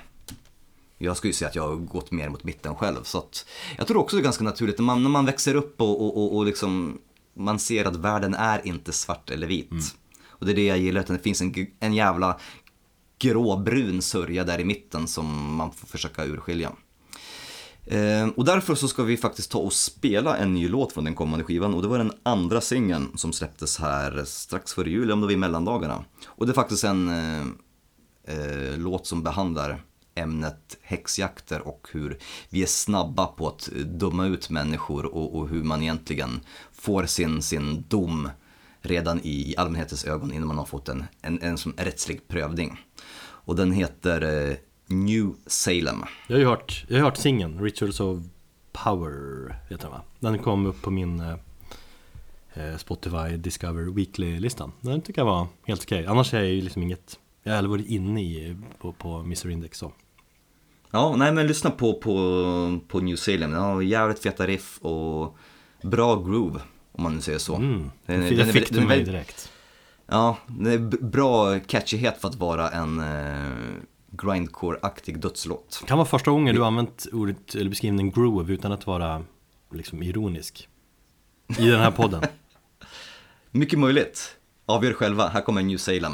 Jag 0.98 1.18
skulle 1.18 1.34
säga 1.34 1.50
att 1.50 1.56
jag 1.56 1.68
har 1.68 1.76
gått 1.76 2.12
mer 2.12 2.30
mot 2.30 2.44
mitten 2.44 2.76
själv. 2.76 3.04
Så 3.04 3.18
att 3.18 3.46
jag 3.78 3.88
tror 3.88 3.98
också 4.02 4.16
det 4.16 4.22
är 4.22 4.24
ganska 4.24 4.44
naturligt 4.44 4.78
när 4.78 4.86
man, 4.86 5.04
när 5.04 5.10
man 5.10 5.26
växer 5.26 5.56
upp 5.56 5.82
och, 5.82 6.02
och, 6.02 6.18
och, 6.18 6.36
och 6.38 6.46
liksom 6.46 6.98
man 7.34 7.60
ser 7.60 7.86
att 7.86 7.96
världen 7.96 8.34
är 8.34 8.68
inte 8.68 8.92
svart 8.92 9.30
eller 9.30 9.48
vit. 9.48 9.96
Och 10.28 10.46
det 10.46 10.52
är 10.52 10.56
det 10.56 10.66
jag 10.66 10.78
gillar, 10.78 11.02
utan 11.02 11.16
det 11.16 11.24
finns 11.24 11.42
en, 11.42 11.54
en 11.80 11.94
jävla 11.94 12.40
gråbrun 13.20 14.02
sörja 14.02 14.44
där 14.44 14.60
i 14.60 14.66
mitten 14.66 15.08
som 15.08 15.56
man 15.56 15.72
får 15.72 15.88
försöka 15.88 16.26
urskilja. 16.26 16.72
Eh, 17.86 18.28
och 18.28 18.46
därför 18.46 18.76
så 18.76 18.88
ska 18.88 19.04
vi 19.04 19.18
faktiskt 19.18 19.52
ta 19.52 19.60
och 19.60 19.74
spela 19.74 20.38
en 20.38 20.54
ny 20.54 20.68
låt 20.68 20.94
från 20.94 21.04
den 21.04 21.16
kommande 21.16 21.46
skivan 21.46 21.74
och 21.74 21.82
det 21.82 21.88
var 21.88 21.98
den 21.98 22.14
andra 22.24 22.62
singeln 22.62 23.12
som 23.16 23.34
släpptes 23.34 23.80
här 23.80 24.24
strax 24.26 24.74
före 24.74 24.90
jul, 24.90 25.12
om 25.12 25.22
det 25.22 25.28
var 25.28 25.34
i 25.34 25.38
mellandagarna. 25.38 26.06
Och 26.26 26.46
det 26.46 26.52
är 26.52 26.54
faktiskt 26.54 26.84
en 26.84 27.10
eh, 27.10 27.42
eh 28.28 28.78
låt 28.78 29.08
som 29.08 29.24
behandlar 29.24 29.84
ämnet 30.16 30.78
häxjakter 30.82 31.68
och 31.68 31.88
hur 31.92 32.20
vi 32.50 32.64
är 32.64 32.68
snabba 32.68 33.26
på 33.26 33.48
att 33.48 33.70
döma 33.86 34.26
ut 34.26 34.50
människor 34.50 35.06
och, 35.06 35.36
och 35.36 35.50
hur 35.50 35.64
man 35.64 35.82
egentligen 35.82 36.40
får 36.74 37.06
sin, 37.06 37.42
sin 37.42 37.84
dom 37.88 38.30
redan 38.82 39.20
i 39.24 39.56
allmänhetens 39.58 40.06
ögon 40.06 40.34
innan 40.34 40.48
man 40.48 40.58
har 40.58 40.66
fått 40.66 40.90
en, 40.90 41.04
en, 41.22 41.42
en 41.42 41.58
som 41.58 41.74
rättslig 41.78 42.28
prövning. 42.28 42.80
Och 43.18 43.56
den 43.56 43.72
heter 43.72 44.22
eh, 44.22 44.56
New 44.88 45.34
Salem. 45.48 46.04
jag 46.28 46.36
har 46.36 46.40
ju 46.40 46.46
hört, 46.46 46.86
jag 46.88 46.98
har 46.98 47.04
hört 47.04 47.18
singeln, 47.18 47.62
Rituals 47.64 48.00
of 48.00 48.24
Power, 48.72 49.56
heter 49.70 49.84
den 49.84 49.92
va? 49.92 50.02
Den 50.20 50.40
kom 50.40 50.66
upp 50.66 50.82
på 50.82 50.92
min 50.92 51.20
eh, 51.20 51.36
eh, 52.54 52.78
Spotify 52.78 53.38
Discover 53.38 53.84
Weekly-listan. 53.84 54.72
Den 54.82 55.02
tycker 55.02 55.22
jag 55.22 55.26
var 55.26 55.48
helt 55.66 55.84
okej. 55.84 56.06
Annars 56.06 56.34
är 56.34 56.38
jag 56.38 56.48
ju 56.48 56.62
liksom 56.62 56.84
inget, 56.84 57.20
jag 57.44 57.52
har 57.52 57.58
aldrig 57.58 57.72
varit 57.72 57.92
inne 57.92 58.22
i, 58.24 58.56
på, 58.80 58.92
på 58.94 59.10
Mr 59.10 59.50
Index 59.50 59.78
så. 59.78 59.92
Ja, 60.92 61.16
nej 61.16 61.32
men 61.32 61.48
lyssna 61.48 61.72
på, 61.72 61.94
på, 61.94 62.80
på 62.88 63.00
New 63.00 63.16
Salem. 63.16 63.52
Den 63.52 63.62
har 63.62 63.82
jävligt 63.82 64.20
feta 64.20 64.48
riff 64.48 64.78
och 64.82 65.38
bra 65.82 66.16
groove, 66.16 66.62
om 66.92 67.04
man 67.04 67.16
nu 67.16 67.22
säger 67.22 67.40
så. 67.40 67.56
Mm, 67.56 67.92
Den 68.06 68.22
jag 68.28 68.38
den 68.38 68.48
fick 68.48 68.70
den 68.70 68.84
är 68.84 68.88
mig 68.88 69.04
direkt. 69.04 69.52
Ja, 70.08 70.38
det 70.48 70.74
är 70.74 70.80
bra 71.06 71.60
catchighet 71.60 72.22
för 72.22 72.28
att 72.28 72.36
vara 72.36 72.70
en 72.70 73.00
eh, 73.00 73.82
grindcore-aktig 74.18 75.20
dödslåt. 75.20 75.84
Kan 75.88 75.98
vara 75.98 76.08
första 76.08 76.32
gången 76.32 76.56
du 76.56 76.66
använt 76.66 77.08
ordet, 77.12 77.56
eller 77.56 77.70
beskrivningen 77.70 78.12
groove 78.12 78.54
utan 78.54 78.72
att 78.72 78.88
vara 78.88 79.24
liksom 79.72 80.04
ironisk 80.04 80.68
I 81.58 81.68
den 81.68 81.80
här 81.80 81.92
podden 81.92 82.24
Mycket 83.52 83.80
möjligt. 83.80 84.36
Avgör 84.66 84.94
själva, 84.94 85.28
här 85.28 85.42
kommer 85.42 85.62
New 85.62 85.78
Salem. 85.78 86.14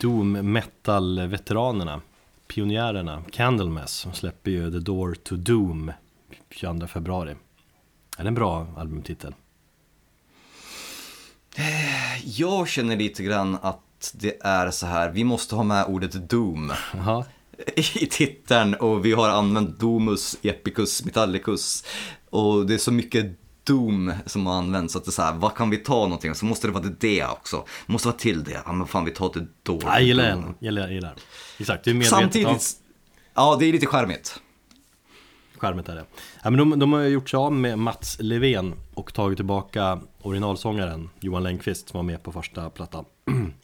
Doom 0.00 0.52
metal-veteranerna, 0.52 2.00
pionjärerna, 2.46 3.22
Candlemass, 3.32 3.92
som 3.92 4.12
släpper 4.12 4.50
ju 4.50 4.70
The 4.70 4.78
Door 4.78 5.14
to 5.14 5.36
Doom 5.36 5.92
22 6.50 6.86
februari. 6.86 7.36
Är 8.18 8.22
det 8.22 8.28
en 8.28 8.34
bra 8.34 8.66
albumtitel? 8.76 9.34
Jag 12.24 12.68
känner 12.68 12.96
lite 12.96 13.22
grann 13.22 13.58
att 13.62 14.14
det 14.14 14.36
är 14.40 14.70
så 14.70 14.86
här, 14.86 15.10
vi 15.10 15.24
måste 15.24 15.54
ha 15.54 15.62
med 15.62 15.84
ordet 15.84 16.28
Doom 16.28 16.72
Jaha, 16.94 17.24
i 17.76 18.06
titeln 18.06 18.74
och 18.74 19.04
vi 19.04 19.12
har 19.12 19.28
använt 19.28 19.80
Domus, 19.80 20.36
Epicus, 20.42 21.04
Metallicus 21.04 21.84
och 22.30 22.66
det 22.66 22.74
är 22.74 22.78
så 22.78 22.92
mycket 22.92 23.38
Doom 23.64 24.12
som 24.26 24.46
har 24.46 24.54
använts 24.54 24.92
så 24.92 24.98
att 24.98 25.04
det 25.04 25.08
är 25.08 25.12
så 25.12 25.22
här, 25.22 25.32
vad 25.32 25.54
kan 25.54 25.70
vi 25.70 25.76
ta 25.76 25.94
någonting? 25.94 26.34
Så 26.34 26.44
måste 26.44 26.66
det 26.66 26.72
vara 26.72 26.84
det 26.84 27.24
också. 27.24 27.64
Måste 27.86 28.08
vara 28.08 28.16
till 28.16 28.44
det. 28.44 28.62
Ja 28.64 28.72
men 28.72 28.86
fan 28.86 29.04
vi 29.04 29.10
tar 29.10 29.30
det 29.34 29.46
då. 29.62 29.80
jag 29.82 30.02
gillar 30.02 30.24
den, 30.24 30.54
gillar, 30.60 30.88
gillar. 30.88 31.14
Exakt, 31.58 31.84
det 31.84 31.90
är 31.90 31.94
medvetet 31.94 32.18
Samtidigt, 32.18 32.48
av 32.48 32.58
ja 33.34 33.56
det 33.60 33.66
är 33.66 33.72
lite 33.72 33.86
charmigt. 33.86 34.40
skärmet 35.58 35.88
är 35.88 35.94
det. 35.94 36.04
Ja, 36.42 36.50
men 36.50 36.58
de, 36.58 36.78
de 36.78 36.92
har 36.92 37.02
gjort 37.02 37.30
sig 37.30 37.36
av 37.36 37.52
med 37.52 37.78
Mats 37.78 38.16
Levén 38.20 38.74
och 38.94 39.14
tagit 39.14 39.38
tillbaka 39.38 40.00
originalsångaren 40.22 41.10
Johan 41.20 41.42
Längqvist 41.42 41.88
som 41.88 41.98
var 41.98 42.02
med 42.04 42.22
på 42.22 42.32
första 42.32 42.70
plattan. 42.70 43.04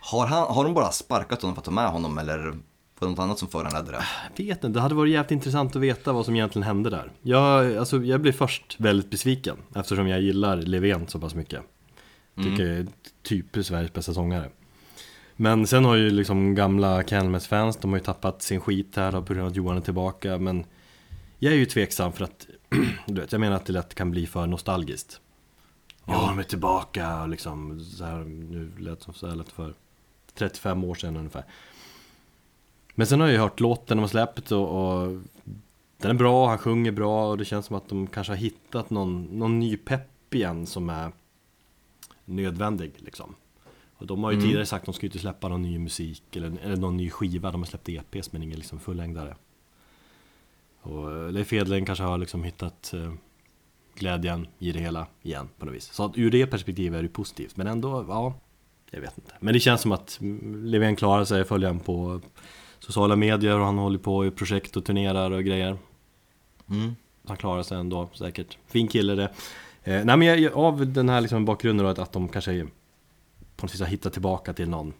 Har, 0.00 0.26
han, 0.26 0.54
har 0.54 0.64
de 0.64 0.74
bara 0.74 0.92
sparkat 0.92 1.42
honom 1.42 1.54
för 1.54 1.60
att 1.60 1.64
ta 1.64 1.70
med 1.70 1.88
honom 1.88 2.18
eller 2.18 2.54
var 2.98 3.08
det 3.08 3.10
något 3.10 3.18
annat 3.18 3.38
som 3.38 3.48
föranledde 3.48 3.92
det? 3.92 4.04
Jag 4.36 4.44
vet 4.44 4.64
inte, 4.64 4.68
det 4.68 4.80
hade 4.80 4.94
varit 4.94 5.12
jävligt 5.12 5.30
intressant 5.30 5.76
att 5.76 5.82
veta 5.82 6.12
vad 6.12 6.24
som 6.24 6.34
egentligen 6.34 6.66
hände 6.66 6.90
där. 6.90 7.12
Jag, 7.22 7.76
alltså, 7.76 8.02
jag 8.02 8.20
blev 8.20 8.32
först 8.32 8.76
väldigt 8.78 9.10
besviken 9.10 9.56
eftersom 9.74 10.08
jag 10.08 10.20
gillar 10.20 10.56
Levén 10.56 11.08
så 11.08 11.20
pass 11.20 11.34
mycket. 11.34 11.62
Tycker 12.36 12.64
är 12.64 12.86
typ 13.22 13.64
Sveriges 13.64 13.92
bästa 13.92 14.14
sångare. 14.14 14.50
Men 15.36 15.66
sen 15.66 15.84
har 15.84 15.94
ju 15.94 16.10
liksom 16.10 16.54
gamla 16.54 17.02
Candlemass-fans, 17.02 17.76
de 17.76 17.90
har 17.90 17.98
ju 17.98 18.04
tappat 18.04 18.42
sin 18.42 18.60
skit 18.60 18.96
här 18.96 19.12
på 19.12 19.34
grund 19.34 19.40
av 19.40 19.46
att 19.46 19.56
Johan 19.56 19.76
är 19.76 19.80
tillbaka. 19.80 20.38
Men 20.38 20.64
jag 21.38 21.52
är 21.52 21.56
ju 21.56 21.66
tveksam 21.66 22.12
för 22.12 22.24
att, 22.24 22.46
du 23.06 23.20
vet, 23.20 23.32
jag 23.32 23.40
menar 23.40 23.56
att 23.56 23.66
det 23.66 23.72
lätt 23.72 23.94
kan 23.94 24.10
bli 24.10 24.26
för 24.26 24.46
nostalgiskt. 24.46 25.20
Ja, 26.06 26.26
de 26.28 26.38
är 26.38 26.42
tillbaka 26.42 27.22
och 27.22 27.28
liksom 27.28 27.80
så 27.80 28.04
här, 28.04 28.18
nu 28.24 28.72
lät 28.78 28.98
det 28.98 29.04
som 29.04 29.14
så 29.14 29.26
här 29.26 29.34
lät 29.34 29.48
för 29.48 29.74
35 30.34 30.84
år 30.84 30.94
sedan 30.94 31.16
ungefär. 31.16 31.44
Men 32.94 33.06
sen 33.06 33.20
har 33.20 33.26
jag 33.26 33.32
ju 33.34 33.40
hört 33.40 33.60
låten 33.60 33.96
de 33.96 34.00
har 34.00 34.08
släppt 34.08 34.52
och, 34.52 34.68
och 34.68 35.22
den 35.96 36.10
är 36.10 36.14
bra, 36.14 36.48
han 36.48 36.58
sjunger 36.58 36.92
bra 36.92 37.30
och 37.30 37.38
det 37.38 37.44
känns 37.44 37.66
som 37.66 37.76
att 37.76 37.88
de 37.88 38.06
kanske 38.06 38.30
har 38.32 38.36
hittat 38.36 38.90
någon, 38.90 39.24
någon 39.24 39.58
ny 39.58 39.76
pepp 39.76 40.34
igen 40.34 40.66
som 40.66 40.90
är 40.90 41.12
nödvändig 42.24 42.92
liksom. 42.96 43.34
Och 43.96 44.06
de 44.06 44.24
har 44.24 44.32
ju 44.32 44.40
tidigare 44.40 44.66
sagt 44.66 44.82
att 44.82 44.86
de 44.86 44.94
ska 44.94 45.06
ju 45.06 45.08
inte 45.08 45.18
släppa 45.18 45.48
någon 45.48 45.62
ny 45.62 45.78
musik 45.78 46.36
eller, 46.36 46.58
eller 46.62 46.76
någon 46.76 46.96
ny 46.96 47.10
skiva, 47.10 47.50
de 47.50 47.60
har 47.60 47.66
släppt 47.66 47.88
EPs 47.88 48.32
men 48.32 48.42
ingen 48.42 48.58
liksom 48.58 48.80
fullängdare. 48.80 49.36
Och 50.80 51.12
eh, 51.12 51.32
Leif 51.32 51.52
Edling 51.52 51.86
kanske 51.86 52.04
har 52.04 52.18
liksom 52.18 52.44
hittat 52.44 52.94
eh, 52.94 53.12
glädjen 53.94 54.46
i 54.58 54.72
det 54.72 54.80
hela 54.80 55.06
igen 55.22 55.48
på 55.58 55.66
något 55.66 55.74
vis. 55.74 55.92
Så 55.92 56.04
att 56.04 56.18
ur 56.18 56.30
det 56.30 56.46
perspektivet 56.46 56.98
är 56.98 57.02
det 57.02 57.08
positivt, 57.08 57.56
men 57.56 57.66
ändå, 57.66 58.04
ja, 58.08 58.34
jag 58.90 59.00
vet 59.00 59.18
inte. 59.18 59.32
Men 59.40 59.54
det 59.54 59.60
känns 59.60 59.80
som 59.80 59.92
att 59.92 60.18
mm, 60.20 60.64
Löfven 60.66 60.96
klarar 60.96 61.24
sig, 61.24 61.44
följer 61.44 61.68
han 61.68 61.80
på 61.80 62.20
sociala 62.84 63.16
medier 63.16 63.58
och 63.58 63.64
han 63.64 63.78
håller 63.78 63.98
på 63.98 64.26
i 64.26 64.30
projekt 64.30 64.76
och 64.76 64.84
turnerar 64.84 65.30
och 65.30 65.44
grejer. 65.44 65.76
Mm. 66.70 66.96
Han 67.26 67.36
klarar 67.36 67.62
sig 67.62 67.78
ändå 67.78 68.08
säkert. 68.12 68.58
Fin 68.66 68.88
kille 68.88 69.14
det. 69.14 69.28
Eh, 69.84 70.04
nej 70.04 70.16
men 70.16 70.22
jag, 70.22 70.54
av 70.54 70.86
den 70.86 71.08
här 71.08 71.20
liksom 71.20 71.44
bakgrunden 71.44 71.84
då 71.84 71.90
att, 71.90 71.98
att 71.98 72.12
de 72.12 72.28
kanske 72.28 72.66
på 73.56 73.66
något 73.66 73.74
vis 73.74 73.80
har 73.80 73.86
hittat 73.86 74.12
tillbaka 74.12 74.52
till 74.52 74.68
någon 74.68 74.92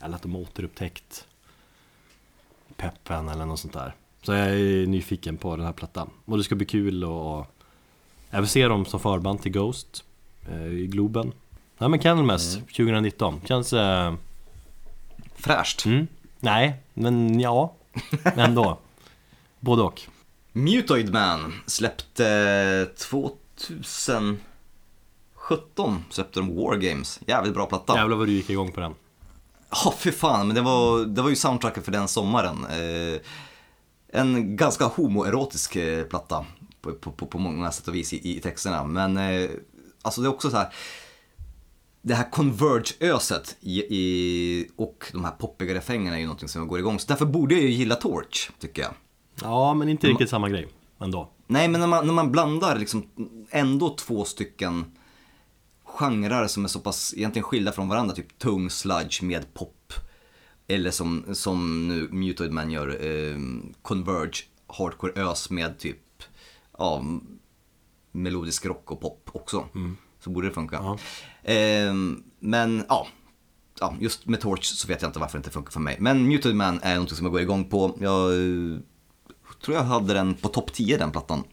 eller 0.00 0.16
att 0.16 0.22
de 0.22 0.36
återupptäckt 0.36 1.26
peppen 2.76 3.28
eller 3.28 3.46
något 3.46 3.60
sånt 3.60 3.72
där. 3.72 3.94
Så 4.22 4.32
jag 4.32 4.48
är 4.48 4.86
nyfiken 4.86 5.36
på 5.36 5.56
den 5.56 5.66
här 5.66 5.72
plattan. 5.72 6.10
Och 6.24 6.38
det 6.38 6.44
ska 6.44 6.54
bli 6.54 6.66
kul 6.66 7.04
att 7.04 7.48
även 8.30 8.48
se 8.48 8.68
dem 8.68 8.84
som 8.84 9.00
förband 9.00 9.42
till 9.42 9.52
Ghost 9.52 10.04
eh, 10.50 10.66
i 10.66 10.86
Globen. 10.86 11.32
Nej 11.78 11.88
men 11.88 11.98
Candlemass 11.98 12.54
2019 12.54 13.40
känns... 13.44 13.72
Eh, 13.72 14.14
Fräscht. 15.34 15.86
mm, 15.86 16.06
nej, 16.42 16.82
men 16.94 17.40
ja, 17.40 17.74
ändå. 18.36 18.78
Både 19.60 19.82
och. 19.82 20.00
Mutoid 20.52 21.12
Man 21.12 21.54
släppte 21.66 22.88
2017 22.98 24.44
släppte 26.10 26.40
de 26.40 26.56
War 26.56 26.76
Games. 26.76 27.20
Jävligt 27.26 27.54
bra 27.54 27.66
platta. 27.66 27.96
Jävlar 27.96 28.16
vad 28.16 28.26
du 28.26 28.32
gick 28.32 28.50
igång 28.50 28.72
på 28.72 28.80
den. 28.80 28.94
Ja, 29.70 29.94
för 29.98 30.10
fan, 30.10 30.46
men 30.46 30.54
det 30.54 30.62
var, 30.62 31.04
det 31.04 31.22
var 31.22 31.30
ju 31.30 31.36
soundtracken 31.36 31.82
för 31.82 31.92
den 31.92 32.08
sommaren. 32.08 32.64
Eh, 32.64 33.20
en 34.12 34.56
ganska 34.56 34.84
homoerotisk 34.84 35.76
eh, 35.76 36.04
platta 36.04 36.46
på, 36.80 36.92
på, 36.92 37.10
på, 37.10 37.26
på 37.26 37.38
många 37.38 37.72
sätt 37.72 37.88
och 37.88 37.94
vis 37.94 38.12
i, 38.12 38.36
i 38.36 38.40
texterna. 38.40 38.84
Men 38.84 39.16
eh, 39.16 39.50
alltså 40.02 40.20
det 40.20 40.26
är 40.26 40.32
också 40.32 40.50
så 40.50 40.56
här, 40.56 40.72
det 42.02 42.14
här 42.14 42.30
Converge-öset 42.30 43.56
och 44.76 45.04
de 45.12 45.24
här 45.24 45.32
poppiga 45.32 45.74
refrängerna 45.74 46.16
är 46.16 46.20
ju 46.20 46.26
någonting 46.26 46.48
som 46.48 46.68
går 46.68 46.78
igång. 46.78 46.98
Så 46.98 47.08
därför 47.08 47.26
borde 47.26 47.54
jag 47.54 47.62
ju 47.62 47.70
gilla 47.70 47.94
Torch, 47.94 48.50
tycker 48.58 48.82
jag. 48.82 48.92
Ja, 49.42 49.74
men 49.74 49.88
inte 49.88 50.06
riktigt 50.06 50.30
samma 50.30 50.48
grej 50.48 50.68
ändå. 51.00 51.28
Nej, 51.46 51.68
men 51.68 51.80
när 51.80 51.86
man, 51.86 52.06
när 52.06 52.14
man 52.14 52.32
blandar 52.32 52.78
liksom 52.78 53.06
ändå 53.50 53.96
två 53.96 54.24
stycken 54.24 54.84
genrer 55.84 56.46
som 56.46 56.64
är 56.64 56.68
så 56.68 56.80
pass 56.80 57.14
egentligen 57.16 57.44
skilda 57.44 57.72
från 57.72 57.88
varandra, 57.88 58.14
typ 58.14 58.38
tung 58.38 58.70
sludge 58.70 59.22
med 59.22 59.54
pop. 59.54 59.92
Eller 60.68 60.90
som, 60.90 61.24
som 61.32 61.88
nu 61.88 62.08
Mutoid 62.10 62.52
Man 62.52 62.70
gör, 62.70 62.88
eh, 62.88 63.38
Converge, 63.82 64.44
hardcore 64.66 65.12
ös 65.22 65.50
med 65.50 65.78
typ, 65.78 66.22
ja, 66.78 67.04
melodisk 68.12 68.66
rock 68.66 68.90
och 68.90 69.00
pop 69.00 69.30
också. 69.32 69.68
Så 70.24 70.30
borde 70.30 70.48
det 70.48 70.54
funka. 70.54 70.76
Ja. 70.76 70.98
Eh, 71.52 71.94
men 72.38 72.84
ja, 72.88 73.06
ja, 73.80 73.94
just 74.00 74.26
med 74.26 74.40
Torch 74.40 74.64
så 74.64 74.88
vet 74.88 75.02
jag 75.02 75.08
inte 75.08 75.18
varför 75.18 75.38
det 75.38 75.40
inte 75.40 75.50
funkar 75.50 75.70
för 75.70 75.80
mig. 75.80 75.96
Men 76.00 76.28
Muted 76.28 76.54
Man 76.56 76.80
är 76.82 76.96
något 76.98 77.16
som 77.16 77.26
jag 77.26 77.32
går 77.32 77.40
igång 77.40 77.64
på. 77.64 77.96
Jag 78.00 78.32
eh, 78.32 78.78
tror 79.64 79.76
jag 79.76 79.84
hade 79.84 80.14
den 80.14 80.34
på 80.34 80.48
topp 80.48 80.72
10 80.72 80.98
den 80.98 81.10
plattan. 81.10 81.44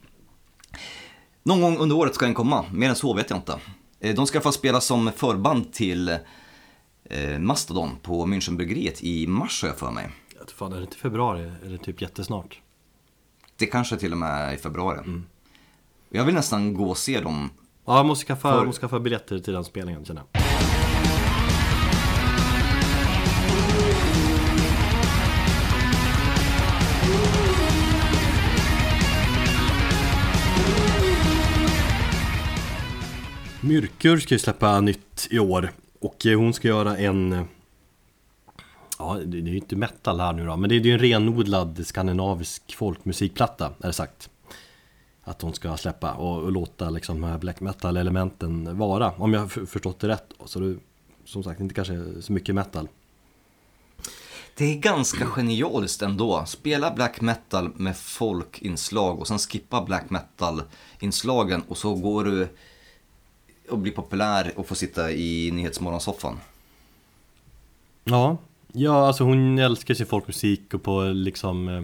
Någon 1.44 1.62
gång 1.62 1.78
under 1.78 1.96
året 1.96 2.16
ska 2.16 2.26
den 2.26 2.34
komma, 2.34 2.66
mer 2.74 2.90
än 2.90 2.96
så 2.96 3.14
vet 3.14 3.30
jag 3.30 3.40
inte. 3.40 3.60
Eh, 4.00 4.16
De 4.16 4.28
ska 4.28 4.36
i 4.36 4.38
alla 4.38 4.44
fall 4.44 4.54
spela 4.54 4.82
som 4.82 5.12
förband 5.12 5.74
till 5.74 6.10
eh, 7.04 7.40
Mastodon 7.40 7.90
på 8.02 8.26
Münchenbryggeriet 8.26 9.04
i 9.04 9.28
mars 9.28 9.62
har 9.62 9.70
jag 9.70 9.78
för 9.78 9.92
mig. 9.92 10.10
Jag 10.40 10.50
fan, 10.50 10.74
är 10.74 10.78
det 10.78 10.82
inte 10.84 10.98
februari? 10.98 11.52
Eller 11.66 11.78
typ 11.78 12.02
jättesnart? 12.02 12.62
Det 13.56 13.66
kanske 13.66 13.98
till 13.98 14.12
och 14.12 14.18
med 14.18 14.50
är 14.50 14.54
i 14.54 14.58
februari. 14.58 15.22
Jag 16.10 16.26
vill 16.26 16.36
nästan 16.36 16.74
gå 16.74 16.90
och 16.90 16.98
se 16.98 17.20
dem. 17.20 17.50
Ja, 17.90 17.98
jag 17.98 18.06
måste 18.06 18.26
skaffa, 18.26 18.52
För- 18.52 18.66
måste 18.66 18.82
skaffa 18.82 19.00
biljetter 19.00 19.40
till 19.40 19.54
den 19.54 19.64
spelningen 19.64 20.06
känner 20.06 20.22
jag. 20.34 20.42
Myrkur 33.62 34.18
ska 34.18 34.36
ju 34.36 34.40
släppa 34.40 34.82
nytt 34.82 35.28
i 35.32 35.40
år 35.40 35.72
och 36.00 36.26
eh, 36.26 36.38
hon 36.40 36.54
ska 36.54 36.68
göra 36.68 36.98
en 36.98 37.34
eh, 37.34 37.44
Ja, 39.00 39.14
det 39.26 39.42
det 39.42 39.50
är 39.50 39.52
ju 39.52 39.58
inte 39.58 39.76
metal 39.76 40.20
här 40.20 40.34
nu 40.34 40.46
då, 40.46 40.58
men 40.58 40.70
det 40.70 40.76
är 40.76 40.80
ju 40.80 40.94
en 40.94 41.00
renodlad 41.00 41.88
skandinavisk 41.88 42.76
folkmusikplatta, 42.76 43.66
är 43.80 43.88
det 43.88 43.94
sagt 43.94 44.30
att 45.30 45.42
hon 45.42 45.54
ska 45.54 45.78
släppa 45.78 46.14
och, 46.14 46.44
och 46.44 46.52
låta 46.52 46.90
liksom 46.90 47.22
de 47.22 47.28
här 47.28 47.38
black 47.38 47.60
metal-elementen 47.60 48.78
vara. 48.78 49.12
Om 49.12 49.34
jag 49.34 49.42
har 49.42 49.66
förstått 49.66 50.00
det 50.00 50.08
rätt. 50.08 50.34
Så 50.46 50.60
det, 50.60 50.76
som 51.26 51.44
sagt, 51.44 51.60
inte 51.60 51.76
kanske 51.76 52.22
så 52.22 52.34
mycket 52.34 52.56
metal. 52.56 52.88
Det 54.56 54.66
är 54.66 54.76
ganska 54.76 55.26
genialiskt 55.26 56.02
ändå. 56.02 56.46
Spela 56.46 56.92
black 56.92 57.22
metal 57.22 57.72
med 57.76 57.98
folkinslag 57.98 59.20
och 59.20 59.28
sen 59.28 59.40
skippa 59.40 59.86
black 59.86 60.10
metal-inslagen 60.10 61.64
och 61.68 61.78
så 61.78 61.96
går 61.96 62.24
du 62.24 62.48
och 63.70 63.78
blir 63.78 63.92
populär 63.92 64.54
och 64.56 64.68
får 64.68 64.76
sitta 64.76 65.12
i 65.12 65.52
Nyhetsmorgonsoffan. 65.52 66.38
Ja, 68.04 68.38
ja 68.74 69.08
alltså 69.08 69.24
hon 69.24 69.60
älskar 69.60 69.94
sin 69.94 70.06
folkmusik 70.06 70.74
och 70.74 70.84
på 70.84 71.02
liksom 71.02 71.68
eh, 71.68 71.84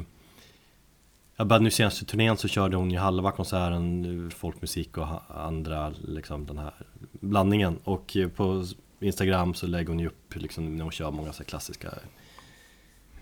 Ja, 1.37 1.45
bara 1.45 1.59
nu 1.59 1.71
senaste 1.71 2.05
turnén 2.05 2.37
så 2.37 2.47
körde 2.47 2.77
hon 2.77 2.91
ju 2.91 2.97
halva 2.97 3.31
konserten 3.31 4.31
folkmusik 4.31 4.97
och 4.97 5.07
andra 5.27 5.93
liksom 6.07 6.45
den 6.45 6.57
här 6.57 6.73
blandningen. 7.11 7.77
Och 7.83 8.17
på 8.35 8.65
Instagram 8.99 9.53
så 9.53 9.67
lägger 9.67 9.87
hon 9.89 9.99
ju 9.99 10.07
upp 10.07 10.35
liksom 10.35 10.75
när 10.75 10.83
hon 10.83 10.91
kör 10.91 11.11
många 11.11 11.33
så 11.33 11.37
här 11.43 11.45
klassiska 11.45 11.89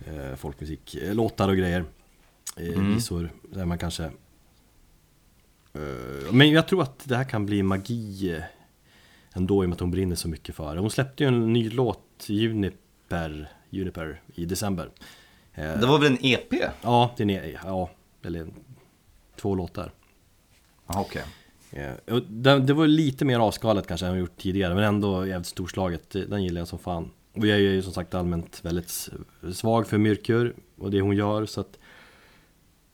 eh, 0.06 0.36
folkmusik, 0.36 0.96
eh, 0.96 1.16
låtar 1.16 1.50
och 1.50 1.58
grejer. 1.58 1.86
Eh, 2.58 2.80
Visor 2.82 3.30
där 3.52 3.66
man 3.66 3.78
kanske 3.78 4.04
eh, 5.74 6.32
Men 6.32 6.52
jag 6.52 6.68
tror 6.68 6.82
att 6.82 7.00
det 7.08 7.16
här 7.16 7.24
kan 7.24 7.46
bli 7.46 7.64
magi 7.64 8.32
eh, 8.36 8.44
ändå 9.34 9.64
i 9.64 9.66
och 9.66 9.70
med 9.70 9.74
att 9.74 9.80
hon 9.80 9.92
brinner 9.92 10.16
så 10.16 10.28
mycket 10.28 10.56
för 10.56 10.76
det. 10.76 10.82
Hon 10.82 10.90
släppte 10.92 11.24
ju 11.24 11.28
en 11.28 11.54
ny 11.54 11.70
låt, 11.70 12.26
Juniper, 12.28 13.52
Juniper 13.70 14.22
i 14.36 14.46
december. 14.46 14.90
Eh, 15.54 15.80
Det 15.80 15.86
var 15.88 16.00
väl 16.00 16.12
en 16.12 16.18
EP? 16.26 16.54
Ja, 16.82 17.14
den 17.18 17.30
är, 17.30 17.60
ja, 17.66 17.90
eller 18.26 18.48
två 19.36 19.56
låtar. 19.56 19.92
Jaha, 20.88 21.02
okej. 21.02 21.24
Eh, 21.72 22.14
och 22.16 22.22
det, 22.30 22.60
det 22.60 22.74
var 22.74 22.88
lite 22.88 23.26
mer 23.26 23.40
avskalat 23.40 23.88
kanske 23.88 24.06
än 24.06 24.12
jag 24.12 24.20
gjort 24.20 24.38
tidigare, 24.38 24.76
men 24.76 24.84
ändå 24.84 25.26
jävligt 25.28 25.48
storslaget. 25.48 26.10
Det- 26.10 26.26
Den 26.26 26.44
gillar 26.44 26.62
jag 26.62 26.68
som 26.68 26.80
fan. 26.80 27.12
Och 27.34 27.48
jag 27.48 27.58
är 27.58 27.62
ju 27.62 27.82
som 27.82 27.94
sagt 27.94 28.14
allmänt 28.14 28.66
väldigt 28.66 29.10
svag 29.54 29.88
för 29.88 29.98
Myrkur 29.98 30.56
och 30.78 30.92
det 30.92 31.02
hon 31.02 31.16
gör, 31.16 31.46
så 31.46 31.62
att... 31.62 31.80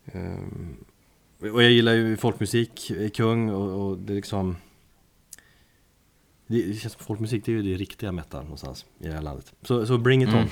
ehm, 0.05 0.85
och 1.39 1.63
jag 1.63 1.71
gillar 1.71 1.93
ju 1.93 2.17
folkmusik, 2.17 2.89
är 2.91 3.09
kung 3.09 3.49
och, 3.49 3.87
och 3.89 3.97
det 3.97 4.13
är 4.13 4.15
liksom... 4.15 4.55
Det 6.47 6.73
känns 6.79 6.93
som 6.93 7.05
folkmusik, 7.05 7.45
det 7.45 7.51
är 7.51 7.53
ju 7.53 7.61
det 7.61 7.77
riktiga 7.77 8.11
metal 8.11 8.43
någonstans 8.43 8.85
i 8.99 9.07
det 9.07 9.13
här 9.13 9.21
landet. 9.21 9.53
Så, 9.61 9.85
så 9.85 9.97
bring 9.97 10.23
it 10.23 10.29
on. 10.29 10.35
Mm. 10.35 10.49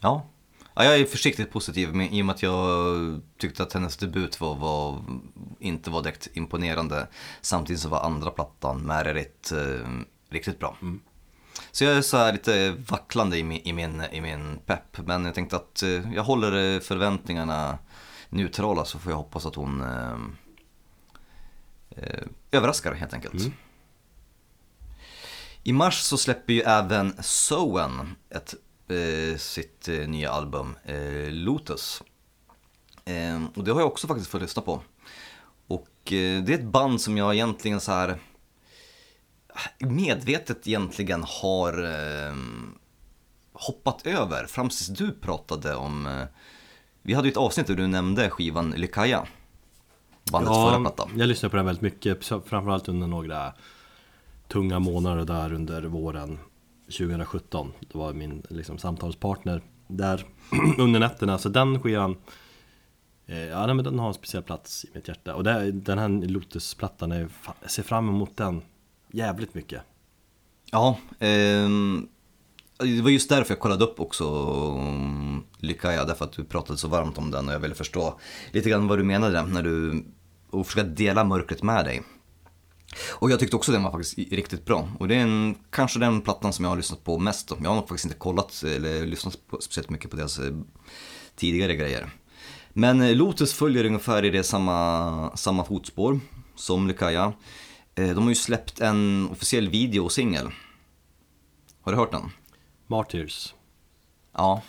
Ja. 0.00 0.26
Ja, 0.74 0.84
jag 0.84 1.00
är 1.00 1.04
försiktigt 1.04 1.52
positiv 1.52 1.94
med, 1.94 2.12
i 2.12 2.22
och 2.22 2.26
med 2.26 2.34
att 2.34 2.42
jag 2.42 3.20
tyckte 3.38 3.62
att 3.62 3.72
hennes 3.72 3.96
debut 3.96 4.40
var, 4.40 4.54
var, 4.54 5.04
inte 5.58 5.90
var 5.90 6.02
direkt 6.02 6.28
imponerande. 6.32 7.08
Samtidigt 7.40 7.82
så 7.82 7.88
var 7.88 8.00
andra 8.00 8.30
plattan, 8.30 8.80
Märerit, 8.80 9.52
eh, 9.52 9.88
riktigt 10.30 10.58
bra. 10.58 10.76
Så 11.72 11.84
jag 11.84 11.96
är 11.96 12.02
så 12.02 12.16
här 12.16 12.32
lite 12.32 12.70
vacklande 12.70 13.38
i 13.38 13.42
min, 13.42 13.60
i 13.64 13.72
min, 13.72 14.02
i 14.12 14.20
min 14.20 14.58
pepp, 14.66 15.06
men 15.06 15.24
jag 15.24 15.34
tänkte 15.34 15.56
att 15.56 15.82
eh, 15.82 16.12
jag 16.14 16.22
håller 16.22 16.74
eh, 16.74 16.80
förväntningarna 16.80 17.78
neutrala 18.28 18.84
så 18.84 18.98
får 18.98 19.12
jag 19.12 19.16
hoppas 19.16 19.46
att 19.46 19.54
hon 19.54 19.80
eh, 19.80 20.18
eh, 21.90 22.24
överraskar 22.50 22.94
helt 22.94 23.14
enkelt. 23.14 23.52
I 25.62 25.72
mars 25.72 26.00
så 26.00 26.16
släpper 26.18 26.52
ju 26.52 26.60
även 26.60 27.22
Soen 27.22 28.16
ett, 28.30 28.54
eh, 28.90 29.36
sitt 29.36 29.88
eh, 29.88 30.08
nya 30.08 30.30
album 30.30 30.76
eh, 30.84 31.32
Lotus. 31.32 32.02
Eh, 33.04 33.44
och 33.56 33.64
det 33.64 33.72
har 33.72 33.80
jag 33.80 33.88
också 33.88 34.06
faktiskt 34.06 34.30
fått 34.30 34.42
lyssna 34.42 34.62
på. 34.62 34.82
Och 35.66 36.12
eh, 36.12 36.42
det 36.42 36.52
är 36.52 36.58
ett 36.58 36.64
band 36.64 37.00
som 37.00 37.16
jag 37.16 37.34
egentligen 37.34 37.80
så 37.80 37.92
här 37.92 38.18
medvetet 39.78 40.66
egentligen 40.66 41.24
har 41.26 41.82
eh, 41.84 42.34
hoppat 43.52 44.06
över 44.06 44.46
fram 44.46 44.68
tills 44.68 44.86
du 44.86 45.12
pratade 45.12 45.74
om 45.74 46.06
eh, 46.06 46.24
vi 47.02 47.14
hade 47.14 47.28
ju 47.28 47.32
ett 47.32 47.36
avsnitt 47.36 47.66
där 47.66 47.74
du 47.74 47.86
nämnde 47.86 48.30
skivan 48.30 48.70
Lykaja. 48.70 49.26
Bandets 50.32 50.56
förra 50.56 50.80
platta. 50.80 51.08
jag 51.16 51.28
lyssnade 51.28 51.50
på 51.50 51.56
den 51.56 51.66
väldigt 51.66 51.82
mycket, 51.82 52.24
framförallt 52.24 52.88
under 52.88 53.06
några 53.06 53.52
tunga 54.48 54.78
månader 54.78 55.24
där 55.24 55.52
under 55.52 55.82
våren 55.82 56.38
2017. 56.90 57.72
Det 57.80 57.98
var 57.98 58.12
min 58.12 58.42
liksom, 58.48 58.78
samtalspartner 58.78 59.62
där 59.86 60.26
under 60.78 61.00
nätterna, 61.00 61.38
så 61.38 61.48
den 61.48 61.82
skivan 61.82 62.16
eh, 63.26 63.38
Ja, 63.38 63.74
men 63.74 63.84
den 63.84 63.98
har 63.98 64.08
en 64.08 64.14
speciell 64.14 64.42
plats 64.42 64.84
i 64.84 64.88
mitt 64.94 65.08
hjärta. 65.08 65.34
Och 65.34 65.44
det, 65.44 65.72
den 65.72 65.98
här 65.98 66.08
Lotus-plattan, 66.08 67.12
är, 67.12 67.28
jag 67.60 67.70
ser 67.70 67.82
fram 67.82 68.08
emot 68.08 68.36
den 68.36 68.62
jävligt 69.12 69.54
mycket. 69.54 69.82
Ja, 70.70 70.98
eh, 71.18 71.68
det 72.78 73.02
var 73.02 73.10
just 73.10 73.28
därför 73.28 73.54
jag 73.54 73.60
kollade 73.60 73.84
upp 73.84 74.00
också 74.00 74.24
mm, 74.78 75.42
Lykaja, 75.58 76.04
därför 76.04 76.24
att 76.24 76.32
du 76.32 76.44
pratade 76.44 76.78
så 76.78 76.88
varmt 76.88 77.18
om 77.18 77.30
den 77.30 77.48
och 77.48 77.54
jag 77.54 77.60
ville 77.60 77.74
förstå 77.74 78.20
lite 78.52 78.70
grann 78.70 78.88
vad 78.88 78.98
du 78.98 79.04
menade 79.04 79.42
när 79.42 79.62
du, 79.62 80.04
och 80.50 80.66
försöka 80.66 80.88
dela 80.88 81.24
mörkret 81.24 81.62
med 81.62 81.84
dig. 81.84 82.02
Och 83.10 83.30
jag 83.30 83.40
tyckte 83.40 83.56
också 83.56 83.72
den 83.72 83.82
var 83.82 83.90
faktiskt 83.90 84.18
riktigt 84.18 84.64
bra. 84.64 84.88
Och 84.98 85.08
det 85.08 85.14
är 85.14 85.20
en, 85.20 85.54
kanske 85.70 85.98
den 85.98 86.20
plattan 86.20 86.52
som 86.52 86.64
jag 86.64 86.70
har 86.70 86.76
lyssnat 86.76 87.04
på 87.04 87.18
mest. 87.18 87.48
Då. 87.48 87.56
Jag 87.62 87.68
har 87.68 87.76
nog 87.76 87.88
faktiskt 87.88 88.04
inte 88.04 88.18
kollat 88.18 88.62
eller 88.62 89.06
lyssnat 89.06 89.38
på, 89.46 89.60
speciellt 89.60 89.90
mycket 89.90 90.10
på 90.10 90.16
deras 90.16 90.38
eh, 90.38 90.52
tidigare 91.36 91.76
grejer. 91.76 92.10
Men 92.72 93.00
eh, 93.00 93.16
Lotus 93.16 93.52
följer 93.54 93.84
ungefär 93.84 94.24
i 94.24 94.30
det 94.30 94.42
samma, 94.44 95.36
samma 95.36 95.64
fotspår 95.64 96.20
som 96.54 96.88
Lykaja. 96.88 97.32
Eh, 97.94 98.08
De 98.08 98.22
har 98.22 98.28
ju 98.28 98.34
släppt 98.34 98.80
en 98.80 99.28
officiell 99.32 99.68
video 99.68 100.04
och 100.04 100.12
singel. 100.12 100.50
Har 101.82 101.92
du 101.92 101.98
hört 101.98 102.12
den? 102.12 102.30
Martyrs. 102.86 103.54
Ja. 104.32 104.62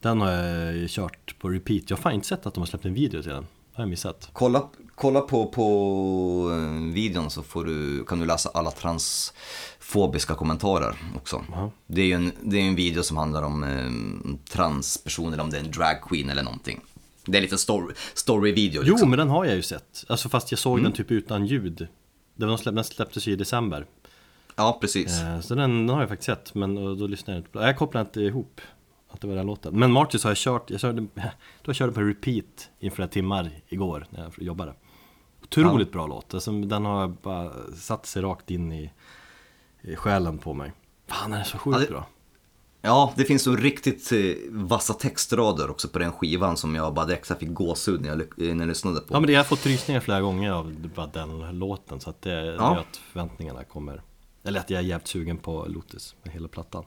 Den 0.00 0.20
har 0.20 0.30
jag 0.30 0.90
kört 0.90 1.38
på 1.38 1.48
repeat. 1.48 1.90
Jag 1.90 1.96
har 1.96 2.02
fan 2.02 2.12
inte 2.12 2.26
sett 2.26 2.46
att 2.46 2.54
de 2.54 2.60
har 2.60 2.66
släppt 2.66 2.84
en 2.84 2.94
video 2.94 3.22
till 3.22 3.30
den. 3.30 3.46
Har 3.72 3.82
jag 3.84 3.88
missat. 3.88 4.28
Kolla, 4.32 4.68
kolla 4.94 5.20
på, 5.20 5.46
på 5.46 5.64
eh, 6.52 6.92
videon 6.94 7.30
så 7.30 7.42
får 7.42 7.64
du, 7.64 8.04
kan 8.04 8.18
du 8.20 8.26
läsa 8.26 8.50
alla 8.54 8.70
transfobiska 8.70 10.34
kommentarer 10.34 10.96
också. 11.16 11.44
Jaha. 11.50 11.70
Det 11.86 12.00
är 12.02 12.06
ju 12.06 12.12
en, 12.12 12.32
det 12.42 12.56
är 12.56 12.62
en 12.62 12.74
video 12.74 13.02
som 13.02 13.16
handlar 13.16 13.42
om 13.42 13.64
eh, 13.64 14.34
transpersoner, 14.52 15.40
om 15.40 15.50
det 15.50 15.56
är 15.56 15.64
en 15.64 15.70
dragqueen 15.70 16.30
eller 16.30 16.42
någonting. 16.42 16.80
Det 17.24 17.32
är 17.32 17.36
en 17.36 17.42
liten 17.42 17.58
story, 17.58 17.94
story-video 18.14 18.82
Jo, 18.84 18.92
liksom. 18.92 19.10
men 19.10 19.18
den 19.18 19.28
har 19.30 19.44
jag 19.44 19.56
ju 19.56 19.62
sett. 19.62 20.04
Alltså 20.08 20.28
fast 20.28 20.52
jag 20.52 20.58
såg 20.58 20.82
den 20.82 20.92
typ 20.92 21.10
utan 21.10 21.46
ljud. 21.46 21.86
Den, 22.34 22.48
var 22.48 22.56
släpp, 22.56 22.74
den 22.74 22.84
släpptes 22.84 23.26
ju 23.28 23.32
i 23.32 23.36
december. 23.36 23.86
Ja, 24.56 24.78
precis. 24.80 25.20
Eh, 25.20 25.40
Så 25.40 25.54
den, 25.54 25.70
den 25.86 25.88
har 25.88 26.00
jag 26.00 26.08
faktiskt 26.08 26.26
sett, 26.26 26.54
men 26.54 26.74
då 26.98 27.06
lyssnade 27.06 27.32
jag 27.32 27.40
inte 27.40 27.50
på. 27.50 27.62
Jag 27.62 27.76
kopplade 27.78 28.06
inte 28.06 28.20
ihop 28.20 28.60
att 29.12 29.20
det 29.20 29.26
var 29.26 29.34
den 29.34 29.46
låten. 29.46 29.78
Men 29.78 29.92
Martys 29.92 30.24
har 30.24 30.30
jag 30.30 30.36
kört, 30.38 30.70
jag 30.70 30.80
körde, 30.80 31.06
då 31.62 31.72
körde 31.72 31.92
på 31.92 32.00
repeat 32.00 32.70
i 32.78 32.90
flera 32.90 33.08
timmar 33.08 33.50
igår 33.68 34.06
när 34.10 34.22
jag 34.22 34.32
jobbade. 34.38 34.74
Otroligt 35.42 35.92
bra 35.92 36.06
låt, 36.06 36.34
alltså, 36.34 36.52
den 36.52 36.84
har 36.84 37.08
bara 37.08 37.52
satt 37.76 38.06
sig 38.06 38.22
rakt 38.22 38.50
in 38.50 38.72
i, 38.72 38.90
i 39.82 39.96
själen 39.96 40.38
på 40.38 40.54
mig. 40.54 40.72
Fan, 41.06 41.30
den 41.30 41.40
är 41.40 41.44
så 41.44 41.58
sjukt 41.58 41.76
Ja, 41.80 41.84
det- 41.86 41.90
bra. 41.92 42.06
Ja, 42.84 43.12
det 43.16 43.24
finns 43.24 43.42
så 43.42 43.56
riktigt 43.56 44.12
eh, 44.12 44.18
vassa 44.50 44.94
textrader 44.94 45.70
också 45.70 45.88
på 45.88 45.98
den 45.98 46.12
skivan 46.12 46.56
som 46.56 46.74
jag 46.74 46.94
bara 46.94 47.06
direkt 47.06 47.38
fick 47.38 47.48
gåshud 47.52 48.00
när 48.00 48.08
jag, 48.08 48.18
ly- 48.18 48.54
när 48.54 48.60
jag 48.64 48.68
lyssnade 48.68 49.00
på. 49.00 49.14
Ja 49.14 49.20
men 49.20 49.26
det, 49.26 49.32
jag 49.32 49.40
har 49.40 49.44
fått 49.44 49.66
rysningar 49.66 50.00
flera 50.00 50.20
gånger 50.20 50.50
av 50.52 50.74
bara 50.94 51.06
den 51.06 51.58
låten 51.58 52.00
så 52.00 52.10
att 52.10 52.22
det, 52.22 52.30
det 52.40 52.46
Ja. 52.54 52.74
gör 52.74 52.80
att 52.80 52.96
förväntningarna 52.96 53.64
kommer 53.64 54.02
Eller 54.44 54.60
att 54.60 54.70
jag 54.70 54.78
är 54.78 54.84
jävligt 54.84 55.08
sugen 55.08 55.38
på 55.38 55.64
Lotus 55.68 56.14
med 56.22 56.32
hela 56.34 56.48
plattan 56.48 56.84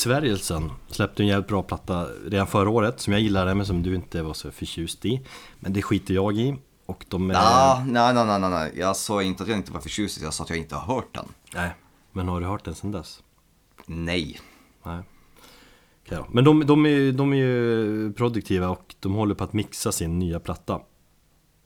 Besvärjelsen 0.00 0.70
släppte 0.88 1.22
en 1.22 1.26
jävligt 1.26 1.48
bra 1.48 1.62
platta 1.62 2.06
redan 2.24 2.46
förra 2.46 2.70
året 2.70 3.00
som 3.00 3.12
jag 3.12 3.22
gillade 3.22 3.54
men 3.54 3.66
som 3.66 3.82
du 3.82 3.94
inte 3.94 4.22
var 4.22 4.34
så 4.34 4.50
förtjust 4.50 5.04
i. 5.04 5.26
Men 5.58 5.72
det 5.72 5.82
skiter 5.82 6.14
jag 6.14 6.36
i. 6.36 6.56
Och 6.86 7.04
de 7.08 7.30
är... 7.30 7.34
Ah, 7.34 7.84
nej, 7.86 8.14
nej, 8.14 8.40
nej, 8.40 8.50
nej. 8.50 8.72
Jag 8.76 8.96
sa 8.96 9.22
inte 9.22 9.42
att 9.42 9.48
jag 9.48 9.58
inte 9.58 9.72
var 9.72 9.80
förtjust 9.80 10.20
i 10.20 10.24
jag 10.24 10.34
sa 10.34 10.44
att 10.44 10.50
jag 10.50 10.58
inte 10.58 10.74
har 10.74 10.94
hört 10.94 11.14
den. 11.14 11.28
Nej, 11.54 11.70
men 12.12 12.28
har 12.28 12.40
du 12.40 12.46
hört 12.46 12.64
den 12.64 12.74
sen 12.74 12.92
dess? 12.92 13.22
Nej. 13.86 14.40
Nej. 14.84 15.02
Okej 16.02 16.18
då. 16.18 16.26
Men 16.30 16.44
de, 16.44 16.66
de, 16.66 16.86
är, 16.86 17.12
de 17.12 17.32
är 17.32 17.36
ju 17.36 18.12
produktiva 18.12 18.68
och 18.68 18.94
de 19.00 19.14
håller 19.14 19.34
på 19.34 19.44
att 19.44 19.52
mixa 19.52 19.92
sin 19.92 20.18
nya 20.18 20.40
platta 20.40 20.80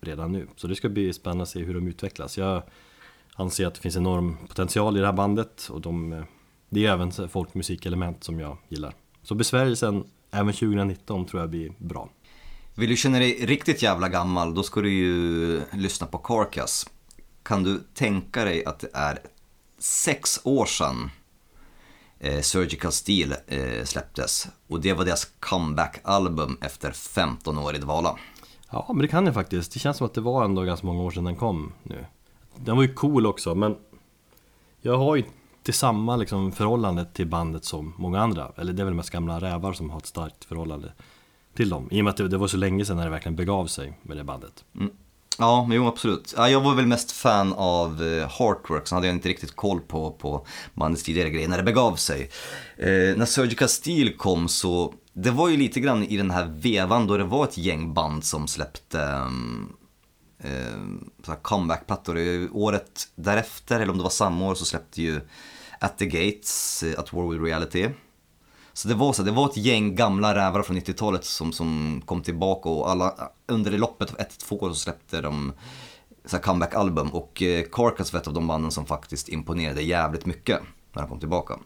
redan 0.00 0.32
nu. 0.32 0.48
Så 0.56 0.66
det 0.66 0.74
ska 0.74 0.88
bli 0.88 1.12
spännande 1.12 1.42
att 1.42 1.48
se 1.48 1.60
hur 1.60 1.74
de 1.74 1.88
utvecklas. 1.88 2.38
Jag 2.38 2.62
anser 3.34 3.66
att 3.66 3.74
det 3.74 3.80
finns 3.80 3.96
enorm 3.96 4.36
potential 4.48 4.96
i 4.96 5.00
det 5.00 5.06
här 5.06 5.12
bandet 5.12 5.68
och 5.70 5.80
de, 5.80 6.24
det 6.68 6.86
är 6.86 6.92
även 6.92 7.28
folkmusikelement 7.28 8.24
som 8.24 8.40
jag 8.40 8.56
gillar. 8.68 8.94
Så 9.22 9.34
besvärjelsen 9.34 10.04
även 10.30 10.52
2019 10.52 11.26
tror 11.26 11.42
jag 11.42 11.50
blir 11.50 11.72
bra. 11.78 12.08
Vill 12.74 12.90
du 12.90 12.96
känna 12.96 13.18
dig 13.18 13.46
riktigt 13.46 13.82
jävla 13.82 14.08
gammal, 14.08 14.54
då 14.54 14.62
ska 14.62 14.80
du 14.80 14.92
ju 14.92 15.60
lyssna 15.72 16.06
på 16.06 16.18
Carcass. 16.18 16.86
Kan 17.42 17.62
du 17.62 17.80
tänka 17.94 18.44
dig 18.44 18.64
att 18.64 18.78
det 18.78 18.90
är 18.92 19.18
sex 19.78 20.40
år 20.44 20.66
sedan 20.66 21.10
eh, 22.18 22.40
Surgical 22.40 22.92
Steel 22.92 23.34
eh, 23.46 23.84
släpptes? 23.84 24.48
Och 24.66 24.80
det 24.80 24.92
var 24.92 25.04
deras 25.04 25.24
comeback-album 25.40 26.58
efter 26.60 26.92
15 26.92 27.58
år 27.58 27.74
i 27.74 27.78
dvala. 27.78 28.18
Ja, 28.70 28.86
men 28.88 28.98
det 28.98 29.08
kan 29.08 29.26
jag 29.26 29.34
faktiskt. 29.34 29.72
Det 29.72 29.78
känns 29.78 29.96
som 29.96 30.06
att 30.06 30.14
det 30.14 30.20
var 30.20 30.44
ändå 30.44 30.62
ganska 30.62 30.86
många 30.86 31.02
år 31.02 31.10
sedan 31.10 31.24
den 31.24 31.36
kom 31.36 31.72
nu. 31.82 32.06
Den 32.56 32.76
var 32.76 32.82
ju 32.82 32.94
cool 32.94 33.26
också, 33.26 33.54
men 33.54 33.76
jag 34.80 34.98
har 34.98 35.16
ju 35.16 35.24
inte 35.64 35.72
samma 35.72 36.16
liksom, 36.16 36.52
förhållande 36.52 37.04
till 37.04 37.26
bandet 37.26 37.64
som 37.64 37.94
många 37.98 38.20
andra. 38.20 38.52
Eller 38.56 38.72
det 38.72 38.82
är 38.82 38.84
väl 38.84 38.94
mest 38.94 39.10
gamla 39.10 39.40
rävar 39.40 39.72
som 39.72 39.90
har 39.90 39.98
ett 39.98 40.06
starkt 40.06 40.44
förhållande 40.44 40.92
till 41.56 41.68
dem. 41.68 41.88
I 41.90 42.00
och 42.00 42.04
med 42.04 42.10
att 42.10 42.16
det, 42.16 42.28
det 42.28 42.36
var 42.36 42.48
så 42.48 42.56
länge 42.56 42.84
sedan 42.84 42.96
när 42.96 43.04
det 43.04 43.10
verkligen 43.10 43.36
begav 43.36 43.66
sig 43.66 43.98
med 44.02 44.16
det 44.16 44.24
bandet. 44.24 44.64
Mm. 44.74 44.90
Ja, 45.38 45.66
men 45.68 45.76
jo 45.76 45.86
absolut. 45.86 46.34
Ja, 46.36 46.48
jag 46.48 46.60
var 46.60 46.74
väl 46.74 46.86
mest 46.86 47.12
fan 47.12 47.52
av 47.52 48.02
eh, 48.02 48.28
Heartwork, 48.38 48.86
så 48.86 48.94
hade 48.94 49.06
jag 49.06 49.16
inte 49.16 49.28
riktigt 49.28 49.56
koll 49.56 49.80
på, 49.80 50.10
på 50.10 50.46
bandets 50.74 51.02
tidigare 51.02 51.30
grejer 51.30 51.48
när 51.48 51.56
det 51.56 51.64
begav 51.64 51.96
sig. 51.96 52.30
Eh, 52.76 53.16
när 53.16 53.26
Surgical 53.26 53.68
Steel 53.68 54.16
kom 54.16 54.48
så, 54.48 54.94
det 55.12 55.30
var 55.30 55.48
ju 55.48 55.56
lite 55.56 55.80
grann 55.80 56.04
i 56.04 56.16
den 56.16 56.30
här 56.30 56.44
vevan 56.44 57.06
då 57.06 57.16
det 57.16 57.24
var 57.24 57.44
ett 57.44 57.58
gäng 57.58 57.94
band 57.94 58.24
som 58.24 58.48
släppte 58.48 58.98
um, 58.98 59.76
eh, 60.38 61.34
comeback-plattor. 61.42 62.18
Året 62.52 63.08
därefter, 63.14 63.80
eller 63.80 63.90
om 63.90 63.96
det 63.96 64.02
var 64.02 64.10
samma 64.10 64.46
år, 64.46 64.54
så 64.54 64.64
släppte 64.64 65.02
ju 65.02 65.20
At 65.84 65.98
the 65.98 66.06
Gates, 66.06 66.82
eh, 66.82 66.98
At 66.98 67.12
War 67.12 67.28
With 67.28 67.42
Reality. 67.42 67.88
Så 68.72 68.88
det 68.88 68.94
var 68.94 69.12
så, 69.12 69.22
det 69.22 69.30
var 69.30 69.50
ett 69.50 69.56
gäng 69.56 69.94
gamla 69.94 70.34
rävar 70.34 70.62
från 70.62 70.76
90-talet 70.76 71.24
som, 71.24 71.52
som 71.52 72.02
kom 72.06 72.22
tillbaka 72.22 72.68
och 72.68 72.90
alla, 72.90 73.14
under 73.46 73.70
det 73.70 73.78
loppet 73.78 74.10
av 74.10 74.20
ett, 74.20 74.38
två 74.38 74.56
år 74.56 74.68
så 74.68 74.74
släppte 74.74 75.20
de 75.20 75.52
så 76.24 76.38
comeback-album 76.38 77.08
och 77.08 77.42
eh, 77.42 77.64
Carcass 77.72 78.12
var 78.12 78.20
ett 78.20 78.26
av 78.26 78.34
de 78.34 78.46
banden 78.46 78.70
som 78.70 78.86
faktiskt 78.86 79.28
imponerade 79.28 79.82
jävligt 79.82 80.26
mycket 80.26 80.60
när 80.92 81.02
de 81.02 81.08
kom 81.08 81.20
tillbaka. 81.20 81.58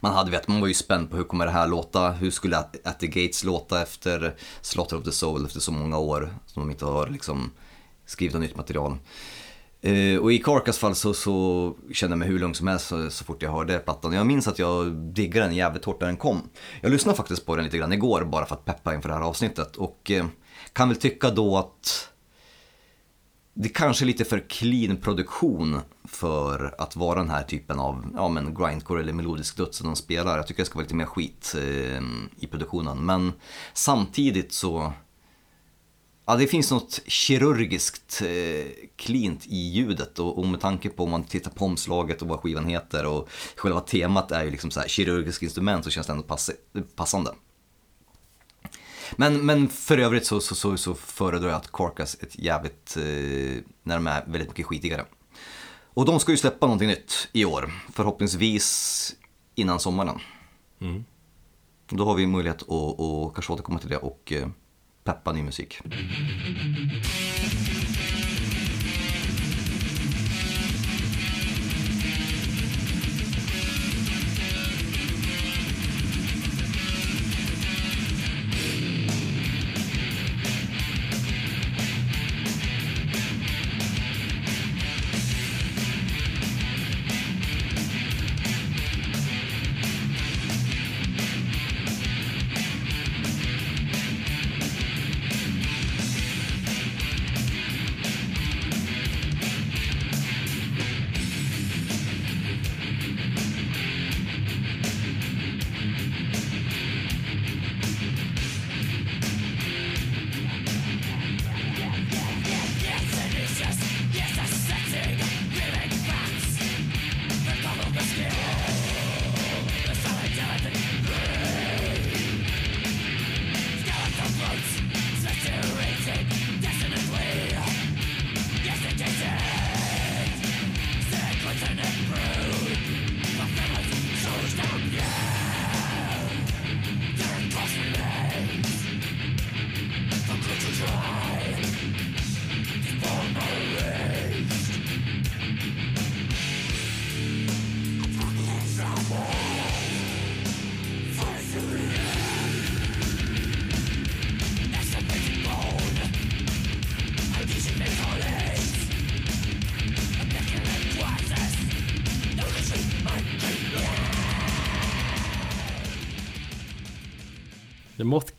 Man 0.00 0.12
hade 0.12 0.30
vet, 0.30 0.48
man 0.48 0.60
var 0.60 0.68
ju 0.68 0.74
spänd 0.74 1.10
på 1.10 1.16
hur 1.16 1.24
kommer 1.24 1.46
det 1.46 1.52
här 1.52 1.68
låta, 1.68 2.10
hur 2.10 2.30
skulle 2.30 2.58
At 2.58 2.76
At 2.84 3.00
the 3.00 3.06
Gates 3.06 3.44
låta 3.44 3.82
efter 3.82 4.34
Slaughter 4.60 4.96
of 4.96 5.04
the 5.04 5.12
Soul 5.12 5.44
efter 5.44 5.60
så 5.60 5.72
många 5.72 5.98
år 5.98 6.34
som 6.46 6.62
de 6.62 6.70
inte 6.70 6.84
har 6.84 7.06
liksom 7.06 7.50
skrivit 8.06 8.34
något 8.34 8.42
nytt 8.42 8.56
material. 8.56 8.98
Eh, 9.84 10.18
och 10.18 10.32
i 10.32 10.38
Carcass 10.38 10.78
fall 10.78 10.94
så, 10.94 11.14
så 11.14 11.76
kände 11.92 12.12
jag 12.12 12.18
mig 12.18 12.28
hur 12.28 12.38
lugn 12.38 12.54
som 12.54 12.68
helst 12.68 12.86
så, 12.86 13.10
så 13.10 13.24
fort 13.24 13.42
jag 13.42 13.52
hörde 13.52 13.78
plattan. 13.78 14.12
Jag 14.12 14.26
minns 14.26 14.48
att 14.48 14.58
jag 14.58 14.92
diggade 14.92 15.46
den 15.46 15.56
jävligt 15.56 15.84
hårt 15.84 16.00
när 16.00 16.06
den 16.06 16.16
kom. 16.16 16.42
Jag 16.80 16.92
lyssnade 16.92 17.16
faktiskt 17.16 17.46
på 17.46 17.56
den 17.56 17.64
lite 17.64 17.78
grann 17.78 17.92
igår 17.92 18.24
bara 18.24 18.46
för 18.46 18.54
att 18.54 18.64
peppa 18.64 18.94
inför 18.94 19.08
det 19.08 19.14
här 19.14 19.22
avsnittet 19.22 19.76
och 19.76 20.10
eh, 20.10 20.26
kan 20.72 20.88
väl 20.88 20.96
tycka 20.96 21.30
då 21.30 21.56
att 21.58 22.08
det 23.54 23.68
kanske 23.68 24.04
är 24.04 24.06
lite 24.06 24.24
för 24.24 24.38
clean 24.48 24.96
produktion 24.96 25.80
för 26.04 26.74
att 26.78 26.96
vara 26.96 27.18
den 27.18 27.30
här 27.30 27.42
typen 27.42 27.78
av 27.78 28.06
ja, 28.14 28.28
men 28.28 28.54
grindcore 28.54 29.02
eller 29.02 29.12
melodisk 29.12 29.56
döds 29.56 29.78
som 29.78 29.86
de 29.86 29.96
spelar. 29.96 30.36
Jag 30.36 30.46
tycker 30.46 30.62
det 30.62 30.66
ska 30.66 30.74
vara 30.74 30.82
lite 30.84 30.94
mer 30.94 31.06
skit 31.06 31.54
eh, 31.56 32.02
i 32.36 32.46
produktionen. 32.50 33.06
Men 33.06 33.32
samtidigt 33.72 34.52
så 34.52 34.92
Ja, 36.26 36.36
det 36.36 36.46
finns 36.46 36.70
något 36.70 37.00
kirurgiskt 37.06 38.22
eh, 38.22 39.16
i 39.46 39.70
ljudet 39.74 40.18
och, 40.18 40.38
och 40.38 40.46
med 40.46 40.60
tanke 40.60 40.88
på 40.88 41.04
om 41.04 41.10
man 41.10 41.24
tittar 41.24 41.50
på 41.50 41.64
omslaget 41.64 42.22
och 42.22 42.28
vad 42.28 42.40
skivan 42.40 42.66
heter 42.66 43.06
och 43.06 43.28
själva 43.56 43.80
temat 43.80 44.30
är 44.30 44.44
ju 44.44 44.50
liksom 44.50 44.70
så 44.70 44.80
här 44.80 44.88
kirurgiskt 44.88 45.42
instrument 45.42 45.84
så 45.84 45.90
känns 45.90 46.06
det 46.06 46.12
ändå 46.12 46.24
pass, 46.24 46.50
passande. 46.96 47.34
Men, 49.16 49.46
men 49.46 49.68
för 49.68 49.98
övrigt 49.98 50.26
så, 50.26 50.40
så, 50.40 50.54
så, 50.54 50.76
så 50.76 50.94
föredrar 50.94 51.48
jag 51.48 51.56
att 51.56 51.72
Carcass 51.72 52.16
ett 52.20 52.38
jävligt, 52.38 52.96
eh, 52.96 53.62
när 53.82 53.94
de 53.94 54.06
är 54.06 54.24
väldigt 54.26 54.48
mycket 54.48 54.66
skitigare. 54.66 55.04
Och 55.94 56.04
de 56.04 56.20
ska 56.20 56.32
ju 56.32 56.38
släppa 56.38 56.66
någonting 56.66 56.88
nytt 56.88 57.28
i 57.32 57.44
år, 57.44 57.72
förhoppningsvis 57.92 59.14
innan 59.54 59.80
sommaren. 59.80 60.18
Mm. 60.80 61.04
Då 61.88 62.04
har 62.04 62.14
vi 62.14 62.26
möjlighet 62.26 62.62
att, 62.62 63.00
att 63.00 63.34
kanske 63.34 63.52
återkomma 63.52 63.78
till 63.78 63.88
det 63.88 63.96
och 63.96 64.32
eh, 64.32 64.48
peppa 65.04 65.32
ny 65.32 65.42
musik. 65.44 65.80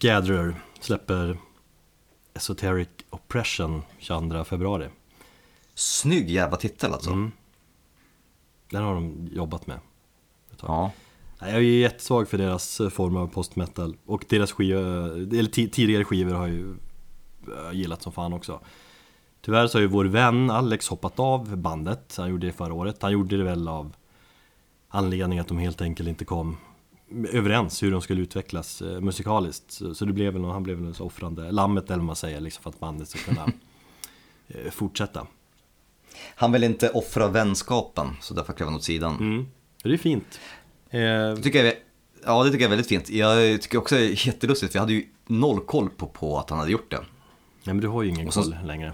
Gatherer 0.06 0.56
släpper 0.80 1.38
Esoteric 2.34 2.90
Oppression 3.10 3.82
22 4.00 4.44
februari. 4.44 4.90
Snygg 5.74 6.30
jävla 6.30 6.58
titel 6.58 6.94
alltså. 6.94 7.10
Mm. 7.10 7.32
Den 8.70 8.84
har 8.84 8.94
de 8.94 9.30
jobbat 9.32 9.68
med. 9.68 9.80
Ja. 10.62 10.92
Jag 11.40 11.50
är 11.50 11.60
ju 11.60 11.80
jättesvag 11.80 12.28
för 12.30 12.38
deras 12.38 12.80
eh, 12.80 12.90
form 12.90 13.18
av 13.18 13.28
postmetal 13.28 13.96
och 14.06 14.26
deras 14.30 14.52
skivor, 14.52 14.82
eller 15.18 15.50
ti- 15.50 15.70
tidigare 15.70 16.04
skivor 16.04 16.34
har 16.34 16.48
ju 16.48 16.72
eh, 16.72 17.72
gillat 17.74 18.02
som 18.02 18.12
fan 18.12 18.34
också. 18.34 18.60
Tyvärr 19.42 19.68
så 19.68 19.78
har 19.78 19.82
ju 19.82 19.88
vår 19.88 20.06
vän 20.06 20.52
Alex 20.52 20.88
hoppat 20.88 21.20
av 21.20 21.58
bandet, 21.58 22.16
han 22.18 22.30
gjorde 22.30 22.48
det 22.48 22.54
förra 22.54 22.74
året. 22.74 23.02
Han 23.02 23.12
gjorde 23.12 23.38
det 23.38 23.44
väl 23.44 23.68
av 23.68 23.96
anledning 24.90 25.40
att 25.40 25.48
de 25.48 25.58
helt 25.58 25.82
enkelt 25.82 26.10
inte 26.10 26.26
kom 26.26 26.58
överens 27.32 27.84
hur 27.84 27.92
de 27.92 28.02
skulle 28.02 28.22
utvecklas 28.22 28.82
eh, 28.82 29.02
musikaliskt. 29.02 29.72
Så, 29.72 29.96
så 29.96 30.06
det 30.06 30.14
blev 30.14 30.34
väl, 30.34 30.44
han 30.44 30.64
blev 30.64 30.78
väl 30.78 30.94
offrande 31.00 31.52
lammet 31.52 31.86
eller 31.86 31.98
vad 31.98 32.06
man 32.06 32.16
säger, 32.16 32.40
liksom 32.40 32.64
för 32.64 32.70
att 32.70 32.80
bandet 32.80 33.10
ska 33.10 33.20
kunna 33.20 33.46
eh, 34.48 34.72
fortsätta. 34.72 35.28
Han 36.36 36.52
vill 36.52 36.64
inte 36.64 36.90
offra 36.90 37.28
vänskapen, 37.28 38.08
så 38.22 38.34
därför 38.34 38.54
klev 38.54 38.68
han 38.68 38.76
åt 38.76 38.84
sidan. 38.84 39.16
Mm. 39.20 39.48
Det 39.84 39.94
är 39.94 39.98
fint. 39.98 40.40
Eh, 40.90 41.36
tycker 41.44 41.64
jag, 41.66 41.74
ja, 42.26 42.44
det 42.44 42.52
tycker 42.52 42.62
jag 42.64 42.68
är 42.68 42.70
väldigt 42.70 42.88
fint. 42.88 43.10
Jag 43.10 43.62
tycker 43.62 43.78
också 43.78 43.96
det 43.96 44.02
är 44.06 44.28
jättelustigt, 44.28 44.72
för 44.72 44.78
jag 44.78 44.82
hade 44.82 44.94
ju 44.94 45.06
noll 45.28 45.60
koll 45.66 45.90
på, 45.90 46.08
på 46.08 46.40
att 46.40 46.50
han 46.50 46.60
hade 46.60 46.72
gjort 46.72 46.92
det. 46.92 47.00
ja, 47.64 47.74
men 47.74 47.80
du 47.82 47.88
har 47.88 48.04
ju 48.04 48.10
ingen 48.10 48.32
så- 48.32 48.42
koll 48.42 48.56
längre. 48.66 48.94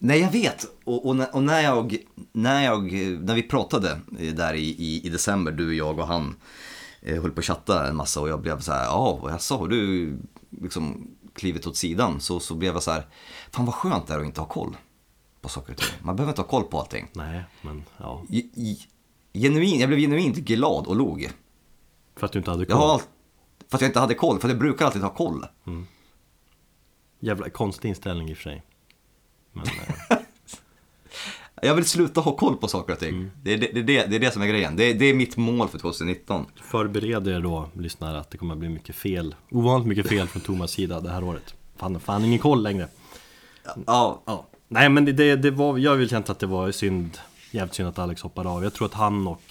Nej, 0.00 0.20
jag 0.20 0.32
vet. 0.32 0.66
Och, 0.84 1.06
och, 1.06 1.16
när, 1.16 1.34
och 1.34 1.42
när, 1.42 1.60
jag, 1.60 1.96
när, 2.32 2.64
jag, 2.64 2.92
när 3.20 3.34
vi 3.34 3.42
pratade 3.42 4.00
eh, 4.18 4.34
där 4.34 4.54
i, 4.54 4.64
i, 4.68 5.06
i 5.06 5.08
december, 5.08 5.52
du, 5.52 5.76
jag 5.76 5.98
och 5.98 6.06
han, 6.06 6.36
eh, 7.00 7.22
höll 7.22 7.30
på 7.30 7.40
att 7.40 7.44
chatta 7.44 7.88
en 7.88 7.96
massa 7.96 8.20
och 8.20 8.28
jag 8.28 8.40
blev 8.40 8.60
så 8.60 8.72
här, 8.72 8.84
ja, 8.84 9.20
jag 9.22 9.40
sa, 9.40 9.58
har 9.58 9.68
du 9.68 10.12
liksom 10.50 11.10
klivit 11.34 11.66
åt 11.66 11.76
sidan? 11.76 12.20
Så, 12.20 12.40
så 12.40 12.54
blev 12.54 12.74
jag 12.74 12.82
så 12.82 12.90
här, 12.90 13.06
fan 13.50 13.66
vad 13.66 13.74
skönt 13.74 14.06
det 14.06 14.14
är 14.14 14.18
att 14.18 14.24
inte 14.24 14.40
ha 14.40 14.48
koll 14.48 14.76
på 15.40 15.48
saker 15.48 15.72
och 15.72 15.78
ting. 15.78 15.94
Man 16.02 16.16
behöver 16.16 16.32
inte 16.32 16.42
ha 16.42 16.48
koll 16.48 16.64
på 16.64 16.80
allting. 16.80 17.10
Nej, 17.12 17.44
men 17.62 17.84
ja. 17.96 18.24
Genuin, 19.32 19.80
jag 19.80 19.88
blev 19.88 20.00
genuint 20.00 20.36
glad 20.36 20.86
och 20.86 20.96
log. 20.96 21.30
För 22.16 22.26
att 22.26 22.32
du 22.32 22.38
inte 22.38 22.50
hade 22.50 22.64
koll. 22.64 22.90
All, 22.90 23.00
för 23.68 23.76
att 23.76 23.80
jag 23.80 23.88
inte 23.88 24.00
hade 24.00 24.14
koll, 24.14 24.38
för 24.38 24.48
jag 24.48 24.58
brukar 24.58 24.86
alltid 24.86 25.02
ha 25.02 25.14
koll. 25.14 25.46
Jävla 27.20 27.50
konstig 27.50 27.88
inställning 27.88 28.30
i 28.30 28.32
och 28.32 28.36
för 28.36 28.42
sig. 28.42 28.62
Men, 29.52 29.64
eh, 29.66 30.17
Jag 31.62 31.74
vill 31.74 31.84
sluta 31.84 32.20
ha 32.20 32.36
koll 32.36 32.56
på 32.56 32.68
saker 32.68 32.92
och 32.92 32.98
ting. 32.98 33.30
Det, 33.42 33.52
är 33.52 33.58
det, 33.58 33.70
det, 33.74 33.82
det, 33.82 34.06
det 34.06 34.16
är 34.16 34.20
det 34.20 34.30
som 34.30 34.42
är 34.42 34.46
grejen. 34.46 34.76
Det, 34.76 34.84
är- 34.84 34.94
det 34.94 35.04
är 35.04 35.14
mitt 35.14 35.36
mål 35.36 35.68
för 35.68 35.78
2019. 35.78 36.46
förbered 36.62 37.28
er 37.28 37.40
då, 37.40 37.68
lyssnare, 37.76 38.18
att 38.18 38.30
det 38.30 38.38
kommer 38.38 38.52
att 38.54 38.58
bli 38.60 38.68
mycket 38.68 38.96
fel. 38.96 39.34
Ovanligt 39.50 39.88
mycket 39.88 40.08
fel 40.08 40.26
från 40.26 40.42
Thomas 40.42 40.70
sida 40.70 41.00
det 41.00 41.10
här 41.10 41.24
året. 41.24 41.54
Fan, 41.76 42.00
fan 42.00 42.24
ingen 42.24 42.38
koll 42.38 42.62
längre. 42.62 42.88
Ja, 43.86 44.22
Ja. 44.26 44.46
Nej 44.68 44.88
men 44.88 45.04
det, 45.04 45.36
det, 45.36 45.50
var, 45.50 45.78
jag 45.78 45.96
väl 45.96 46.08
känt 46.08 46.30
att 46.30 46.38
det 46.38 46.46
var 46.46 46.70
synd, 46.70 47.18
jävligt 47.50 47.74
synd 47.74 47.88
att 47.88 47.98
Alex 47.98 48.22
hoppade 48.22 48.48
av. 48.48 48.62
Jag 48.64 48.74
tror 48.74 48.86
att 48.86 48.94
han 48.94 49.26
och 49.28 49.42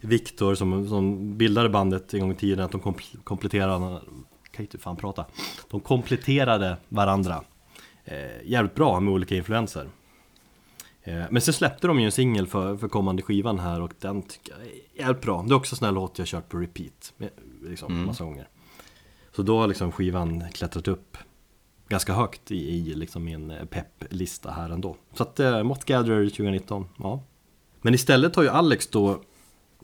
Viktor 0.00 0.54
som, 0.54 0.88
som 0.88 1.36
bildade 1.38 1.68
bandet 1.68 2.14
en 2.14 2.20
gång 2.20 2.32
i 2.32 2.34
tiden, 2.34 2.64
att 2.64 2.70
de 2.72 2.80
kompl- 2.80 3.22
kompletterade, 3.24 4.00
kan 4.50 4.64
inte 4.64 4.78
fan 4.78 4.96
prata. 4.96 5.24
De 5.70 5.80
kompletterade 5.80 6.76
varandra 6.88 7.42
eh, 8.04 8.14
jävligt 8.44 8.74
bra 8.74 9.00
med 9.00 9.14
olika 9.14 9.34
influenser. 9.36 9.88
Eh, 11.04 11.24
men 11.30 11.42
sen 11.42 11.54
släppte 11.54 11.86
de 11.86 12.00
ju 12.00 12.06
en 12.06 12.12
singel 12.12 12.46
för, 12.46 12.76
för 12.76 12.88
kommande 12.88 13.22
skivan 13.22 13.58
här 13.58 13.80
och 13.80 13.92
den 13.98 14.22
tycker 14.22 14.52
jag 14.52 14.62
är 14.62 15.00
jävligt 15.04 15.22
bra. 15.22 15.42
Det 15.42 15.54
är 15.54 15.56
också 15.56 15.74
en 15.74 15.78
sån 15.78 15.86
här 15.86 15.92
låt 15.92 16.18
jag 16.18 16.28
kört 16.28 16.48
på 16.48 16.56
repeat, 16.56 17.12
med, 17.16 17.30
liksom 17.62 18.06
massa 18.06 18.24
gånger. 18.24 18.48
Så 19.36 19.42
då 19.42 19.58
har 19.60 19.66
liksom 19.66 19.92
skivan 19.92 20.44
klättrat 20.52 20.88
upp 20.88 21.16
ganska 21.88 22.12
högt 22.12 22.50
i, 22.50 22.68
i 22.68 22.94
liksom 22.94 23.24
min 23.24 23.50
eh, 23.50 23.64
pepplista 23.64 24.50
här 24.50 24.70
ändå. 24.70 24.96
Så 25.14 25.22
att 25.22 25.40
eh, 25.40 25.62
Mott 25.62 25.84
Gatherer 25.84 26.28
2019, 26.28 26.88
ja. 26.98 27.22
Men 27.80 27.94
istället 27.94 28.36
har 28.36 28.42
ju 28.42 28.48
Alex 28.48 28.86
då, 28.86 29.20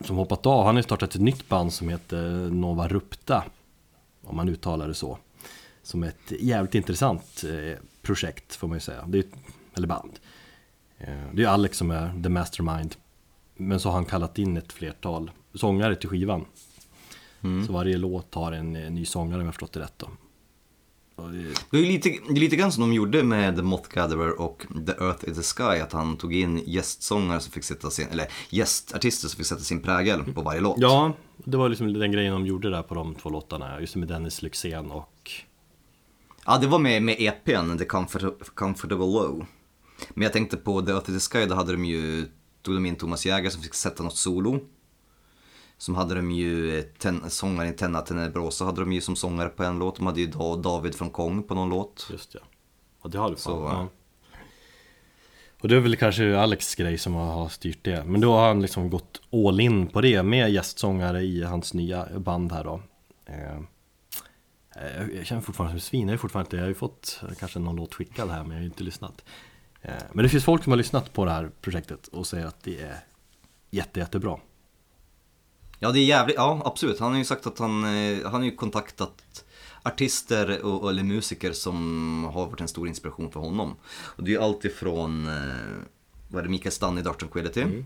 som 0.03 0.15
hoppat 0.15 0.45
av, 0.45 0.65
han 0.65 0.75
har 0.75 0.79
ju 0.79 0.83
startat 0.83 1.15
ett 1.15 1.21
nytt 1.21 1.49
band 1.49 1.73
som 1.73 1.89
heter 1.89 2.49
Nova 2.49 2.87
Rupta. 2.87 3.43
Om 4.23 4.35
man 4.35 4.49
uttalar 4.49 4.87
det 4.87 4.93
så. 4.93 5.17
Som 5.83 6.03
ett 6.03 6.31
jävligt 6.39 6.75
intressant 6.75 7.43
eh, 7.43 7.79
projekt 8.01 8.55
får 8.55 8.67
man 8.67 8.77
ju 8.77 8.81
säga. 8.81 9.05
Det 9.07 9.19
är, 9.19 9.25
eller 9.75 9.87
band. 9.87 10.19
Eh, 10.99 11.13
det 11.33 11.43
är 11.43 11.47
Alex 11.47 11.77
som 11.77 11.91
är 11.91 12.23
the 12.23 12.29
mastermind. 12.29 12.95
Men 13.57 13.79
så 13.79 13.89
har 13.89 13.93
han 13.93 14.05
kallat 14.05 14.37
in 14.37 14.57
ett 14.57 14.73
flertal 14.73 15.31
sångare 15.53 15.95
till 15.95 16.09
skivan. 16.09 16.45
Så 17.67 17.73
varje 17.73 17.97
låt 17.97 18.35
har 18.35 18.51
en 18.51 18.75
eh, 18.75 18.91
ny 18.91 19.05
sångare 19.05 19.39
om 19.39 19.45
jag 19.45 19.53
förstått 19.53 19.73
det 19.73 19.79
rätt 19.79 19.93
då. 19.97 20.07
Det, 21.71 21.77
är 21.77 21.85
lite, 21.85 22.09
det 22.09 22.35
är 22.35 22.39
lite 22.39 22.55
grann 22.55 22.71
som 22.71 22.81
de 22.81 22.93
gjorde 22.93 23.23
med 23.23 23.63
Moth 23.63 23.89
Gatherer 23.89 24.41
och 24.41 24.65
The 24.85 24.91
Earth 24.91 25.29
is 25.29 25.37
the 25.37 25.43
Sky, 25.43 25.79
att 25.79 25.91
han 25.91 26.17
tog 26.17 26.35
in 26.35 26.63
gästsångare 26.65 27.39
som 27.39 27.51
fick 27.51 27.63
sätta 27.63 27.89
sin, 27.89 28.07
eller 28.07 28.27
gästartister 28.49 29.27
som 29.27 29.37
fick 29.37 29.45
sätta 29.45 29.61
sin 29.61 29.81
prägel 29.81 30.33
på 30.33 30.41
varje 30.41 30.61
låt. 30.61 30.75
Ja, 30.79 31.13
det 31.37 31.57
var 31.57 31.69
liksom 31.69 31.93
den 31.93 32.11
grejen 32.11 32.33
de 32.33 32.45
gjorde 32.45 32.69
där 32.69 32.83
på 32.83 32.95
de 32.95 33.15
två 33.15 33.29
låtarna. 33.29 33.81
Just 33.81 33.95
med 33.95 34.07
Dennis 34.07 34.41
Lyxzén 34.41 34.91
och... 34.91 35.31
Ja, 36.45 36.57
det 36.57 36.67
var 36.67 36.79
med, 36.79 37.03
med 37.03 37.15
EPn, 37.19 37.77
The 37.77 37.85
Comfort, 37.85 38.55
Comfortable 38.55 39.05
Low. 39.05 39.45
Men 40.09 40.23
jag 40.23 40.33
tänkte 40.33 40.57
på 40.57 40.81
The 40.81 40.91
Earth 40.91 41.09
is 41.11 41.29
the 41.29 41.39
Sky, 41.39 41.45
då 41.45 41.55
hade 41.55 41.71
de 41.71 41.85
ju, 41.85 42.25
tog 42.61 42.75
de 42.75 42.85
in 42.85 42.95
Thomas 42.95 43.25
Jäger 43.25 43.49
som 43.49 43.61
fick 43.61 43.73
sätta 43.73 44.03
något 44.03 44.17
solo. 44.17 44.59
Som 45.77 45.95
hade 45.95 46.15
de 46.15 46.31
ju, 46.31 46.77
eh, 46.77 46.83
ten, 46.83 47.29
sångaren 47.29 47.75
Tenna 47.75 48.01
Tenebrosa 48.01 48.65
hade 48.65 48.81
de 48.81 48.93
ju 48.93 49.01
som 49.01 49.15
sångare 49.15 49.49
på 49.49 49.63
en 49.63 49.79
låt. 49.79 49.95
De 49.95 50.05
hade 50.05 50.21
ju 50.21 50.27
Da- 50.27 50.55
David 50.55 50.95
från 50.95 51.09
Kong 51.09 51.43
på 51.43 51.55
någon 51.55 51.69
låt. 51.69 52.07
Just 52.11 52.33
ja. 52.35 52.39
Ja, 53.03 53.09
det 53.09 53.17
har 53.17 53.29
du 53.29 53.35
fan. 53.35 53.41
Så, 53.43 53.49
ja. 53.51 53.87
Och 55.61 55.67
det 55.67 55.75
är 55.75 55.79
väl 55.79 55.95
kanske 55.95 56.37
Alex 56.39 56.75
grej 56.75 56.97
som 56.97 57.13
har 57.13 57.25
har 57.33 57.49
styrt 57.49 57.83
det. 57.83 58.03
Men 58.05 58.21
då 58.21 58.31
har 58.33 58.47
han 58.47 58.61
liksom 58.61 58.89
gått 58.89 59.21
all 59.31 59.59
in 59.59 59.87
på 59.87 60.01
det 60.01 60.23
med 60.23 60.51
gästsångare 60.51 61.21
i 61.21 61.43
hans 61.43 61.73
nya 61.73 62.19
band 62.19 62.51
här 62.51 62.63
då. 62.63 62.81
Eh, 63.25 63.55
eh, 64.75 65.07
Jag 65.17 65.25
känner 65.25 65.41
fortfarande 65.41 65.79
som 65.79 65.87
svin, 65.89 66.07
jag 66.07 66.13
är 66.13 66.17
fortfarande 66.17 66.47
inte, 66.47 66.55
jag 66.55 66.63
har 66.63 66.67
ju 66.69 66.73
fått 66.75 67.21
kanske 67.39 67.59
någon 67.59 67.75
låt 67.75 67.93
skickad 67.93 68.29
här 68.29 68.39
men 68.41 68.49
jag 68.49 68.55
har 68.57 68.61
ju 68.61 68.65
inte 68.67 68.83
lyssnat. 68.83 69.23
Eh, 69.81 69.93
Men 70.13 70.23
det 70.23 70.29
finns 70.29 70.43
folk 70.45 70.63
som 70.63 70.71
har 70.71 70.77
lyssnat 70.77 71.13
på 71.13 71.25
det 71.25 71.31
här 71.31 71.51
projektet 71.61 72.07
och 72.07 72.27
säger 72.27 72.45
att 72.45 72.63
det 72.63 72.81
är 72.81 72.97
jätte, 73.69 73.99
jättebra. 73.99 74.39
Ja, 75.79 75.91
det 75.91 75.99
är 75.99 76.05
jävligt, 76.05 76.35
ja 76.35 76.61
absolut. 76.65 76.99
Han 76.99 77.11
har 77.11 77.17
ju 77.17 77.25
sagt 77.25 77.47
att 77.47 77.59
han, 77.59 77.83
eh, 77.83 78.23
han 78.23 78.33
har 78.33 78.43
ju 78.43 78.55
kontaktat 78.55 79.45
artister 79.83 80.65
och, 80.65 80.89
eller 80.89 81.03
musiker 81.03 81.53
som 81.53 82.23
har 82.33 82.45
varit 82.45 82.61
en 82.61 82.67
stor 82.67 82.87
inspiration 82.87 83.31
för 83.31 83.39
honom. 83.39 83.75
Och 83.91 84.23
det 84.23 84.31
är 84.31 84.33
ju 84.33 84.41
allt 84.43 84.65
ifrån, 84.65 85.27
eh, 85.27 85.83
vad 86.27 86.39
är 86.39 86.43
det, 86.43 86.49
Mikael 86.49 86.71
Stanne 86.71 86.99
i 86.99 87.03
Dark 87.03 87.17
Tranquility. 87.17 87.83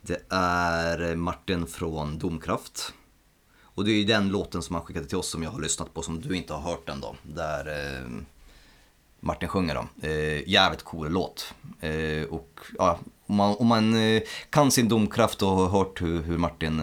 Det 0.00 0.22
är 0.28 1.14
Martin 1.16 1.66
från 1.66 2.18
Domkraft. 2.18 2.94
Och 3.74 3.84
det 3.84 3.90
är 3.90 3.96
ju 3.96 4.04
den 4.04 4.28
låten 4.28 4.62
som 4.62 4.74
han 4.74 4.84
skickade 4.84 5.06
till 5.06 5.18
oss 5.18 5.28
som 5.28 5.42
jag 5.42 5.50
har 5.50 5.60
lyssnat 5.60 5.94
på 5.94 6.02
som 6.02 6.20
du 6.20 6.36
inte 6.36 6.52
har 6.52 6.70
hört 6.70 6.88
än 6.88 7.00
då. 7.00 7.16
Där 7.22 7.66
eh, 7.66 8.08
Martin 9.24 9.48
sjunger 9.48 9.74
då. 9.74 10.08
Eh, 10.08 10.48
jävligt 10.48 10.82
cool 10.82 11.12
låt. 11.12 11.54
Eh, 11.80 12.24
och 12.30 12.60
ja, 12.78 12.98
om 13.26 13.36
man, 13.36 13.56
om 13.56 13.66
man 13.66 13.94
eh, 13.94 14.22
kan 14.50 14.70
sin 14.70 14.88
domkraft 14.88 15.42
och 15.42 15.48
har 15.48 15.68
hört 15.68 16.02
hur, 16.02 16.22
hur 16.22 16.38
Martin 16.38 16.80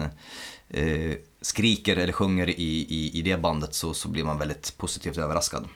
eh, 0.68 1.16
skriker 1.40 1.96
eller 1.96 2.12
sjunger 2.12 2.50
i, 2.50 2.86
i, 2.88 3.18
i 3.18 3.22
det 3.22 3.36
bandet 3.36 3.74
så, 3.74 3.94
så 3.94 4.08
blir 4.08 4.24
man 4.24 4.38
väldigt 4.38 4.76
positivt 4.76 5.18
överraskad. 5.18 5.68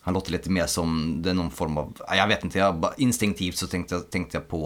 Han 0.00 0.14
låter 0.14 0.32
lite 0.32 0.50
mer 0.50 0.66
som, 0.66 1.22
det 1.22 1.30
är 1.30 1.34
någon 1.34 1.50
form 1.50 1.78
av, 1.78 1.96
ja, 2.08 2.16
jag 2.16 2.28
vet 2.28 2.44
inte, 2.44 2.58
jag, 2.58 2.94
instinktivt 2.96 3.56
så 3.56 3.66
tänkte 3.66 3.94
jag, 3.94 4.10
tänkte 4.10 4.36
jag 4.36 4.48
på, 4.48 4.60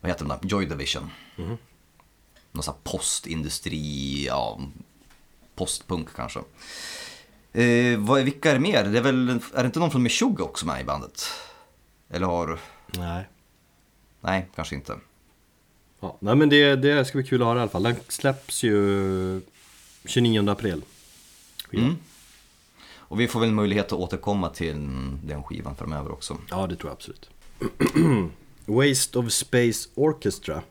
vad 0.00 0.10
heter 0.10 0.24
den 0.24 0.38
där, 0.40 0.48
Joy 0.48 0.66
Division. 0.66 1.10
Någon 2.52 2.62
sån 2.62 2.74
här 2.74 2.92
postindustri, 2.92 4.24
ja, 4.26 4.60
postpunk 5.54 6.08
kanske. 6.16 6.40
Eh, 7.54 7.98
vad, 7.98 8.22
vilka 8.22 8.50
är 8.50 8.54
det 8.54 8.60
mer? 8.60 8.84
Det 8.84 8.98
är 8.98 9.02
väl, 9.02 9.28
är 9.54 9.62
det 9.62 9.66
inte 9.66 9.78
någon 9.78 9.90
från 9.90 10.02
Meshuggah 10.02 10.46
också 10.46 10.66
med 10.66 10.80
i 10.80 10.84
bandet? 10.84 11.24
Eller 12.10 12.26
har, 12.26 12.58
Nej. 12.98 13.28
nej 14.20 14.48
kanske 14.54 14.74
inte. 14.74 14.96
Ja, 16.00 16.16
nej 16.20 16.36
men 16.36 16.48
det, 16.48 16.76
det 16.76 17.04
ska 17.04 17.18
bli 17.18 17.26
kul 17.26 17.42
att 17.42 17.48
höra 17.48 17.58
i 17.58 17.62
alla 17.62 17.70
fall. 17.70 17.82
Den 17.82 17.96
släpps 18.08 18.62
ju 18.62 19.40
29 20.04 20.50
april. 20.50 20.82
Mm. 21.72 21.96
Och 22.96 23.20
vi 23.20 23.28
får 23.28 23.40
väl 23.40 23.52
möjlighet 23.52 23.86
att 23.86 23.92
återkomma 23.92 24.48
till 24.48 24.74
den 25.24 25.42
skivan 25.42 25.76
framöver 25.76 26.12
också. 26.12 26.38
Ja, 26.50 26.66
det 26.66 26.76
tror 26.76 26.90
jag 26.90 26.96
absolut. 26.96 27.30
Waste 28.66 29.18
of 29.18 29.32
Space 29.32 29.88
Orchestra 29.94 30.62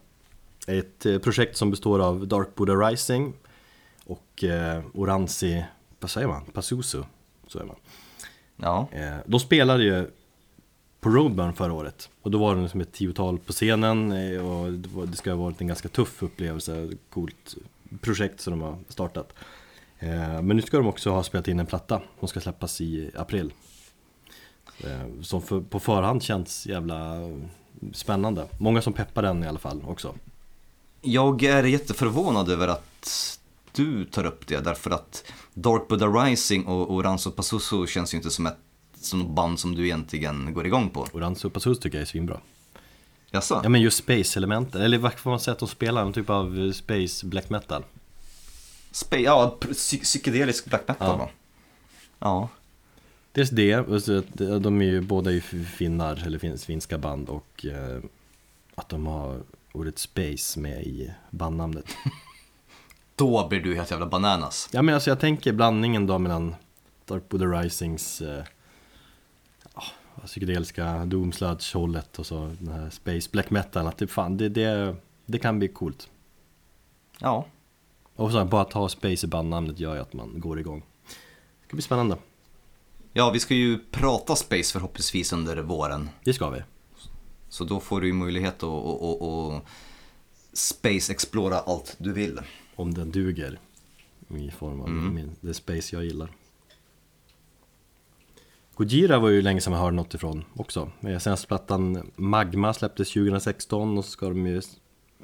ett 0.67 1.05
eh, 1.05 1.17
projekt 1.17 1.57
som 1.57 1.71
består 1.71 1.99
av 1.99 2.27
Dark 2.27 2.55
Buddha 2.55 2.73
Rising 2.73 3.33
och 4.05 4.43
eh, 4.43 4.83
Oranzi, 4.93 5.63
vad 6.03 6.11
säger 6.11 6.27
man? 6.27 6.45
Pazuzu, 6.45 7.03
så 7.47 7.59
är 7.59 7.63
man. 7.63 7.75
Ja, 8.55 8.87
Eh, 8.91 9.17
de 9.25 9.39
spelade 9.39 9.83
ju 9.83 10.11
på 10.99 11.09
Roadburn 11.09 11.53
förra 11.53 11.73
året 11.73 12.09
och 12.21 12.31
då 12.31 12.37
var 12.37 12.55
det 12.55 12.69
som 12.69 12.81
ett 12.81 12.91
tiotal 12.91 13.37
på 13.37 13.53
scenen 13.53 14.11
eh, 14.11 14.45
och 14.45 14.73
det, 15.07 15.17
ska 15.17 15.31
ha 15.31 15.37
varit 15.37 15.61
en 15.61 15.67
ganska 15.67 15.89
tuff 15.89 16.23
upplevelse, 16.23 16.89
coolt 17.09 17.55
projekt 18.01 18.41
som 18.41 18.51
de 18.51 18.61
har 18.61 18.77
startat. 18.89 19.33
Eh, 19.99 20.41
men 20.41 20.47
nu 20.47 20.61
ska 20.61 20.77
de 20.77 20.87
också 20.87 21.09
ha 21.09 21.23
spelat 21.23 21.47
in 21.47 21.59
en 21.59 21.65
platta 21.65 22.01
som 22.19 22.27
ska 22.27 22.39
släppas 22.39 22.81
i 22.81 23.11
april. 23.15 23.53
Som 25.21 25.41
för, 25.41 25.61
på 25.61 25.79
förhand 25.79 26.23
känns 26.23 26.65
jävla 26.67 27.15
spännande. 27.93 28.47
Många 28.57 28.81
som 28.81 28.93
peppar 28.93 29.21
den 29.21 29.43
i 29.43 29.47
alla 29.47 29.59
fall 29.59 29.81
också. 29.87 30.15
Jag 31.01 31.43
är 31.43 31.63
jätteförvånad 31.63 32.49
över 32.49 32.67
att 32.67 33.39
du 33.71 34.05
tar 34.05 34.25
upp 34.25 34.47
det 34.47 34.59
därför 34.59 34.91
att 34.91 35.31
Dark 35.53 35.87
Buddha 35.87 36.05
Rising 36.07 36.65
och, 36.65 36.89
och 36.89 37.03
Ranzo 37.03 37.31
Pazuzu 37.31 37.87
känns 37.87 38.13
ju 38.13 38.17
inte 38.17 38.29
som 38.29 38.45
ett 38.45 38.57
som 38.95 39.35
band 39.35 39.59
som 39.59 39.75
du 39.75 39.83
egentligen 39.85 40.53
går 40.53 40.65
igång 40.65 40.89
på. 40.89 41.07
Orange 41.13 41.49
Pazus 41.53 41.79
tycker 41.79 41.97
jag 41.97 42.01
är 42.01 42.05
svinbra. 42.05 42.39
Jaså? 43.31 43.59
Ja 43.63 43.69
men 43.69 43.81
just 43.81 43.97
space-elementen, 43.97 44.81
eller 44.81 44.97
vad 44.97 45.13
får 45.13 45.29
man 45.29 45.39
säga 45.39 45.53
att 45.53 45.59
de 45.59 45.67
spelar? 45.67 46.05
En 46.05 46.13
typ 46.13 46.29
av 46.29 46.59
eh, 46.59 46.71
space 46.71 47.25
black 47.25 47.49
metal. 47.49 47.83
Spa- 48.91 49.17
ja, 49.17 49.57
psy- 49.61 50.01
psykedelisk 50.03 50.65
black 50.65 50.87
metal 50.87 51.07
Ja. 51.09 51.15
va? 51.17 51.29
Ja. 52.19 52.49
Dels 53.31 53.49
det, 53.49 53.75
och 53.79 54.03
så 54.03 54.17
att 54.17 54.33
de 54.63 54.81
är 54.81 54.85
ju 54.85 55.01
båda 55.01 55.31
ju 55.31 55.41
finnar, 55.77 56.23
eller 56.25 56.39
finns 56.39 56.65
finska 56.65 56.97
band 56.97 57.29
och 57.29 57.65
eh, 57.65 58.03
att 58.75 58.89
de 58.89 59.07
har 59.07 59.41
ordet 59.71 59.99
space 59.99 60.59
med 60.59 60.83
i 60.83 61.11
bandnamnet. 61.29 61.85
Då 63.15 63.47
blir 63.47 63.59
du 63.59 63.75
helt 63.75 63.91
jävla 63.91 64.05
bananas. 64.05 64.69
Ja 64.71 64.81
men 64.81 64.95
alltså 64.95 65.09
jag 65.09 65.19
tänker 65.19 65.53
blandningen 65.53 66.07
då 66.07 66.19
mellan 66.19 66.55
Dark 67.05 67.29
Buddha 67.29 67.45
Risings 67.45 68.21
eh, 68.21 68.43
ja, 69.75 69.83
psykedeliska 70.25 71.05
Doom 71.05 71.31
Sludge 71.31 71.75
hållet 71.75 72.19
och 72.19 72.25
så 72.25 72.55
den 72.59 72.73
här 72.73 72.89
Space 72.89 73.29
Black 73.31 73.49
Metal 73.49 73.87
att 73.87 73.97
det, 73.97 74.07
fan, 74.07 74.37
det, 74.37 74.49
det, 74.49 74.95
det 75.25 75.39
kan 75.39 75.59
bli 75.59 75.67
coolt. 75.67 76.09
Ja. 77.19 77.45
Och 78.15 78.31
så 78.31 78.45
bara 78.45 78.61
att 78.61 78.73
ha 78.73 78.89
Space 78.89 79.25
i 79.25 79.29
bandnamnet 79.29 79.79
gör 79.79 79.95
ju 79.95 80.01
att 80.01 80.13
man 80.13 80.39
går 80.39 80.59
igång. 80.59 80.83
Det 81.59 81.67
ska 81.67 81.75
bli 81.75 81.83
spännande. 81.83 82.17
Ja, 83.13 83.29
vi 83.31 83.39
ska 83.39 83.53
ju 83.53 83.79
prata 83.91 84.35
space 84.35 84.73
förhoppningsvis 84.73 85.33
under 85.33 85.57
våren. 85.57 86.09
Det 86.23 86.33
ska 86.33 86.49
vi. 86.49 86.63
Så 87.49 87.63
då 87.63 87.79
får 87.79 88.01
du 88.01 88.07
ju 88.07 88.13
möjlighet 88.13 88.63
att, 88.63 88.69
att, 88.69 89.01
att, 89.01 89.21
att 89.21 89.63
space 90.53 91.11
explora 91.11 91.59
allt 91.59 91.95
du 91.97 92.13
vill. 92.13 92.39
Om 92.75 92.93
den 92.93 93.11
duger 93.11 93.59
i 94.29 94.51
form 94.51 94.81
av 94.81 94.89
min, 94.89 95.35
det 95.41 95.53
space 95.53 95.95
jag 95.95 96.05
gillar. 96.05 96.29
Gojira 98.75 99.19
var 99.19 99.29
ju 99.29 99.41
länge 99.41 99.61
sedan 99.61 99.71
man 99.71 99.79
hörde 99.81 99.95
något 99.95 100.13
ifrån 100.13 100.45
också. 100.55 100.91
Senaste 101.01 101.47
plattan 101.47 102.11
Magma 102.15 102.73
släpptes 102.73 103.13
2016 103.13 103.97
och 103.97 104.05
så 104.05 104.11
ska 104.11 104.29
de 104.29 104.47
ju 104.47 104.61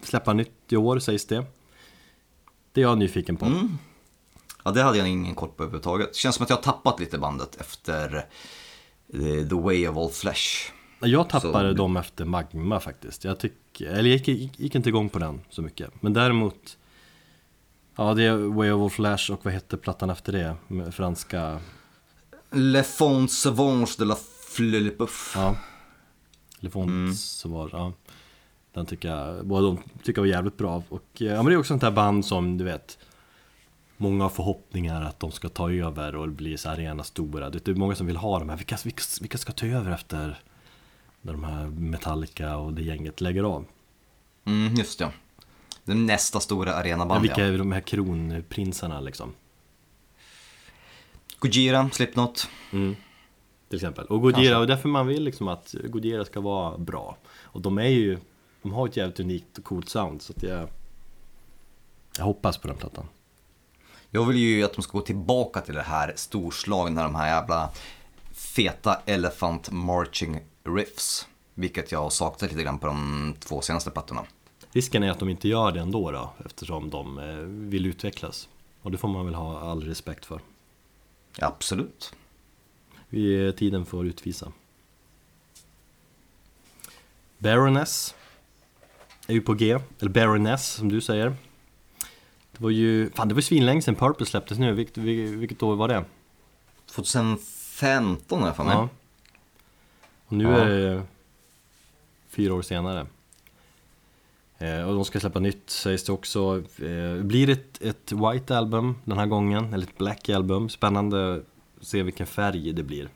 släppa 0.01 0.33
nytt 0.33 0.51
i 0.69 0.75
år 0.77 0.99
sägs 0.99 1.25
det. 1.25 1.45
Det 2.73 2.81
är 2.81 2.85
jag 2.85 2.97
nyfiken 2.97 3.37
på. 3.37 3.69
Ja, 4.63 4.71
det 4.71 4.81
hade 4.83 4.97
jag 4.97 5.07
ingen 5.07 5.35
koll 5.35 5.49
på 5.49 5.63
överhuvudtaget. 5.63 6.15
Känns 6.15 6.35
som 6.35 6.43
att 6.43 6.49
jag 6.49 6.57
har 6.57 6.63
tappat 6.63 6.99
lite 6.99 7.17
bandet 7.17 7.55
efter 7.61 8.15
eh, 9.13 9.47
The 9.49 9.55
Way 9.55 9.87
of 9.87 9.97
All 9.97 10.09
Flesh. 10.09 10.71
Jag 11.01 11.29
tappade 11.29 11.69
Så- 11.71 11.77
dem 11.77 11.97
efter 11.97 12.25
Magma 12.25 12.79
faktiskt. 12.79 13.23
Jag 13.23 13.39
tycker, 13.39 13.85
eller 13.87 14.09
jag 14.09 14.19
gick, 14.27 14.59
gick 14.59 14.75
inte 14.75 14.89
igång 14.89 15.09
på 15.09 15.19
den 15.19 15.41
så 15.49 15.61
mycket. 15.61 16.01
Men 16.01 16.13
däremot 16.13 16.77
Ja 17.99 18.13
det 18.13 18.23
är 18.23 18.35
Way 18.35 18.71
of 18.71 18.93
Flash 18.93 19.31
och 19.31 19.45
vad 19.45 19.53
hette 19.53 19.77
plattan 19.77 20.09
efter 20.09 20.33
det? 20.33 20.55
Med 20.67 20.95
franska 20.95 21.59
Le 22.51 22.83
Fond 22.83 23.31
Sauvage 23.31 23.95
de 23.97 24.05
la 24.05 24.17
Flillepuff. 24.55 25.33
Ja. 25.35 25.55
Elefont 26.59 27.19
så 27.19 27.49
var 27.49 27.69
ja. 27.71 27.93
Den 28.73 28.85
tycker 28.85 29.09
jag, 29.09 29.45
båda 29.45 29.67
de 29.67 29.77
tycker 30.03 30.21
jag 30.21 30.23
var 30.23 30.27
jävligt 30.27 30.57
bra. 30.57 30.83
Och 30.89 31.21
eh, 31.21 31.27
ja 31.27 31.35
men 31.35 31.45
det 31.45 31.53
är 31.53 31.57
också 31.57 31.67
sånt 31.67 31.83
här 31.83 31.91
band 31.91 32.25
som 32.25 32.57
du 32.57 32.63
vet 32.63 32.97
Många 33.97 34.23
har 34.23 34.29
förhoppningar 34.29 35.01
att 35.01 35.19
de 35.19 35.31
ska 35.31 35.49
ta 35.49 35.71
över 35.71 36.15
och 36.15 36.29
bli 36.29 36.57
så 36.57 36.69
arena 36.69 37.03
stora. 37.03 37.49
Det 37.49 37.67
är 37.67 37.75
många 37.75 37.95
som 37.95 38.07
vill 38.07 38.17
ha 38.17 38.39
de 38.39 38.49
här, 38.49 38.57
vilka, 38.57 38.77
vilka, 38.83 39.01
vilka 39.21 39.37
ska 39.37 39.51
ta 39.51 39.65
över 39.65 39.91
efter 39.91 40.39
När 41.21 41.33
de 41.33 41.43
här 41.43 41.67
Metallica 41.67 42.57
och 42.57 42.73
det 42.73 42.81
gänget 42.81 43.21
lägger 43.21 43.43
av? 43.43 43.65
Mm, 44.45 44.75
just 44.75 44.99
det. 44.99 45.11
Den 45.83 46.05
nästa 46.05 46.39
stora 46.39 46.71
Ja, 46.71 46.75
arenaband 46.75 47.21
vilka 47.21 47.41
ja. 47.41 47.53
är 47.53 47.57
de 47.57 47.71
här 47.71 47.81
kronprinsarna 47.81 48.99
liksom? 48.99 49.33
Gojira, 51.39 51.89
Slipknot. 51.93 52.49
Till 53.69 53.75
exempel. 53.75 54.05
Och 54.05 54.21
Gojira, 54.21 54.59
och 54.59 54.67
därför 54.67 54.89
man 54.89 55.07
vill 55.07 55.23
liksom 55.23 55.47
att 55.47 55.75
Gojira 55.83 56.25
ska 56.25 56.41
vara 56.41 56.77
bra. 56.77 57.17
Och 57.41 57.61
de 57.61 57.77
är 57.77 57.87
ju, 57.87 58.17
de 58.61 58.73
har 58.73 58.87
ett 58.87 58.97
jävligt 58.97 59.19
unikt 59.19 59.57
och 59.57 59.63
coolt 59.63 59.89
sound 59.89 60.21
så 60.21 60.33
att 60.37 60.43
jag 60.43 60.67
Jag 62.17 62.25
hoppas 62.25 62.57
på 62.57 62.67
den 62.67 62.77
plattan. 62.77 63.05
Jag 64.09 64.25
vill 64.25 64.37
ju 64.37 64.63
att 64.63 64.73
de 64.73 64.81
ska 64.81 64.97
gå 64.97 65.05
tillbaka 65.05 65.61
till 65.61 65.75
det 65.75 65.81
här 65.81 66.13
storslagna, 66.15 67.03
de 67.03 67.15
här 67.15 67.27
jävla 67.27 67.69
feta 68.31 69.01
Elephant 69.05 69.71
Marching 69.71 70.39
Riffs. 70.63 71.27
Vilket 71.53 71.91
jag 71.91 71.99
har 71.99 72.09
saknat 72.09 72.51
lite 72.51 72.63
grann 72.63 72.79
på 72.79 72.87
de 72.87 73.35
två 73.39 73.61
senaste 73.61 73.91
plattorna. 73.91 74.25
Risken 74.71 75.03
är 75.03 75.11
att 75.11 75.19
de 75.19 75.29
inte 75.29 75.47
gör 75.47 75.71
det 75.71 75.79
ändå 75.79 76.11
då, 76.11 76.33
eftersom 76.45 76.89
de 76.89 77.19
eh, 77.19 77.35
vill 77.69 77.85
utvecklas. 77.85 78.49
Och 78.81 78.91
det 78.91 78.97
får 78.97 79.07
man 79.07 79.25
väl 79.25 79.35
ha 79.35 79.59
all 79.59 79.83
respekt 79.83 80.25
för. 80.25 80.41
Absolut. 81.39 82.13
Vi, 83.09 83.45
eh, 83.47 83.51
tiden 83.51 83.85
får 83.85 84.05
utvisa. 84.07 84.51
Baroness 87.37 88.15
är 89.27 89.33
ju 89.33 89.41
på 89.41 89.53
G, 89.53 89.79
eller 89.99 90.11
Baroness 90.11 90.67
som 90.73 90.89
du 90.89 91.01
säger. 91.01 91.35
Det 92.51 92.63
var 92.63 92.69
ju, 92.69 93.09
fan 93.09 93.27
det 93.27 93.33
var 93.33 93.39
ju 93.39 93.43
svinlänge 93.43 93.81
sedan 93.81 93.95
Purple 93.95 94.25
släpptes 94.25 94.57
nu, 94.57 94.73
vilket, 94.73 94.97
vilket 94.97 95.63
år 95.63 95.75
var 95.75 95.87
det? 95.87 96.05
2015 96.91 98.39
har 98.39 98.47
jag 98.47 98.55
för 98.55 98.63
mig. 98.63 98.73
Ja. 98.73 98.89
Och 100.25 100.33
nu 100.33 100.43
Ja. 100.43 100.49
är 100.57 100.69
det 100.69 101.03
fyra 102.29 102.53
år 102.53 102.61
senare. 102.61 103.07
Eh, 104.59 104.81
och 104.81 104.95
de 104.95 105.05
ska 105.05 105.19
släppa 105.19 105.39
nytt 105.39 105.69
sägs 105.69 106.03
det 106.03 106.11
också. 106.11 106.63
Eh, 106.77 107.23
blir 107.23 107.47
det 107.47 107.53
ett, 107.53 107.81
ett 107.81 108.11
White 108.11 108.57
Album 108.57 108.95
den 109.03 109.17
här 109.17 109.25
gången? 109.25 109.73
Eller 109.73 109.87
ett 109.87 109.97
Black 109.97 110.29
Album? 110.29 110.69
Spännande 110.69 111.35
att 111.81 111.87
se 111.87 112.03
vilken 112.03 112.27
färg 112.27 112.73
det 112.73 112.83
blir. 112.83 113.09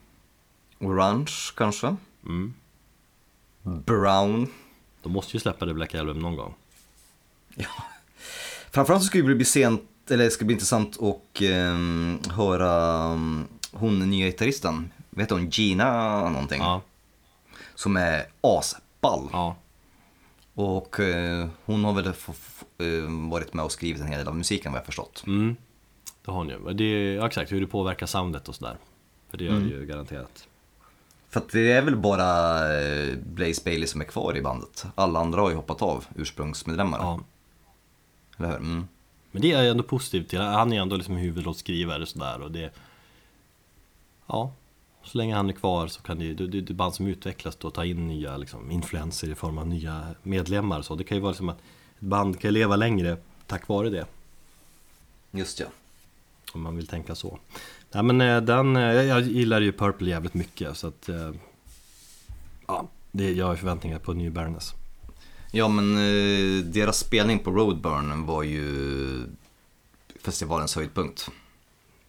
Orange 0.79 1.31
kanske? 1.55 1.95
Mm. 2.25 2.53
Brown. 3.61 4.47
De 5.03 5.11
måste 5.11 5.37
ju 5.37 5.39
släppa 5.39 5.65
det 5.65 5.73
Black 5.73 5.95
Album 5.95 6.19
någon 6.19 6.35
gång. 6.35 6.53
Framförallt 8.71 9.03
så 9.03 9.07
ska 9.07 9.17
det 9.21 9.35
bli 9.35 9.45
sent, 9.45 9.81
eller 10.09 10.29
ska 10.29 10.45
bli 10.45 10.53
intressant 10.53 10.97
att 11.01 11.41
ehm, 11.41 12.19
höra 12.29 13.03
um, 13.13 13.47
hon 13.71 14.09
nya 14.09 14.25
gitarristen, 14.25 14.91
vet 15.09 15.29
hon, 15.29 15.49
Gina 15.49 16.29
någonting? 16.29 16.61
Ja, 16.61 16.81
Som 17.75 17.97
är 17.97 18.25
asball. 18.41 19.29
ja. 19.31 19.55
Och 20.53 20.99
eh, 20.99 21.47
hon 21.65 21.83
har 21.83 21.93
väl 21.93 22.07
eh, 22.07 23.29
varit 23.29 23.53
med 23.53 23.65
och 23.65 23.71
skrivit 23.71 24.01
en 24.01 24.07
hel 24.07 24.17
del 24.17 24.27
av 24.27 24.35
musiken 24.35 24.71
vad 24.71 24.79
jag 24.79 24.85
förstått. 24.85 25.23
Mm. 25.27 25.55
Det 26.25 26.31
har 26.31 26.43
ni 26.43 26.53
ju. 26.53 26.73
Det 26.73 26.83
är, 26.83 27.15
ja, 27.15 27.27
exakt, 27.27 27.51
hur 27.51 27.61
det 27.61 27.67
påverkar 27.67 28.05
soundet 28.05 28.49
och 28.49 28.55
sådär. 28.55 28.77
För 29.29 29.37
det 29.37 29.43
gör 29.43 29.59
det 29.59 29.69
ju 29.69 29.85
garanterat. 29.85 30.47
För 31.29 31.39
att 31.39 31.49
det 31.49 31.71
är 31.71 31.81
väl 31.81 31.95
bara 31.95 32.59
eh, 32.81 33.17
Blaze 33.17 33.61
Bailey 33.65 33.87
som 33.87 34.01
är 34.01 34.05
kvar 34.05 34.37
i 34.37 34.41
bandet. 34.41 34.85
Alla 34.95 35.19
andra 35.19 35.41
har 35.41 35.49
ju 35.49 35.55
hoppat 35.55 35.81
av 35.81 36.05
ursprungsmedlemmar. 36.15 36.99
Ja. 36.99 37.19
Eller 38.37 38.49
hur? 38.49 38.57
Mm. 38.57 38.87
Men 39.31 39.41
det 39.41 39.51
är 39.51 39.61
jag 39.61 39.71
ändå 39.71 39.83
positiv 39.83 40.23
till. 40.23 40.39
Han 40.39 40.73
är 40.73 40.81
ändå 40.81 40.95
liksom 40.95 41.15
huvudlåtskrivare 41.15 42.01
och 42.01 42.07
sådär 42.07 42.41
och 42.41 42.51
det... 42.51 42.73
Ja, 44.27 44.53
så 45.03 45.17
länge 45.17 45.35
han 45.35 45.49
är 45.49 45.53
kvar 45.53 45.87
så 45.87 46.01
kan 46.01 46.19
det 46.19 46.25
ju, 46.25 46.33
det, 46.33 46.61
det, 46.61 46.73
band 46.73 46.95
som 46.95 47.07
utvecklas 47.07 47.55
då, 47.55 47.69
ta 47.69 47.85
in 47.85 48.07
nya 48.07 48.37
liksom, 48.37 48.71
influenser 48.71 49.31
i 49.31 49.35
form 49.35 49.57
av 49.57 49.67
nya 49.67 50.15
medlemmar 50.23 50.81
så. 50.81 50.95
Det 50.95 51.03
kan 51.03 51.17
ju 51.17 51.21
vara 51.21 51.31
liksom 51.31 51.49
att 51.49 51.57
ett 51.57 51.99
band 51.99 52.39
kan 52.39 52.53
leva 52.53 52.75
längre 52.75 53.17
tack 53.47 53.67
vare 53.67 53.89
det. 53.89 54.05
Just 55.31 55.59
ja. 55.59 55.65
Om 56.53 56.61
man 56.61 56.75
vill 56.75 56.87
tänka 56.87 57.15
så. 57.15 57.39
Nej 57.91 58.03
men 58.03 58.21
eh, 58.21 58.41
den, 58.41 58.75
eh, 58.75 58.81
jag 58.83 59.21
gillar 59.21 59.61
ju 59.61 59.71
Purple 59.71 60.09
jävligt 60.09 60.33
mycket 60.33 60.77
så 60.77 60.87
att... 60.87 61.09
eh, 61.09 61.31
Ja, 62.67 62.87
det, 63.11 63.31
jag 63.31 63.45
har 63.45 63.55
förväntningar 63.55 63.99
på 63.99 64.13
New 64.13 64.31
Baroness. 64.31 64.73
Ja 65.51 65.67
men 65.67 65.95
deras 66.71 66.99
spelning 66.99 67.39
på 67.39 67.51
Roadburn 67.51 68.25
var 68.25 68.43
ju 68.43 69.25
festivalens 70.21 70.75
höjdpunkt. 70.75 71.29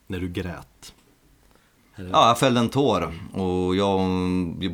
När 0.06 0.20
du 0.20 0.28
grät. 0.28 0.94
Ja, 1.96 2.28
jag 2.28 2.38
fällde 2.38 2.60
en 2.60 2.68
tår 2.68 3.14
och 3.32 3.76
jag, 3.76 4.00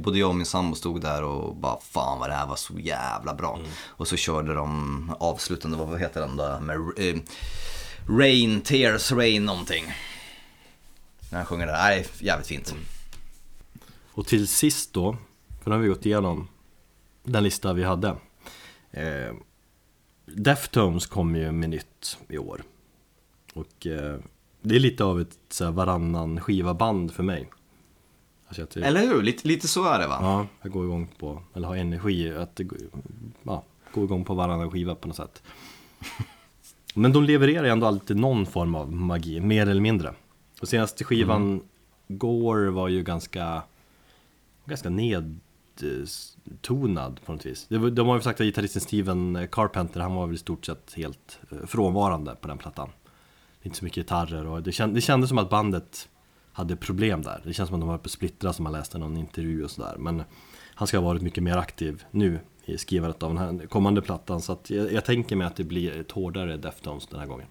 både 0.03 0.19
jag 0.19 0.29
och 0.29 0.37
min 0.37 0.47
sambo 0.47 0.77
stod 0.77 1.01
där 1.01 1.23
och 1.23 1.57
bara 1.57 1.81
fan 1.81 2.19
vad 2.19 2.31
det 2.31 2.35
här 2.35 2.47
var 2.47 2.57
så 2.57 2.79
jävla 2.79 3.35
bra. 3.35 3.61
Och 3.87 4.09
så 4.09 4.17
körde 4.17 4.55
de 4.55 5.13
avslutande, 5.21 5.77
vad 5.77 6.01
heter 6.01 6.21
den 6.21 6.37
där 6.37 6.61
med 6.61 6.77
eh, 6.77 7.21
Rain, 8.09 8.61
Tears, 8.61 9.13
Rain 9.13 9.45
någonting. 9.45 9.85
När 11.31 11.39
han 11.39 11.47
sjunger 11.47 11.67
det, 11.67 11.73
nej 11.73 12.07
jävligt 12.19 12.47
fint. 12.47 12.75
Och 14.13 14.27
till 14.27 14.49
sist 14.49 14.93
då, 14.93 15.17
för 15.63 15.71
nu 15.71 15.77
har 15.77 15.83
vi 15.83 15.89
gått 15.89 16.07
igenom 16.07 16.49
den 17.25 17.43
lista 17.45 17.73
vi 17.73 17.85
hade. 17.85 18.09
Eh, 18.91 19.35
Deftones 20.27 21.07
kom 21.07 21.37
ju 21.37 21.53
med 21.53 21.71
nytt 21.71 22.19
i 22.29 22.39
år. 22.39 22.63
Och 23.55 23.87
eh, 23.87 24.19
det 24.63 24.77
är 24.77 24.81
lite 24.81 25.05
av 25.05 25.21
ett 25.21 25.39
så 25.49 25.71
varannan 25.71 26.41
skiva 26.41 26.75
band 26.75 27.13
för 27.13 27.23
mig. 27.23 27.51
Alltså 28.49 28.67
typ, 28.67 28.85
Eller 28.85 29.01
hur? 29.01 29.23
Lite, 29.23 29.49
lite 29.49 29.69
så 29.69 29.85
är 29.85 29.99
det 29.99 30.07
va? 30.07 30.19
Ja, 30.21 30.47
jag 30.63 30.73
går 30.73 30.85
igång 30.85 31.09
på, 31.19 31.43
eller 31.55 31.69
har 31.69 31.77
energi 31.77 32.35
att 32.35 32.61
ja, 33.43 33.65
går 33.93 34.05
igång 34.05 34.25
på 34.25 34.35
varannan 34.35 34.71
skiva 34.71 34.95
på 34.95 35.09
något 35.09 35.17
sätt. 35.17 35.43
Men 36.95 37.13
de 37.13 37.25
levererar 37.25 37.65
ju 37.65 37.71
ändå 37.71 37.87
alltid 37.87 38.17
någon 38.17 38.47
form 38.47 38.75
av 38.75 38.93
magi, 38.93 39.41
mer 39.41 39.67
eller 39.67 39.81
mindre. 39.81 40.15
Och 40.61 40.69
senaste 40.69 41.05
skivan, 41.05 41.63
Gore, 42.09 42.71
var 42.71 42.89
ju 42.89 43.03
ganska, 43.03 43.63
ganska 44.65 44.91
nedtonad 44.91 46.41
på 47.25 47.33
något 47.33 47.47
vis. 47.47 47.67
De 47.69 48.09
har 48.09 48.17
ju 48.17 48.23
sagt 48.23 48.41
att 48.41 48.47
gitarristen 48.47 48.83
Steven 48.83 49.49
Carpenter, 49.53 50.01
han 50.01 50.15
var 50.15 50.27
väl 50.27 50.35
i 50.35 50.39
stort 50.39 50.67
sett 50.67 50.95
helt 50.97 51.41
eh, 51.51 51.67
frånvarande 51.67 52.35
på 52.41 52.49
den 52.49 52.59
plattan. 52.59 52.89
Inte 53.63 53.79
så 53.79 53.85
mycket 53.85 53.97
gitarrer 53.97 54.47
och 54.47 54.63
det, 54.63 54.73
känd, 54.73 54.95
det 54.95 55.01
kändes 55.01 55.29
som 55.29 55.39
att 55.39 55.51
bandet 55.51 56.09
hade 56.53 56.77
problem 56.77 57.23
där. 57.23 57.41
Det 57.45 57.53
känns 57.53 57.69
som 57.69 57.75
att 57.75 57.81
de 57.81 57.89
var 57.89 57.99
på 57.99 58.09
splittra 58.09 58.53
som 58.53 58.63
man 58.63 58.73
läste 58.73 58.99
någon 58.99 59.17
intervju 59.17 59.65
och 59.65 59.71
sådär. 59.71 59.97
Men 59.99 60.23
han 60.75 60.89
ska 60.89 60.99
ha 60.99 61.05
varit 61.05 61.23
mycket 61.23 61.43
mer 61.43 61.57
aktiv 61.57 62.05
nu 62.11 62.41
i 62.65 62.79
skrivandet 62.79 63.23
av 63.23 63.35
den 63.35 63.39
här 63.39 63.67
kommande 63.67 64.03
plattan. 64.03 64.41
Så 64.41 64.59
jag, 64.67 64.93
jag 64.93 65.05
tänker 65.05 65.37
mig 65.37 65.47
att 65.47 65.57
det 65.57 65.65
blir 65.65 66.01
ett 66.01 66.11
hårdare 66.11 66.57
Deftones 66.57 67.07
den 67.07 67.21
här 67.21 67.27
gången. 67.27 67.47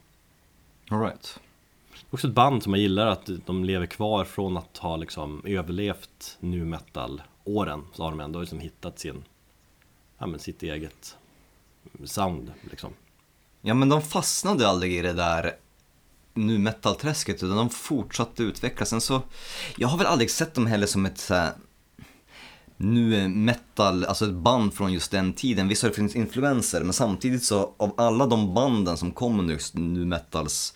All 0.90 1.02
right. 1.02 1.40
Också 2.10 2.28
ett 2.28 2.34
band 2.34 2.64
som 2.64 2.74
jag 2.74 2.82
gillar 2.82 3.08
att 3.08 3.30
de 3.46 3.64
lever 3.64 3.86
kvar 3.86 4.26
från 4.26 4.58
att 4.58 4.78
ha 4.78 4.98
liksom 4.98 5.42
överlevt 5.46 6.38
nu 6.40 6.66
metal-åren. 6.66 7.84
Så 7.94 8.04
har 8.04 8.10
de 8.10 8.20
ändå 8.20 8.40
liksom 8.40 8.60
hittat 8.60 9.00
sin, 9.00 9.24
ja 10.18 10.28
men 10.28 10.40
sitt 10.40 10.64
eget 10.64 11.18
sound 12.04 12.52
liksom. 12.70 12.94
Ja 13.62 13.74
men 13.74 13.90
de 13.90 14.02
fastnade 14.02 14.68
aldrig 14.68 14.94
i 14.94 15.02
det 15.02 15.14
där 15.14 15.56
nu-metalträsket, 16.34 17.44
utan 17.44 17.58
de 17.58 17.70
fortsatte 17.70 18.44
utvecklas. 18.44 18.90
Sen 18.90 19.02
så, 19.02 19.22
jag 19.78 19.88
har 19.88 19.98
väl 19.98 20.08
aldrig 20.08 20.32
sett 20.32 20.54
dem 20.54 20.66
heller 20.68 20.88
som 20.88 21.06
ett 21.06 21.18
så 21.18 21.48
nu 22.82 23.28
metal, 23.28 24.06
alltså 24.06 24.26
ett 24.26 24.34
band 24.34 24.74
från 24.74 24.94
just 24.94 25.12
den 25.12 25.34
tiden. 25.34 25.68
Visst 25.68 25.82
har 25.82 25.90
det 25.90 25.96
funnits 25.96 26.16
influenser 26.16 26.84
men 26.84 26.94
samtidigt 26.94 27.44
så 27.44 27.74
av 27.78 27.94
alla 27.98 28.26
de 28.26 28.54
banden 28.54 28.98
som 28.98 29.12
kommer 29.12 29.44
nu, 29.44 29.58
nu 29.74 30.06
metals 30.06 30.74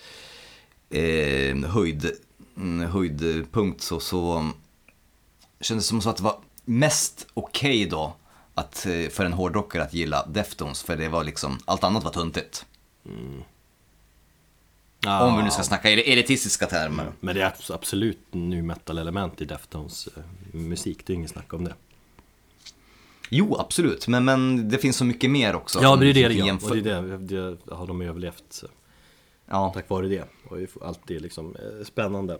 eh, 0.89 1.57
höjd, 1.57 2.11
mm, 2.57 2.91
höjdpunkt 2.91 3.81
så, 3.81 3.99
så 3.99 4.31
mm, 4.31 4.51
kändes 5.61 5.85
det 5.85 5.89
som 5.89 6.01
så 6.01 6.09
att 6.09 6.17
det 6.17 6.23
var 6.23 6.39
mest 6.65 7.27
okej 7.33 7.85
då 7.85 8.15
att, 8.53 8.85
eh, 8.85 9.09
för 9.09 9.25
en 9.25 9.33
hårdrockare 9.33 9.83
att 9.83 9.93
gilla 9.93 10.25
Deftones 10.25 10.83
för 10.83 10.97
det 10.97 11.09
var 11.09 11.23
liksom, 11.23 11.59
allt 11.65 11.83
annat 11.83 12.03
var 12.03 12.11
tuntigt. 12.11 12.65
Mm. 13.05 13.43
Om 15.07 15.37
vi 15.37 15.43
nu 15.43 15.51
ska 15.51 15.63
snacka 15.63 15.89
i 15.91 16.11
elitistiska 16.13 16.65
termer. 16.67 17.11
Men 17.19 17.35
det 17.35 17.41
är 17.41 17.49
abs- 17.49 17.73
absolut 17.73 18.19
nu 18.31 18.61
metal-element 18.61 19.41
i 19.41 19.45
Deftones 19.45 20.07
eh, 20.07 20.23
musik, 20.51 21.05
det 21.05 21.13
är 21.13 21.15
inget 21.15 21.29
snack 21.31 21.53
om 21.53 21.63
det. 21.63 21.73
Jo, 23.29 23.55
absolut, 23.59 24.07
men, 24.07 24.25
men 24.25 24.69
det 24.69 24.77
finns 24.77 24.97
så 24.97 25.05
mycket 25.05 25.29
mer 25.31 25.55
också. 25.55 25.79
Ja, 25.81 25.95
det 25.95 26.05
är 26.09 26.13
det 26.13 26.27
vi 26.27 26.33
det 26.33 26.39
kan 26.39 26.47
gör. 26.47 26.53
jämfö- 26.55 26.69
Och 26.69 26.77
det, 26.77 26.91
är 26.93 27.01
det, 27.17 27.57
det 27.65 27.75
har 27.75 27.87
de 27.87 28.01
överlevt 28.01 28.63
Ja, 29.45 29.71
tack 29.73 29.89
vare 29.89 30.07
det. 30.07 30.23
Och 30.47 30.57
det 30.57 30.63
är 30.63 30.85
alltid 30.87 31.21
liksom 31.21 31.55
eh, 31.55 31.85
spännande. 31.85 32.37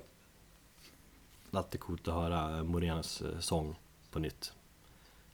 Alltid 1.51 1.79
coolt 1.79 2.07
att 2.07 2.13
höra 2.13 2.63
Morenas 2.63 3.21
eh, 3.21 3.39
sång 3.39 3.75
på 4.11 4.19
nytt. 4.19 4.53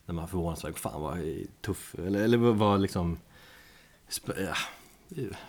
När 0.05 0.15
man 0.15 0.27
förvånas, 0.27 0.65
fan 0.75 1.01
vad 1.01 1.17
tuff, 1.61 1.95
eller, 2.05 2.23
eller 2.23 2.37
vad 2.37 2.81
liksom 2.81 3.17
ja, 4.25 4.53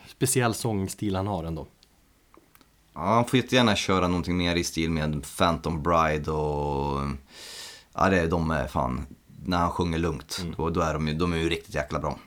speciell 0.09 0.55
sångstil 0.55 1.17
han 1.17 1.27
har 1.27 1.45
ändå. 1.45 1.67
ja, 2.95 3.01
han 3.15 3.25
får 3.25 3.37
jättegärna 3.37 3.77
köra 3.77 4.09
någonting 4.09 4.37
mer 4.37 4.57
i 4.57 4.65
stil 4.65 4.91
med 4.91 5.25
Phantom 5.39 5.83
Bride 5.83 6.31
och... 6.31 7.01
Ja, 7.95 8.09
det 8.11 8.21
är 8.21 8.29
de 8.29 8.51
är 8.51 8.67
fan... 8.67 9.07
När 9.45 9.59
han 9.59 9.71
sjunger 9.71 9.99
lugnt, 9.99 10.39
Mm. 10.43 10.55
då, 10.57 10.71
då 10.71 10.81
är 10.81 10.95
de, 10.95 11.19
de 11.19 11.33
är 11.33 11.37
ju 11.37 11.49
riktigt 11.49 11.75
jäkla 11.75 11.99
bra. 11.99 12.19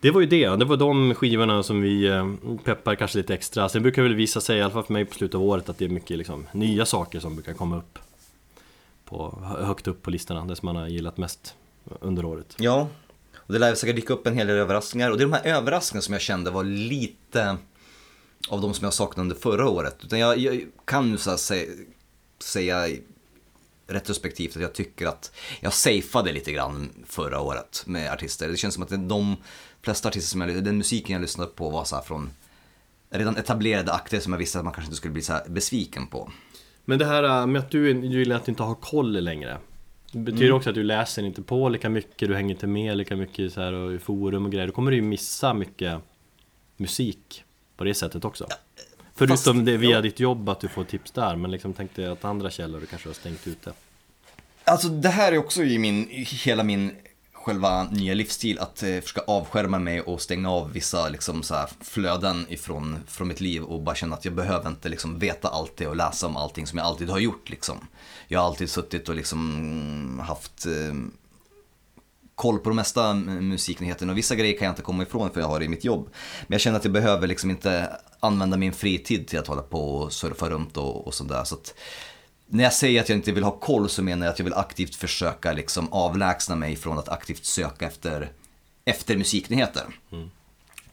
Det 0.00 0.10
var 0.10 0.20
ju 0.20 0.26
det, 0.26 0.48
det 0.56 0.64
var 0.64 0.76
de 0.76 1.14
skivorna 1.14 1.62
som 1.62 1.80
vi 1.80 2.06
eh, 2.06 2.34
peppar 2.64 2.94
kanske 2.94 3.18
lite 3.18 3.34
extra. 3.34 3.68
Sen 3.68 3.82
brukar 3.82 4.02
det 4.02 4.08
väl 4.08 4.16
visa 4.16 4.40
sig, 4.40 4.58
i 4.58 4.62
alla 4.62 4.72
fall 4.72 4.82
för 4.84 4.92
mig 4.92 5.04
på 5.04 5.14
slutet 5.14 5.34
av 5.34 5.42
året, 5.42 5.68
att 5.68 5.78
det 5.78 5.84
är 5.84 5.88
mycket 5.88 6.18
liksom, 6.18 6.46
nya 6.52 6.86
saker 6.86 7.20
som 7.20 7.34
brukar 7.34 7.52
komma 7.54 7.76
upp 7.76 7.98
på, 9.04 9.38
högt 9.58 9.86
upp 9.88 10.02
på 10.02 10.10
listorna, 10.10 10.44
det 10.44 10.56
som 10.56 10.66
man 10.66 10.76
har 10.76 10.86
gillat 10.88 11.16
mest 11.16 11.54
under 12.00 12.24
året. 12.24 12.56
Ja, 12.58 12.88
och 13.46 13.52
det 13.52 13.58
lär 13.58 13.74
säkert 13.74 13.96
dyka 13.96 14.12
upp 14.12 14.26
en 14.26 14.34
hel 14.34 14.46
del 14.46 14.56
överraskningar. 14.56 15.10
Och 15.10 15.16
det 15.16 15.22
är 15.22 15.26
de 15.26 15.32
här 15.32 15.46
överraskningarna 15.46 16.02
som 16.02 16.12
jag 16.12 16.22
kände 16.22 16.50
var 16.50 16.64
lite 16.64 17.56
av 18.48 18.60
de 18.60 18.74
som 18.74 18.84
jag 18.84 18.94
saknade 18.94 19.20
under 19.20 19.36
förra 19.36 19.68
året. 19.68 19.96
Utan 20.02 20.18
jag, 20.18 20.38
jag 20.38 20.66
kan 20.84 21.10
nu 21.10 21.18
så 21.18 21.36
säga, 21.36 21.72
säga 22.38 22.88
retrospektivt 23.86 24.56
att 24.56 24.62
jag 24.62 24.72
tycker 24.74 25.06
att 25.06 25.32
jag 25.60 25.72
safeade 25.72 26.32
lite 26.32 26.52
grann 26.52 26.90
förra 27.06 27.40
året 27.40 27.82
med 27.86 28.12
artister. 28.12 28.48
Det 28.48 28.56
känns 28.56 28.74
som 28.74 28.82
att 28.82 29.08
de 29.08 29.36
flesta 29.82 30.08
artister 30.08 30.30
som 30.30 30.40
jag, 30.40 30.64
den 30.64 30.78
musiken 30.78 31.12
jag 31.12 31.22
lyssnade 31.22 31.50
på 31.50 31.70
var 31.70 31.84
så 31.84 31.96
här 31.96 32.02
från 32.02 32.30
redan 33.10 33.36
etablerade 33.36 33.92
akter 33.92 34.20
som 34.20 34.32
jag 34.32 34.38
visste 34.38 34.58
att 34.58 34.64
man 34.64 34.74
kanske 34.74 34.88
inte 34.88 34.96
skulle 34.96 35.12
bli 35.12 35.22
så 35.22 35.32
här 35.32 35.48
besviken 35.48 36.06
på. 36.06 36.30
Men 36.84 36.98
det 36.98 37.04
här 37.04 37.22
äh, 37.22 37.46
med 37.46 37.60
att 37.60 37.70
du, 37.70 37.94
du 37.94 38.18
gillar 38.18 38.36
att 38.36 38.44
du 38.44 38.52
inte 38.52 38.62
har 38.62 38.74
koll 38.74 39.24
längre 39.24 39.58
det 40.12 40.18
betyder 40.18 40.44
Mm. 40.44 40.56
också 40.56 40.68
att 40.68 40.74
du 40.74 40.82
läser 40.82 41.22
inte 41.22 41.42
på 41.42 41.68
lika 41.68 41.88
mycket, 41.88 42.28
du 42.28 42.34
hänger 42.34 42.54
inte 42.54 42.66
med 42.66 42.96
lika 42.96 43.16
mycket 43.16 43.52
så 43.52 43.60
här, 43.60 43.72
och 43.72 43.92
i 43.94 43.98
forum 43.98 44.44
och 44.44 44.52
grejer 44.52 44.66
Då 44.66 44.72
kommer 44.72 44.90
du 44.90 44.96
ju 44.96 45.02
missa 45.02 45.54
mycket 45.54 45.98
musik 46.76 47.44
på 47.76 47.84
det 47.84 47.94
sättet 47.94 48.24
också 48.24 48.46
Förutom 49.14 49.36
fast- 49.36 49.64
det 49.66 49.76
via 49.76 49.90
ja. 49.90 50.00
ditt 50.00 50.20
jobb 50.20 50.48
att 50.48 50.60
du 50.60 50.68
får 50.68 50.84
tips 50.84 51.10
där, 51.10 51.36
men 51.36 51.50
liksom 51.50 51.72
tänkte 51.72 52.12
att 52.12 52.24
andra 52.24 52.50
källor 52.50 52.80
du 52.80 52.86
kanske 52.86 53.08
har 53.08 53.14
stängt 53.14 53.46
ute 53.46 53.72
Alltså 54.64 54.88
det 54.88 55.08
här 55.08 55.32
är 55.32 55.38
också 55.38 55.62
i 55.62 55.78
min, 55.78 56.08
hela 56.44 56.62
min 56.62 56.90
själva 57.46 57.84
nya 57.84 58.14
livsstil 58.14 58.58
att 58.58 58.82
eh, 58.82 59.00
försöka 59.00 59.20
avskärma 59.20 59.78
mig 59.78 60.00
och 60.00 60.20
stänga 60.20 60.50
av 60.50 60.72
vissa 60.72 61.08
liksom, 61.08 61.42
så 61.42 61.54
här, 61.54 61.68
flöden 61.80 62.46
ifrån 62.48 62.98
från 63.06 63.28
mitt 63.28 63.40
liv 63.40 63.62
och 63.62 63.82
bara 63.82 63.94
känna 63.94 64.14
att 64.14 64.24
jag 64.24 64.34
behöver 64.34 64.68
inte 64.68 64.88
liksom, 64.88 65.18
veta 65.18 65.48
allt 65.48 65.76
det 65.76 65.86
och 65.86 65.96
läsa 65.96 66.26
om 66.26 66.36
allting 66.36 66.66
som 66.66 66.78
jag 66.78 66.86
alltid 66.86 67.10
har 67.10 67.18
gjort. 67.18 67.50
Liksom. 67.50 67.76
Jag 68.28 68.40
har 68.40 68.46
alltid 68.46 68.70
suttit 68.70 69.08
och 69.08 69.14
liksom, 69.14 70.22
haft 70.26 70.66
eh, 70.66 70.94
koll 72.34 72.58
på 72.58 72.68
de 72.70 72.76
mesta 72.76 73.14
musiknyheterna 73.14 74.12
och 74.12 74.18
vissa 74.18 74.34
grejer 74.34 74.58
kan 74.58 74.66
jag 74.66 74.72
inte 74.72 74.82
komma 74.82 75.02
ifrån 75.02 75.30
för 75.30 75.40
jag 75.40 75.48
har 75.48 75.58
det 75.58 75.64
i 75.64 75.68
mitt 75.68 75.84
jobb. 75.84 76.08
Men 76.46 76.54
jag 76.54 76.60
känner 76.60 76.78
att 76.78 76.84
jag 76.84 76.92
behöver 76.92 77.26
liksom 77.26 77.50
inte 77.50 77.96
använda 78.20 78.56
min 78.56 78.72
fritid 78.72 79.28
till 79.28 79.38
att 79.38 79.46
hålla 79.46 79.62
på 79.62 79.96
och 79.96 80.12
surfa 80.12 80.48
runt 80.50 80.76
och, 80.76 81.06
och 81.06 81.14
sådär. 81.14 81.44
Så 81.44 81.54
att 81.54 81.74
när 82.48 82.64
jag 82.64 82.72
säger 82.72 83.00
att 83.00 83.08
jag 83.08 83.18
inte 83.18 83.32
vill 83.32 83.44
ha 83.44 83.50
koll 83.50 83.88
så 83.88 84.02
menar 84.02 84.26
jag 84.26 84.32
att 84.32 84.38
jag 84.38 84.44
vill 84.44 84.54
aktivt 84.54 84.94
försöka 84.94 85.52
liksom 85.52 85.92
avlägsna 85.92 86.56
mig 86.56 86.76
från 86.76 86.98
att 86.98 87.08
aktivt 87.08 87.44
söka 87.44 87.86
efter, 87.86 88.32
efter 88.84 89.16
musiknyheter. 89.16 89.84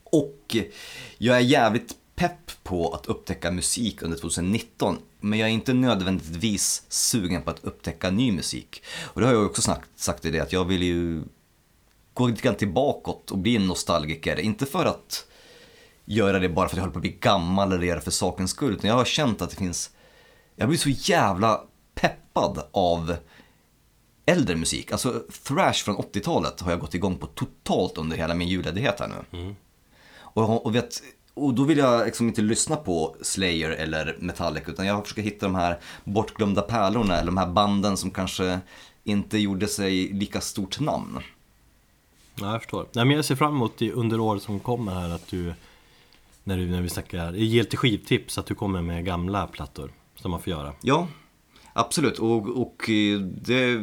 Och 0.04 0.56
jag 1.18 1.36
är 1.36 1.40
jävligt 1.40 1.94
pepp 2.16 2.50
på 2.62 2.94
att 2.94 3.06
upptäcka 3.06 3.50
musik 3.50 4.02
under 4.02 4.18
2019. 4.18 4.98
Men 5.20 5.38
jag 5.38 5.48
är 5.48 5.52
inte 5.52 5.72
nödvändigtvis 5.72 6.82
sugen 6.88 7.42
på 7.42 7.50
att 7.50 7.64
upptäcka 7.64 8.10
ny 8.10 8.32
musik. 8.32 8.82
Och 9.02 9.20
det 9.20 9.26
har 9.26 9.34
jag 9.34 9.46
också 9.46 9.62
sagt, 9.62 9.88
sagt 9.96 10.24
i 10.24 10.30
det 10.30 10.40
att 10.40 10.52
jag 10.52 10.64
vill 10.64 10.82
ju 10.82 11.22
gå 12.14 12.26
lite 12.26 12.42
grann 12.42 12.54
tillbaka 12.54 13.10
och 13.10 13.38
bli 13.38 13.56
en 13.56 13.66
nostalgiker. 13.66 14.40
Inte 14.40 14.66
för 14.66 14.84
att 14.84 15.26
göra 16.04 16.38
det 16.38 16.48
bara 16.48 16.68
för 16.68 16.74
att 16.74 16.76
jag 16.76 16.82
håller 16.82 16.92
på 16.92 16.98
att 16.98 17.02
bli 17.02 17.18
gammal 17.20 17.72
eller 17.72 17.86
göra 17.86 17.98
det 17.98 18.04
för 18.04 18.10
sakens 18.10 18.50
skull. 18.50 18.74
Utan 18.74 18.90
jag 18.90 18.96
har 18.96 19.04
känt 19.04 19.42
att 19.42 19.50
det 19.50 19.56
finns 19.56 19.90
jag 20.56 20.68
blir 20.68 20.78
så 20.78 20.88
jävla 20.88 21.60
peppad 21.94 22.62
av 22.70 23.16
äldre 24.26 24.56
musik. 24.56 24.92
Alltså 24.92 25.22
thrash 25.48 25.72
från 25.84 25.96
80-talet 25.96 26.60
har 26.60 26.70
jag 26.70 26.80
gått 26.80 26.94
igång 26.94 27.18
på 27.18 27.26
totalt 27.26 27.98
under 27.98 28.16
hela 28.16 28.34
min 28.34 28.48
julledighet 28.48 29.00
här 29.00 29.08
nu. 29.08 29.54
Och, 30.16 30.66
och, 30.66 30.74
vet, 30.74 31.02
och 31.34 31.54
då 31.54 31.64
vill 31.64 31.78
jag 31.78 32.06
liksom 32.06 32.28
inte 32.28 32.42
lyssna 32.42 32.76
på 32.76 33.16
Slayer 33.22 33.70
eller 33.70 34.16
Metallica 34.20 34.70
utan 34.70 34.86
jag 34.86 35.02
försöker 35.02 35.22
hitta 35.22 35.46
de 35.46 35.54
här 35.54 35.78
bortglömda 36.04 36.62
pärlorna 36.62 37.16
eller 37.16 37.26
de 37.26 37.36
här 37.36 37.46
banden 37.46 37.96
som 37.96 38.10
kanske 38.10 38.60
inte 39.04 39.38
gjorde 39.38 39.66
sig 39.66 40.12
lika 40.12 40.40
stort 40.40 40.80
namn. 40.80 41.18
Ja, 42.34 42.52
jag 42.52 42.60
förstår. 42.60 42.86
Nej, 42.92 43.04
men 43.04 43.16
jag 43.16 43.24
ser 43.24 43.36
fram 43.36 43.54
emot 43.54 43.82
under 43.82 44.20
året 44.20 44.42
som 44.42 44.60
kommer 44.60 44.94
här 44.94 45.10
att 45.10 45.26
du 45.26 45.54
när, 46.44 46.56
du, 46.56 46.66
när 46.66 46.82
vi 46.82 46.88
snackar, 46.88 47.32
ge 47.32 47.62
lite 47.62 47.76
skivtips, 47.76 48.38
att 48.38 48.46
du 48.46 48.54
kommer 48.54 48.82
med 48.82 49.04
gamla 49.04 49.46
plattor 49.46 49.90
som 50.24 50.30
man 50.30 50.40
får 50.40 50.50
göra. 50.50 50.72
Ja, 50.80 51.08
absolut. 51.72 52.18
Och, 52.18 52.48
och 52.48 52.90
eh, 52.90 53.20
det, 53.20 53.80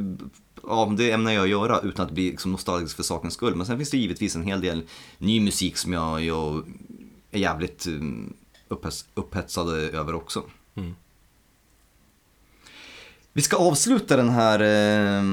ja, 0.64 0.94
det 0.98 1.12
ämnar 1.12 1.32
jag 1.32 1.48
göra 1.48 1.80
utan 1.80 2.06
att 2.06 2.12
bli 2.12 2.30
liksom 2.30 2.52
nostalgisk 2.52 2.96
för 2.96 3.04
sakens 3.04 3.34
skull. 3.34 3.56
Men 3.56 3.66
sen 3.66 3.78
finns 3.78 3.90
det 3.90 3.98
givetvis 3.98 4.36
en 4.36 4.44
hel 4.44 4.62
del 4.62 4.84
ny 5.18 5.42
musik 5.42 5.78
som 5.78 5.94
jag, 5.94 6.22
jag 6.22 6.66
är 7.32 7.40
jävligt 7.40 7.88
eh, 7.88 7.94
upphets, 8.68 9.06
upphetsad 9.14 9.70
över 9.70 10.16
också. 10.16 10.44
Mm. 10.76 10.96
Vi 13.34 13.42
ska 13.42 13.58
avsluta 13.58 14.18
den 14.18 14.30
här, 14.30 14.60
eh, 14.60 15.24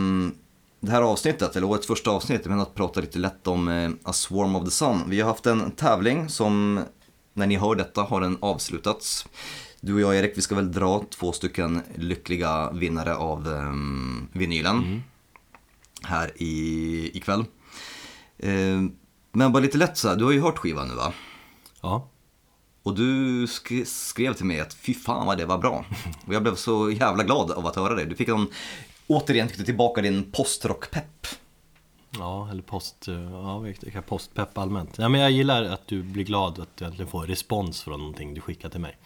det 0.81 0.91
här 0.91 1.03
avsnittet, 1.03 1.57
eller 1.57 1.67
årets 1.67 1.87
första 1.87 2.11
avsnitt, 2.11 2.47
med 2.47 2.61
att 2.61 2.75
prata 2.75 3.01
lite 3.01 3.19
lätt 3.19 3.47
om 3.47 3.97
A 4.03 4.13
Swarm 4.13 4.57
of 4.57 4.65
the 4.65 4.71
Sun. 4.71 5.05
Vi 5.07 5.21
har 5.21 5.29
haft 5.29 5.47
en 5.47 5.71
tävling 5.71 6.29
som, 6.29 6.81
när 7.33 7.47
ni 7.47 7.57
hör 7.57 7.75
detta, 7.75 8.03
har 8.03 8.21
den 8.21 8.39
avslutats. 8.41 9.27
Du 9.81 9.95
och 9.95 10.01
jag 10.01 10.17
Erik, 10.17 10.33
vi 10.39 10.43
ska 10.43 10.55
väl 10.55 10.73
dra 10.73 11.05
två 11.11 11.33
stycken 11.33 11.83
lyckliga 11.97 12.71
vinnare 12.73 13.15
av 13.17 13.49
eh, 13.49 13.73
vinylen 14.39 15.03
här 16.03 16.33
i, 16.37 17.11
ikväll. 17.17 17.45
Eh, 18.39 18.83
men 19.33 19.53
bara 19.53 19.63
lite 19.63 19.79
lätt 19.79 19.99
så 19.99 20.09
här, 20.09 20.17
du 20.17 20.25
har 20.25 20.33
ju 20.33 20.41
hört 20.41 20.59
skivan 20.59 20.89
nu 20.89 20.95
va? 20.95 21.13
Ja, 21.81 22.09
Och 22.83 22.95
du 22.95 23.47
sk- 23.47 23.85
skrev 23.85 24.35
till 24.35 24.45
mig 24.47 24.61
att 24.61 24.75
fy 24.75 24.95
fan 24.95 25.27
vad 25.27 25.39
det 25.39 25.45
var 25.47 25.59
bra. 25.59 25.85
Och 26.27 26.35
jag 26.35 26.43
blev 26.43 26.55
så 26.55 26.91
jävla 26.91 27.25
glad 27.25 27.51
av 27.51 27.67
att 27.67 27.77
höra 27.77 27.95
det. 27.95 28.05
Du 28.05 28.17
fick 28.17 28.29
en, 28.29 28.47
återigen 29.07 29.49
fick 29.49 29.59
du 29.59 29.65
tillbaka 29.65 30.03
din 30.03 30.33
postrockpepp. 30.33 31.27
Ja, 32.19 32.51
eller 32.51 32.63
post, 32.63 33.09
eh, 33.09 33.23
ja, 33.95 34.03
postpepp 34.07 34.59
allmänt. 34.59 34.99
Ja, 34.99 35.09
men 35.09 35.21
jag 35.21 35.31
gillar 35.31 35.65
att 35.65 35.87
du 35.87 36.03
blir 36.03 36.25
glad 36.25 36.59
att 36.61 36.77
du 36.77 36.85
äntligen 36.85 37.11
får 37.11 37.27
respons 37.27 37.83
från 37.83 37.99
någonting 38.01 38.35
du 38.35 38.41
skickar 38.41 38.69
till 38.69 38.81
mig. 38.81 38.97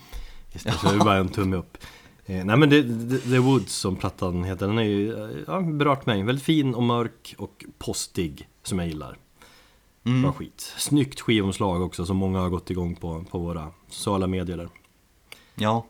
Istället 0.53 0.81
för 0.81 0.99
bara 0.99 1.16
en 1.16 1.29
tumme 1.29 1.57
upp. 1.57 1.79
Eh, 2.27 2.45
nej 2.45 2.57
men 2.57 2.70
det, 2.70 2.83
det, 2.83 3.19
The 3.19 3.39
Woods 3.39 3.73
som 3.73 3.97
plattan 3.97 4.45
heter, 4.45 4.66
den 4.66 4.79
är 4.79 4.83
ju, 4.83 5.12
eh, 5.12 5.39
ja, 5.47 5.61
berört 5.61 6.07
mig. 6.07 6.23
Väldigt 6.23 6.45
fin 6.45 6.74
och 6.74 6.83
mörk 6.83 7.35
och 7.39 7.65
postig, 7.79 8.49
som 8.62 8.79
jag 8.79 8.89
gillar. 8.89 9.19
Mm. 10.05 10.23
Bra 10.23 10.33
skit. 10.33 10.74
Snyggt 10.79 11.20
skivomslag 11.20 11.83
också 11.83 12.07
som 12.07 12.16
många 12.16 12.41
har 12.41 12.49
gått 12.49 12.70
igång 12.70 12.95
på, 12.95 13.24
på 13.31 13.39
våra 13.39 13.70
sociala 13.89 14.27
medier 14.27 14.57
där. 14.57 14.69
Ja. 15.55 15.87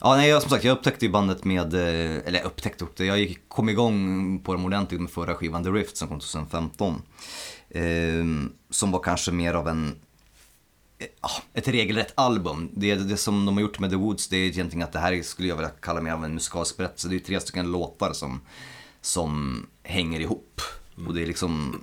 Ja, 0.00 0.16
nej, 0.16 0.28
jag, 0.28 0.42
som 0.42 0.50
sagt, 0.50 0.64
jag 0.64 0.76
upptäckte 0.76 1.06
ju 1.06 1.12
bandet 1.12 1.44
med, 1.44 1.74
eh, 1.74 2.26
eller 2.26 2.44
upptäckte 2.44 2.84
upp 2.84 2.96
det, 2.96 3.04
jag 3.04 3.18
gick, 3.18 3.48
kom 3.48 3.68
igång 3.68 4.38
på 4.38 4.52
dem 4.52 4.64
ordentligt 4.64 5.00
med 5.00 5.10
förra 5.10 5.34
skivan 5.34 5.64
The 5.64 5.70
Rift 5.70 5.96
som 5.96 6.08
kom 6.08 6.20
2015. 6.20 7.02
Eh, 7.68 8.24
som 8.70 8.90
var 8.90 9.00
kanske 9.00 9.32
mer 9.32 9.54
av 9.54 9.68
en, 9.68 9.96
Eh, 11.04 11.10
ah, 11.20 11.42
ett 11.54 11.68
regelrätt 11.68 12.12
album. 12.14 12.70
Det, 12.72 12.94
det 12.94 13.16
som 13.16 13.46
de 13.46 13.54
har 13.54 13.62
gjort 13.62 13.78
med 13.78 13.90
The 13.90 13.96
Woods, 13.96 14.28
det 14.28 14.36
är 14.36 14.46
egentligen 14.46 14.84
att 14.84 14.92
det 14.92 14.98
här 14.98 15.22
skulle 15.22 15.48
jag 15.48 15.56
vilja 15.56 15.70
kalla 15.70 16.00
mer 16.00 16.12
av 16.12 16.24
en 16.24 16.34
musikalisk 16.34 16.76
berättelse. 16.76 17.08
Det 17.08 17.16
är 17.16 17.20
tre 17.20 17.40
stycken 17.40 17.72
låtar 17.72 18.12
som, 18.12 18.40
som 19.00 19.66
hänger 19.82 20.20
ihop. 20.20 20.60
Och 21.06 21.14
det 21.14 21.22
är 21.22 21.26
liksom, 21.26 21.80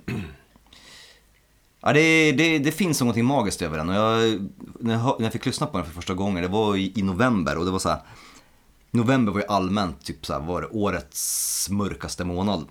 Ja, 1.84 1.92
det, 1.92 2.32
det, 2.32 2.58
det 2.58 2.72
finns 2.72 3.00
någonting 3.00 3.24
magiskt 3.24 3.62
över 3.62 3.78
den. 3.78 3.88
Och 3.88 3.94
jag, 3.94 4.48
när, 4.80 4.94
jag, 4.94 5.16
när 5.18 5.26
jag 5.26 5.32
fick 5.32 5.46
lyssna 5.46 5.66
på 5.66 5.78
den 5.78 5.86
för 5.86 5.92
första 5.92 6.14
gången, 6.14 6.42
det 6.42 6.48
var 6.48 6.76
i, 6.76 6.92
i 6.96 7.02
november 7.02 7.58
och 7.58 7.64
det 7.64 7.70
var 7.70 7.78
så 7.78 7.88
här. 7.88 8.00
November 8.90 9.32
var 9.32 9.40
ju 9.40 9.46
allmänt 9.46 10.04
typ 10.04 10.26
så 10.26 10.32
här, 10.32 10.40
var 10.40 10.60
det 10.60 10.66
årets 10.66 11.68
mörkaste 11.70 12.24
månad. 12.24 12.66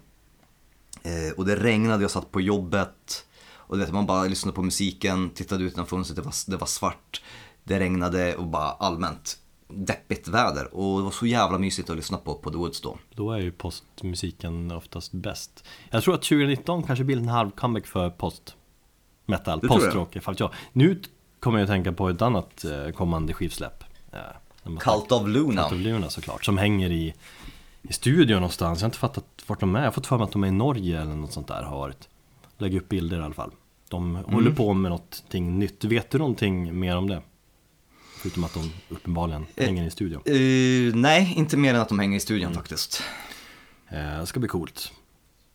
Eh, 1.04 1.38
och 1.38 1.46
det 1.46 1.56
regnade, 1.56 2.04
jag 2.04 2.12
satt 2.12 2.32
på 2.32 2.42
jobbet. 2.42 3.26
Och 3.72 3.78
du 3.78 3.84
vet, 3.84 3.94
man 3.94 4.06
bara 4.06 4.24
lyssnade 4.24 4.56
på 4.56 4.62
musiken, 4.64 5.30
tittade 5.30 5.64
ut 5.64 5.74
genom 5.74 5.86
fönstret, 5.86 6.16
det 6.16 6.22
var, 6.22 6.34
det 6.48 6.58
var 6.58 6.68
svart. 6.68 7.22
Det 7.64 7.80
regnade 7.80 8.36
och 8.36 8.48
bara 8.48 8.72
allmänt 8.72 9.38
deppigt 9.68 10.28
väder. 10.28 10.76
Och 10.76 10.98
det 10.98 11.04
var 11.04 11.12
så 11.12 11.26
jävla 11.26 11.58
mysigt 11.58 11.90
att 11.90 11.96
lyssna 11.96 12.18
på, 12.18 12.36
på 12.36 12.52
The 12.52 12.58
Woods 12.58 12.82
då. 12.82 12.98
Då 13.16 13.32
är 13.32 13.40
ju 13.40 13.52
postmusiken 13.52 14.72
oftast 14.72 15.12
bäst. 15.12 15.64
Jag 15.90 16.04
tror 16.04 16.14
att 16.14 16.22
2019 16.22 16.84
kanske 16.84 17.04
blir 17.04 17.18
en 17.18 17.28
halv 17.28 17.52
comeback 17.52 17.88
för 17.88 18.10
post 18.10 18.56
metal, 19.26 19.60
postrock, 19.60 20.16
ifall 20.16 20.36
jag. 20.38 20.54
Nu 20.74 21.02
kommer 21.40 21.60
jag 21.60 21.66
att 21.66 21.72
tänka 21.72 21.92
på 21.92 22.10
ett 22.10 22.22
annat 22.22 22.66
eh, 22.66 22.92
kommande 22.92 23.34
skivsläpp. 23.34 23.84
Eh, 24.12 24.20
Cult 24.80 25.12
of 25.12 25.28
Luna. 25.28 25.62
Cult 25.70 25.74
of 25.74 25.86
Luna 25.86 26.10
såklart, 26.10 26.46
som 26.46 26.58
hänger 26.58 26.92
i, 26.92 27.14
i 27.82 27.94
studion 27.94 28.36
någonstans. 28.36 28.80
Jag 28.80 28.86
har 28.86 28.90
inte 28.90 29.00
fattat 29.00 29.26
vart 29.48 29.60
de 29.60 29.76
är. 29.76 29.80
Jag 29.80 29.88
har 29.88 29.92
fått 29.92 30.08
för 30.08 30.18
mig 30.18 30.26
att 30.26 30.32
de 30.32 30.44
är 30.44 30.48
i 30.48 30.52
Norge 30.52 31.02
eller 31.02 31.16
något 31.16 31.34
sånt 31.34 31.48
där 31.48 31.64
har 31.64 31.78
varit. 31.78 32.10
Lägger 32.58 32.80
upp 32.80 32.90
bilder 32.90 33.20
i 33.20 33.24
alla 33.24 33.34
fall. 33.34 33.52
De 33.92 34.16
Mm. 34.16 34.34
håller 34.34 34.52
på 34.52 34.74
med 34.74 34.92
någonting 34.92 35.60
nytt. 35.60 35.84
Vet 35.84 36.10
du 36.12 36.18
någonting 36.18 36.80
mer 36.80 36.98
om 36.98 37.08
det? 37.08 37.22
Förutom 38.18 38.44
att 38.44 38.54
de 38.54 38.72
uppenbarligen 38.90 39.46
hänger 39.58 39.88
i 39.88 39.92
studion. 39.92 40.22
Eh, 40.26 40.96
nej, 40.96 41.34
inte 41.38 41.58
mer 41.58 41.74
än 41.74 41.82
att 41.82 41.90
de 41.90 42.00
hänger 42.00 42.18
i 42.18 42.20
studion 42.20 42.54
faktiskt. 42.54 43.04
Eh, 43.90 44.20
Det 44.20 44.26
ska 44.26 44.40
bli 44.40 44.50
coolt. 44.50 44.92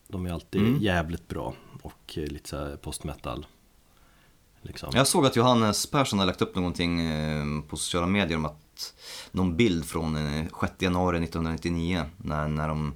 De 0.07 0.25
är 0.25 0.33
alltid 0.33 0.61
Mm. 0.61 0.79
jävligt 0.81 1.27
bra 1.27 1.53
och 1.81 2.13
eh, 2.17 2.23
lite 2.23 2.49
så 2.49 2.57
här 2.57 2.75
post-metal. 2.77 3.45
Liksom. 4.61 4.89
Jag 4.93 5.07
såg 5.07 5.25
att 5.25 5.35
Johannes 5.35 5.85
Persson 5.91 6.19
har 6.19 6.25
lagt 6.25 6.41
upp 6.41 6.55
någonting 6.55 7.01
eh, 7.01 7.45
på 7.69 7.77
sociala 7.77 8.07
medier 8.07 8.37
om 8.37 8.45
att 8.45 8.93
någon 9.31 9.57
bild 9.57 9.85
från 9.85 10.15
eh, 10.15 10.45
6 10.61 10.73
januari 10.79 11.17
1999 11.23 12.03
när, 12.17 12.47
när 12.47 12.67
de 12.67 12.93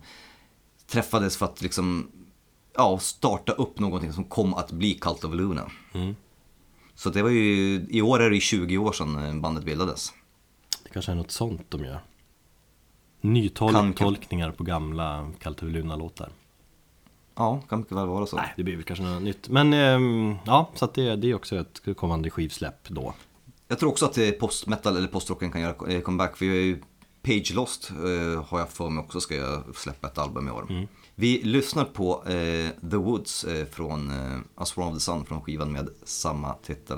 träffades 0.88 1.38
för 1.38 1.46
att 1.46 1.62
liksom 1.62 2.12
ja, 2.76 3.00
starta 3.00 3.52
upp 3.52 3.80
någonting 3.80 4.14
som 4.14 4.24
kom 4.24 4.54
att 4.54 4.72
bli 4.72 4.94
Cult 4.94 5.24
of 5.24 5.34
Luna. 5.34 5.72
Mm. 5.94 6.16
Så 6.96 7.10
det 7.10 7.22
var 7.22 7.30
ju, 7.30 7.86
i 7.90 8.02
år 8.02 8.22
är 8.22 8.30
det 8.30 8.40
20 8.40 8.78
år 8.78 8.92
sedan 8.92 9.26
eh, 9.26 9.36
bandet 9.42 9.64
bildades. 9.66 10.14
Det 10.84 10.90
kanske 10.90 11.12
är 11.12 11.16
något 11.16 11.32
sånt 11.32 11.66
de 11.70 11.84
gör. 11.86 12.00
Kan- 13.22 13.88
Nytolkningar 13.90 14.52
på 14.52 14.64
gamla 14.64 15.32
Cult 15.40 15.64
of 15.64 15.70
Luna-låtar. 15.70 16.30
Ja, 17.36 17.62
kan 17.70 17.80
mycket 17.80 17.98
väl 17.98 18.08
vara 18.08 18.26
så. 18.26 18.36
Nej, 18.36 18.54
det 18.58 18.64
blir 18.64 18.76
väl 18.76 18.84
kanske 18.84 19.04
något 19.04 19.22
nytt. 19.24 19.50
Men 19.50 19.74
ehm, 19.74 20.36
ja, 20.46 20.70
så 20.76 20.86
att 20.86 20.94
det, 20.94 21.16
det 21.16 21.30
är 21.30 21.36
också 21.36 21.56
ett 21.56 21.98
kommande 21.98 22.30
skivsläpp 22.30 22.88
då. 22.90 23.14
Jag 23.68 23.80
tror 23.80 23.90
också 23.90 24.06
att 24.06 24.18
eh, 24.18 24.32
post-metal 24.32 24.98
eller 24.98 25.08
postrocken 25.08 25.52
kan 25.52 25.62
göra 25.62 25.92
eh, 25.94 26.02
comeback. 26.02 26.38
För 26.38 26.46
jag 26.46 26.56
är 26.56 26.62
ju 26.62 26.82
Page 27.22 27.52
Lost 27.56 27.92
eh, 27.92 28.44
har 28.48 28.60
jag 28.60 28.70
för 28.70 28.90
mig 28.90 29.04
också 29.04 29.20
ska 29.22 29.36
jag 29.36 29.76
släppa 29.76 30.08
ett 30.08 30.18
album 30.18 30.48
i 30.48 30.52
år. 30.52 30.88
Vi 31.16 31.42
lyssnar 31.44 31.86
på 31.86 32.24
eh, 32.26 32.90
The 32.90 32.98
Woods 32.98 33.44
eh, 33.44 33.66
från 33.66 34.12
eh, 34.12 34.40
A 34.56 34.66
Swarm 34.66 34.88
of 34.88 34.94
the 34.94 35.00
Sun 35.00 35.26
från 35.26 35.42
skivan 35.42 35.72
med 35.72 35.90
samma 36.04 36.54
titel. 36.54 36.98